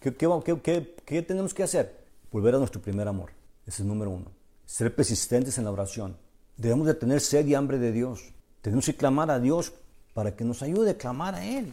¿qué, 0.00 0.14
qué, 0.14 0.94
qué 1.04 1.22
tenemos 1.22 1.52
que 1.52 1.64
hacer? 1.64 2.07
Volver 2.30 2.54
a 2.54 2.58
nuestro 2.58 2.80
primer 2.80 3.08
amor. 3.08 3.30
Ese 3.66 3.82
es 3.82 3.88
número 3.88 4.10
uno. 4.10 4.30
Ser 4.66 4.94
persistentes 4.94 5.58
en 5.58 5.64
la 5.64 5.70
oración. 5.70 6.16
Debemos 6.56 6.86
de 6.86 6.94
tener 6.94 7.20
sed 7.20 7.46
y 7.46 7.54
hambre 7.54 7.78
de 7.78 7.92
Dios. 7.92 8.32
Tenemos 8.62 8.86
que 8.86 8.94
clamar 8.94 9.30
a 9.30 9.38
Dios 9.38 9.72
para 10.14 10.34
que 10.34 10.44
nos 10.44 10.62
ayude 10.62 10.90
a 10.90 10.98
clamar 10.98 11.34
a 11.34 11.44
Él. 11.44 11.72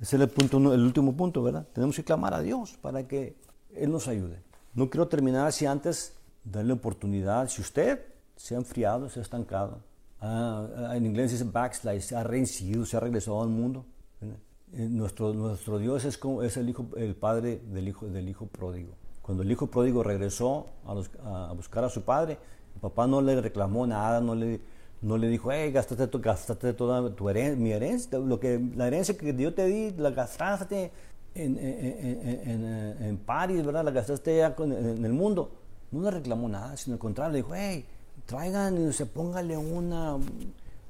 Ese 0.00 0.16
es 0.16 0.22
el, 0.22 0.28
punto, 0.28 0.72
el 0.72 0.80
último 0.80 1.14
punto, 1.14 1.42
¿verdad? 1.42 1.66
Tenemos 1.74 1.96
que 1.96 2.04
clamar 2.04 2.32
a 2.32 2.40
Dios 2.40 2.78
para 2.80 3.06
que 3.06 3.36
Él 3.74 3.90
nos 3.90 4.08
ayude. 4.08 4.42
No 4.72 4.88
quiero 4.88 5.08
terminar 5.08 5.46
así 5.46 5.66
antes 5.66 6.14
darle 6.42 6.72
oportunidad. 6.72 7.48
Si 7.48 7.60
usted 7.60 8.00
se 8.36 8.54
ha 8.54 8.58
enfriado, 8.58 9.10
se 9.10 9.18
ha 9.18 9.22
estancado, 9.22 9.82
en 10.22 11.06
inglés 11.06 11.32
dice 11.32 11.44
backslide, 11.44 12.00
se 12.00 12.16
ha 12.16 12.22
reincidido, 12.22 12.84
se 12.86 12.96
ha 12.96 13.00
regresado 13.00 13.42
al 13.42 13.48
mundo. 13.48 13.84
Eh, 14.20 14.34
nuestro, 14.72 15.32
nuestro 15.32 15.78
Dios 15.78 16.04
es, 16.04 16.16
como, 16.16 16.42
es 16.42 16.56
el, 16.56 16.68
hijo, 16.68 16.86
el 16.96 17.14
padre 17.14 17.60
del 17.72 17.88
hijo, 17.88 18.06
del 18.06 18.28
hijo 18.28 18.46
pródigo. 18.46 18.94
Cuando 19.22 19.42
el 19.42 19.50
hijo 19.50 19.66
pródigo 19.66 20.02
regresó 20.02 20.66
a, 20.86 21.52
buscar 21.52 21.84
a 21.84 21.88
su 21.88 22.02
padre, 22.02 22.38
el 22.74 22.80
papá 22.80 23.06
no 23.06 23.20
le 23.20 23.40
reclamó 23.40 23.86
nada, 23.86 24.20
no 24.20 24.34
le 24.34 25.28
dijo, 25.28 25.52
hey, 25.52 25.72
gastaste, 25.72 26.06
toda 26.08 27.14
tu 27.14 27.28
herencia, 27.28 27.56
mi 27.56 27.72
herencia, 27.72 28.18
lo 28.18 28.40
que, 28.40 28.60
la 28.76 28.86
herencia 28.86 29.16
que 29.16 29.34
yo 29.34 29.54
te 29.54 29.66
di, 29.66 29.90
la 29.92 30.10
gastaste 30.10 30.90
en, 31.34 31.58
en, 31.58 32.64
en, 32.64 33.02
en 33.02 33.16
París, 33.18 33.64
¿verdad? 33.64 33.84
La 33.84 33.90
gastaste 33.90 34.36
ya 34.36 34.54
en, 34.58 35.04
el 35.04 35.12
mundo. 35.12 35.50
No 35.92 36.02
le 36.02 36.10
reclamó 36.10 36.48
nada, 36.48 36.76
sino 36.76 36.94
al 36.94 37.00
contrario, 37.00 37.32
le 37.32 37.38
dijo, 37.38 37.54
hey, 37.54 37.84
traigan, 38.26 38.92
se 38.92 39.06
póngale 39.06 39.56
una, 39.56 40.16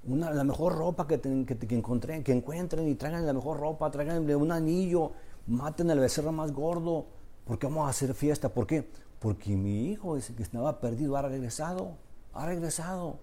una, 0.05 0.31
la 0.31 0.45
mejor 0.45 0.75
ropa 0.75 1.07
que, 1.07 1.21
que, 1.21 1.59
que, 1.59 1.75
encontré, 1.75 2.23
que 2.23 2.33
encuentren 2.33 2.89
y 2.89 2.95
traigan 2.95 3.27
la 3.27 3.33
mejor 3.33 3.59
ropa, 3.61 3.91
traiganle 3.91 4.35
un 4.35 4.53
anillo, 4.53 5.13
maten 5.47 5.91
al 5.91 6.01
becerro 6.01 6.33
más 6.33 6.53
gordo, 6.53 7.07
porque 7.45 7.67
vamos 7.67 7.87
a 7.87 7.91
hacer 7.91 8.15
fiesta. 8.15 8.49
¿Por 8.49 8.67
qué? 8.67 8.89
Porque 9.19 9.57
mi 9.57 9.91
hijo, 9.91 10.17
ese 10.17 10.35
que 10.35 10.43
estaba 10.43 10.81
perdido, 10.81 11.17
ha 11.17 11.23
regresado, 11.23 11.93
ha 12.33 12.47
regresado. 12.47 13.19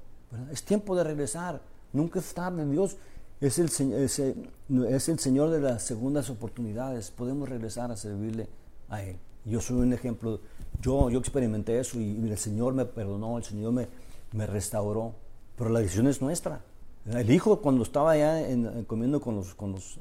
Es 0.52 0.64
tiempo 0.64 0.96
de 0.96 1.04
regresar. 1.04 1.62
Nunca 1.94 2.20
es 2.20 2.34
tarde. 2.34 2.66
Dios 2.66 2.98
es 3.40 3.60
el, 3.60 3.94
es, 3.94 4.20
es 4.20 5.10
el 5.10 5.20
Señor 5.20 5.50
de 5.50 5.62
las 5.62 5.84
segundas 5.84 6.30
oportunidades. 6.30 7.10
Podemos 7.12 7.50
regresar 7.50 7.92
a 7.92 7.98
servirle 7.98 8.48
a 8.90 9.02
Él. 9.02 9.18
Yo 9.46 9.62
soy 9.62 9.78
un 9.78 9.94
ejemplo. 9.94 10.40
Yo, 10.82 11.10
yo 11.10 11.20
experimenté 11.20 11.80
eso 11.80 12.00
y, 12.00 12.30
el 12.30 12.38
Señor 12.38 12.74
me 12.74 12.86
perdonó, 12.86 13.38
el 13.38 13.44
Señor 13.44 13.72
me, 13.72 13.88
me 14.34 14.46
restauró. 14.46 15.14
Pero 15.58 15.70
la 15.70 15.80
decisión 15.80 16.08
es 16.08 16.22
nuestra. 16.22 16.62
El 17.06 17.30
hijo 17.32 17.62
cuando 17.62 17.84
estaba 17.84 18.12
allá 18.12 18.46
comiendo 18.86 19.22
con 19.22 19.36
los, 19.36 19.56
con 19.56 19.72
los, 19.72 20.00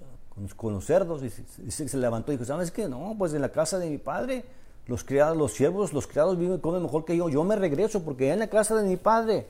con 0.57 0.75
los, 0.75 0.85
cerdos, 0.85 1.23
y 1.23 1.31
se, 1.71 1.89
se, 1.89 1.97
levantó 1.97 2.33
y 2.33 2.37
dijo, 2.37 2.45
¿sabes 2.45 2.71
qué? 2.71 2.89
No, 2.89 3.15
pues 3.17 3.33
en 3.33 3.43
la 3.43 3.51
casa 3.51 3.79
de 3.79 3.89
mi 3.89 3.99
padre, 3.99 4.45
los 4.87 5.05
criados, 5.05 5.37
los 5.37 5.53
siervos, 5.53 5.93
los 5.93 6.07
criados 6.07 6.37
viven, 6.37 6.59
comen 6.59 6.83
mejor 6.83 7.05
que 7.05 7.17
yo. 7.17 7.29
Yo 7.29 7.45
me 7.45 7.57
regreso 7.57 8.03
porque 8.03 8.33
en 8.33 8.41
la 8.41 8.49
casa 8.49 8.75
de 8.75 8.89
mi 8.89 8.97
padre 8.97 9.47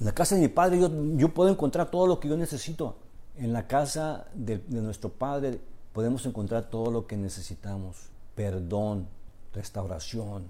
en 0.00 0.06
la 0.06 0.12
casa 0.12 0.34
de 0.34 0.40
mi 0.40 0.48
padre 0.48 0.80
yo, 0.80 0.90
yo 1.16 1.28
puedo 1.28 1.50
encontrar 1.50 1.90
todo 1.90 2.06
lo 2.06 2.20
que 2.20 2.28
yo 2.28 2.36
necesito. 2.36 2.96
En 3.36 3.52
la 3.52 3.66
casa 3.66 4.26
de, 4.34 4.62
nuestro 4.68 5.10
Padre 5.10 5.60
podemos 5.92 6.26
encontrar 6.26 6.68
todo 6.68 6.90
lo 6.90 7.06
que 7.06 7.16
necesitamos. 7.16 8.10
Perdón, 8.34 9.08
restauración. 9.52 10.44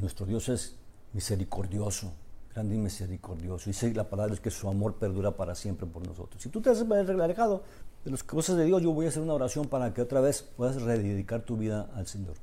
nuestro 0.00 0.26
Dios 0.26 0.48
es 0.48 0.76
misericordioso, 1.12 2.12
grande 2.54 2.74
y 2.74 2.78
misericordioso. 2.78 3.70
Dice 3.70 3.92
la 3.94 4.08
palabra 4.08 4.34
es 4.34 4.40
que 4.40 4.50
su 4.50 4.68
amor 4.68 4.94
perdura 4.94 5.32
para 5.36 5.54
siempre 5.54 5.86
por 5.86 6.06
nosotros. 6.06 6.42
Si 6.42 6.48
tú 6.48 6.60
te 6.60 6.70
has 6.70 6.80
alejado 6.82 7.62
de 8.04 8.10
las 8.10 8.22
cosas 8.22 8.56
de 8.56 8.64
Dios, 8.64 8.82
yo 8.82 8.92
voy 8.92 9.06
a 9.06 9.08
hacer 9.08 9.22
una 9.22 9.34
oración 9.34 9.66
para 9.66 9.92
que 9.94 10.02
otra 10.02 10.20
vez 10.20 10.42
puedas 10.42 10.80
rededicar 10.82 11.42
tu 11.42 11.56
vida 11.56 11.88
al 11.94 12.06
Señor. 12.06 12.34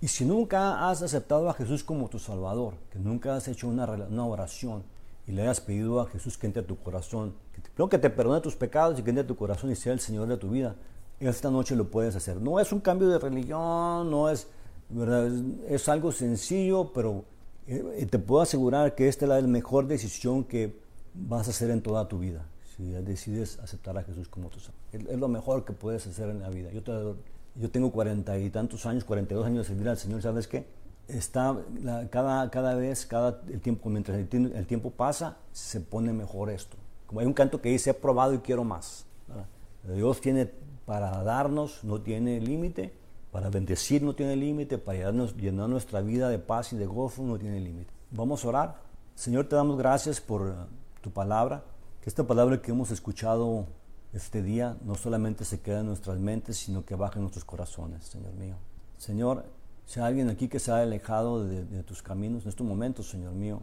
Y 0.00 0.08
si 0.08 0.24
nunca 0.24 0.90
has 0.90 1.02
aceptado 1.02 1.48
a 1.48 1.54
Jesús 1.54 1.82
como 1.82 2.08
tu 2.08 2.18
Salvador, 2.18 2.74
que 2.90 2.98
nunca 2.98 3.36
has 3.36 3.48
hecho 3.48 3.68
una, 3.68 3.84
oración 4.26 4.82
y 5.26 5.32
le 5.32 5.42
hayas 5.42 5.60
pedido 5.60 6.00
a 6.00 6.06
Jesús 6.06 6.36
que 6.36 6.46
entre 6.46 6.62
a 6.62 6.66
tu 6.66 6.76
corazón, 6.76 7.34
que 7.54 7.62
te, 7.62 7.88
que 7.88 7.98
te 7.98 8.10
perdone 8.10 8.40
tus 8.42 8.56
pecados 8.56 8.98
y 8.98 9.02
que 9.02 9.10
entre 9.10 9.24
a 9.24 9.26
tu 9.26 9.36
corazón 9.36 9.70
y 9.70 9.76
sea 9.76 9.94
el 9.94 10.00
Señor 10.00 10.28
de 10.28 10.36
tu 10.36 10.50
vida, 10.50 10.76
esta 11.20 11.50
noche 11.50 11.74
lo 11.76 11.90
puedes 11.90 12.14
hacer. 12.16 12.40
No 12.40 12.60
es 12.60 12.72
un 12.72 12.80
cambio 12.80 13.08
de 13.08 13.18
religión, 13.18 14.10
no 14.10 14.28
es, 14.28 14.46
¿verdad? 14.90 15.30
es, 15.68 15.88
algo 15.88 16.12
sencillo, 16.12 16.92
pero 16.92 17.24
eh, 17.66 18.06
te 18.10 18.18
puedo 18.18 18.42
asegurar 18.42 18.94
que 18.94 19.08
esta 19.08 19.24
es 19.24 19.28
la 19.28 19.40
mejor 19.42 19.86
decisión 19.86 20.44
que 20.44 20.76
vas 21.14 21.46
a 21.48 21.50
hacer 21.50 21.70
en 21.70 21.82
toda 21.82 22.08
tu 22.08 22.18
vida. 22.18 22.46
Si 22.76 22.84
decides 22.84 23.58
aceptar 23.60 23.96
a 23.96 24.02
Jesús 24.02 24.28
como 24.28 24.48
tu 24.48 24.58
Salvador. 24.58 25.12
Es, 25.12 25.18
lo 25.18 25.28
mejor 25.28 25.64
que 25.64 25.72
puedes 25.72 26.06
hacer 26.06 26.28
en 26.28 26.40
la 26.40 26.50
vida. 26.50 26.70
Yo 26.72 26.82
te 26.82 26.92
yo 27.56 27.70
tengo 27.70 27.92
cuarenta 27.92 28.36
y 28.38 28.50
tantos 28.50 28.84
años, 28.84 29.04
42 29.04 29.46
años 29.46 29.58
de 29.58 29.64
servir 29.64 29.88
al 29.88 29.96
Señor, 29.96 30.22
¿sabes 30.22 30.48
qué? 30.48 30.66
Está 31.06 31.56
cada, 32.10 32.50
cada 32.50 32.74
vez, 32.74 33.06
cada 33.06 33.40
el 33.48 33.60
tiempo, 33.60 33.90
mientras 33.90 34.18
el, 34.18 34.66
tiempo 34.66 34.90
pasa, 34.90 35.36
se 35.52 35.80
pone 35.80 36.12
mejor 36.12 36.50
esto. 36.50 36.76
Como 37.06 37.20
hay 37.20 37.26
un 37.26 37.32
canto 37.32 37.60
que 37.60 37.68
dice, 37.68 37.90
he 37.90 37.94
probado 37.94 38.34
y 38.34 38.38
quiero 38.38 38.64
más. 38.64 39.06
Dios 39.84 40.20
tiene 40.20 40.50
para 40.86 41.22
darnos, 41.22 41.84
no 41.84 42.00
tiene 42.00 42.40
límite, 42.40 42.92
para 43.34 43.50
bendecir 43.50 44.00
no 44.00 44.14
tiene 44.14 44.36
límite, 44.36 44.78
para 44.78 44.96
llenar, 44.96 45.68
nuestra 45.68 46.00
vida 46.02 46.28
de 46.28 46.38
paz 46.38 46.72
y 46.72 46.76
de 46.76 46.86
gozo 46.86 47.24
no 47.24 47.36
tiene 47.36 47.58
límite. 47.58 47.92
Vamos 48.12 48.44
a 48.44 48.48
orar. 48.48 48.80
Señor, 49.16 49.48
te 49.48 49.56
damos 49.56 49.76
gracias 49.76 50.20
por 50.20 50.54
tu 51.00 51.10
palabra, 51.10 51.64
que 52.00 52.08
esta 52.08 52.22
palabra 52.22 52.62
que 52.62 52.70
hemos 52.70 52.92
escuchado 52.92 53.66
este 54.12 54.40
día 54.40 54.76
no 54.84 54.94
solamente 54.94 55.44
se 55.44 55.60
queda 55.60 55.80
en 55.80 55.86
nuestras 55.86 56.16
mentes, 56.20 56.58
sino 56.58 56.84
que 56.84 56.94
baja 56.94 57.16
en 57.16 57.22
nuestros 57.22 57.44
corazones, 57.44 58.04
Señor 58.04 58.34
mío. 58.34 58.54
Señor, 58.98 59.44
si 59.84 59.98
hay 59.98 60.06
alguien 60.06 60.30
aquí 60.30 60.46
que 60.46 60.60
se 60.60 60.70
ha 60.70 60.76
alejado 60.76 61.44
de, 61.44 61.82
tus 61.82 62.04
caminos 62.04 62.44
en 62.44 62.50
estos 62.50 62.64
momentos, 62.64 63.10
Señor 63.10 63.32
mío, 63.32 63.62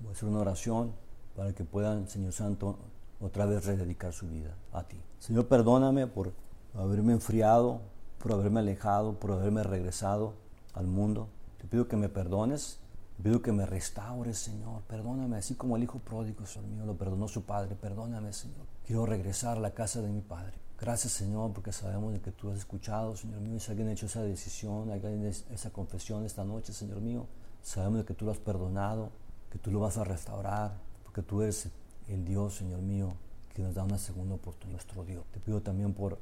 voy 0.00 0.08
a 0.08 0.12
hacer 0.12 0.30
una 0.30 0.38
oración 0.38 0.94
para 1.36 1.52
que 1.52 1.64
puedan, 1.64 2.08
Señor 2.08 2.32
Santo, 2.32 2.78
otra 3.20 3.44
vez 3.44 3.66
rededicar 3.66 4.14
su 4.14 4.26
vida 4.28 4.56
a 4.72 4.82
ti. 4.84 4.96
Señor, 5.18 5.46
perdóname 5.46 6.06
por 6.06 6.32
haberme 6.72 7.12
enfriado, 7.12 7.82
por 8.24 8.32
haberme 8.32 8.60
alejado, 8.60 9.20
por 9.20 9.32
haberme 9.32 9.62
regresado 9.62 10.32
al 10.72 10.88
mundo. 10.88 11.28
Te 11.58 11.68
pido 11.68 11.86
que 11.86 11.96
me 11.96 12.08
perdones 12.08 12.80
Pido 13.22 13.40
que 13.40 13.52
me 13.52 13.64
restaures, 13.64 14.38
Señor. 14.38 14.82
Perdóname, 14.82 15.36
así 15.36 15.54
como 15.54 15.76
el 15.76 15.82
hijo 15.82 15.98
pródigo, 15.98 16.44
Señor 16.46 16.68
mío, 16.68 16.84
lo 16.84 16.98
perdonó 16.98 17.28
su 17.28 17.44
padre. 17.44 17.74
Perdóname, 17.74 18.32
Señor. 18.32 18.66
Quiero 18.84 19.06
regresar 19.06 19.56
a 19.56 19.60
la 19.60 19.72
casa 19.72 20.02
de 20.02 20.10
mi 20.10 20.20
padre. 20.20 20.58
Gracias, 20.78 21.12
Señor, 21.12 21.52
porque 21.52 21.72
sabemos 21.72 22.12
de 22.12 22.20
que 22.20 22.32
tú 22.32 22.50
has 22.50 22.58
escuchado, 22.58 23.16
Señor 23.16 23.40
mío. 23.40 23.56
Y 23.56 23.60
si 23.60 23.70
alguien 23.70 23.88
ha 23.88 23.92
hecho 23.92 24.06
esa 24.06 24.22
decisión, 24.22 24.90
alguien 24.90 25.24
esa 25.24 25.70
confesión 25.70 26.24
esta 26.24 26.44
noche, 26.44 26.72
Señor 26.72 27.00
mío, 27.00 27.26
sabemos 27.62 28.00
de 28.00 28.04
que 28.04 28.14
tú 28.14 28.24
lo 28.26 28.32
has 28.32 28.38
perdonado, 28.38 29.10
que 29.50 29.58
tú 29.58 29.70
lo 29.70 29.80
vas 29.80 29.96
a 29.96 30.04
restaurar, 30.04 30.76
porque 31.04 31.22
tú 31.22 31.40
eres 31.40 31.70
el 32.08 32.24
Dios, 32.24 32.56
Señor 32.56 32.82
mío, 32.82 33.14
que 33.54 33.62
nos 33.62 33.74
da 33.74 33.84
una 33.84 33.98
segunda 33.98 34.34
oportunidad, 34.34 34.72
nuestro 34.72 35.04
Dios. 35.04 35.24
Te 35.32 35.40
pido 35.40 35.62
también 35.62 35.94
por 35.94 36.18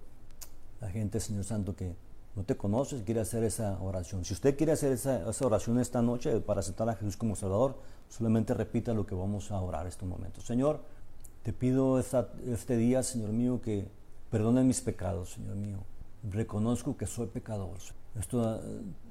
la 0.82 0.90
gente, 0.90 1.20
Señor 1.20 1.44
Santo, 1.44 1.76
que 1.76 1.94
no 2.34 2.42
te 2.42 2.56
conoces, 2.56 3.02
quiere 3.02 3.20
hacer 3.20 3.44
esa 3.44 3.80
oración. 3.80 4.24
Si 4.24 4.34
usted 4.34 4.56
quiere 4.56 4.72
hacer 4.72 4.90
esa, 4.92 5.24
oración 5.40 5.78
esta 5.78 6.02
noche 6.02 6.40
para 6.40 6.58
aceptar 6.58 6.88
a 6.88 6.96
Jesús 6.96 7.16
como 7.16 7.36
Salvador, 7.36 7.76
solamente 8.08 8.52
repita 8.52 8.92
lo 8.92 9.06
que 9.06 9.14
vamos 9.14 9.52
a 9.52 9.60
orar 9.60 9.86
este 9.86 10.04
momento. 10.04 10.40
Señor, 10.40 10.80
te 11.44 11.52
pido 11.52 12.00
este 12.00 12.76
día, 12.76 13.04
Señor 13.04 13.30
mío, 13.30 13.60
que 13.62 13.88
perdone 14.28 14.64
mis 14.64 14.80
pecados, 14.80 15.30
Señor 15.30 15.54
mío. 15.54 15.78
Reconozco 16.28 16.96
que 16.96 17.06
soy 17.06 17.28
pecador. 17.28 17.78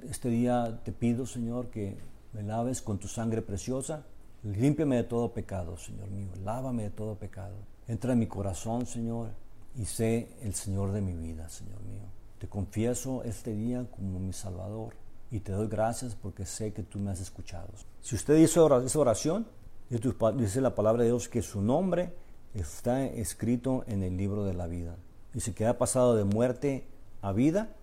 este 0.02 0.28
día 0.28 0.80
te 0.84 0.92
pido, 0.92 1.24
Señor, 1.24 1.68
que 1.68 1.96
me 2.34 2.42
laves 2.42 2.82
con 2.82 2.98
tu 2.98 3.08
sangre 3.08 3.40
preciosa. 3.40 4.04
Límpiame 4.42 4.96
de 4.96 5.04
todo 5.04 5.32
pecado, 5.32 5.78
Señor 5.78 6.10
mío. 6.10 6.32
Lávame 6.44 6.82
de 6.82 6.90
todo 6.90 7.14
pecado. 7.14 7.54
Entra 7.88 8.12
en 8.12 8.18
mi 8.18 8.26
corazón, 8.26 8.84
Señor, 8.84 9.30
y 9.76 9.84
sé 9.84 10.28
el 10.42 10.54
Señor 10.54 10.92
de 10.92 11.00
mi 11.00 11.14
vida, 11.14 11.48
Señor 11.48 11.82
mío. 11.82 12.02
Te 12.38 12.48
confieso 12.48 13.22
este 13.24 13.54
día 13.54 13.86
como 13.90 14.18
mi 14.18 14.32
Salvador 14.32 14.94
y 15.30 15.40
te 15.40 15.52
doy 15.52 15.68
gracias 15.68 16.14
porque 16.14 16.44
sé 16.44 16.72
que 16.72 16.82
tú 16.82 16.98
me 16.98 17.10
has 17.10 17.20
escuchado. 17.20 17.68
Si 18.00 18.14
usted 18.14 18.36
hizo 18.36 18.80
esa 18.80 18.98
oración, 18.98 19.46
dice 19.88 20.60
la 20.60 20.74
palabra 20.74 21.02
de 21.02 21.08
Dios 21.08 21.28
que 21.28 21.42
su 21.42 21.62
nombre 21.62 22.12
está 22.54 23.04
escrito 23.04 23.84
en 23.86 24.02
el 24.02 24.16
libro 24.16 24.44
de 24.44 24.54
la 24.54 24.66
vida. 24.66 24.96
Dice 25.32 25.54
que 25.54 25.66
ha 25.66 25.78
pasado 25.78 26.14
de 26.16 26.24
muerte 26.24 26.86
a 27.22 27.32
vida 27.32 27.74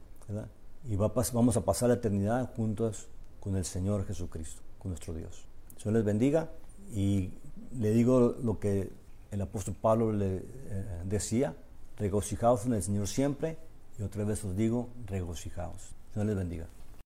y 0.88 0.96
vamos 0.96 1.58
a 1.58 1.62
pasar 1.62 1.90
la 1.90 1.96
eternidad 1.96 2.54
juntos 2.56 3.08
con 3.40 3.56
el 3.56 3.66
Señor 3.66 4.06
Jesucristo, 4.06 4.62
con 4.78 4.92
nuestro 4.92 5.14
Dios. 5.14 5.46
Señor 5.78 5.96
les 5.96 6.06
bendiga 6.06 6.50
y 6.94 7.32
le 7.72 7.92
digo 7.92 8.36
lo 8.44 8.60
que 8.60 8.92
el 9.32 9.42
apóstol 9.42 9.76
Pablo 9.80 10.12
le 10.12 10.38
eh, 10.38 10.44
decía, 11.06 11.56
regocijaos 12.00 12.66
en 12.66 12.74
el 12.74 12.82
Señor 12.82 13.08
siempre 13.08 13.58
Y 14.00 14.04
otra 14.04 14.24
vez 14.24 14.44
os 14.46 14.56
digo, 14.56 14.90
regocijaos. 15.06 15.92
Dios 16.16 16.26
les 16.26 16.36
bendiga. 16.36 16.68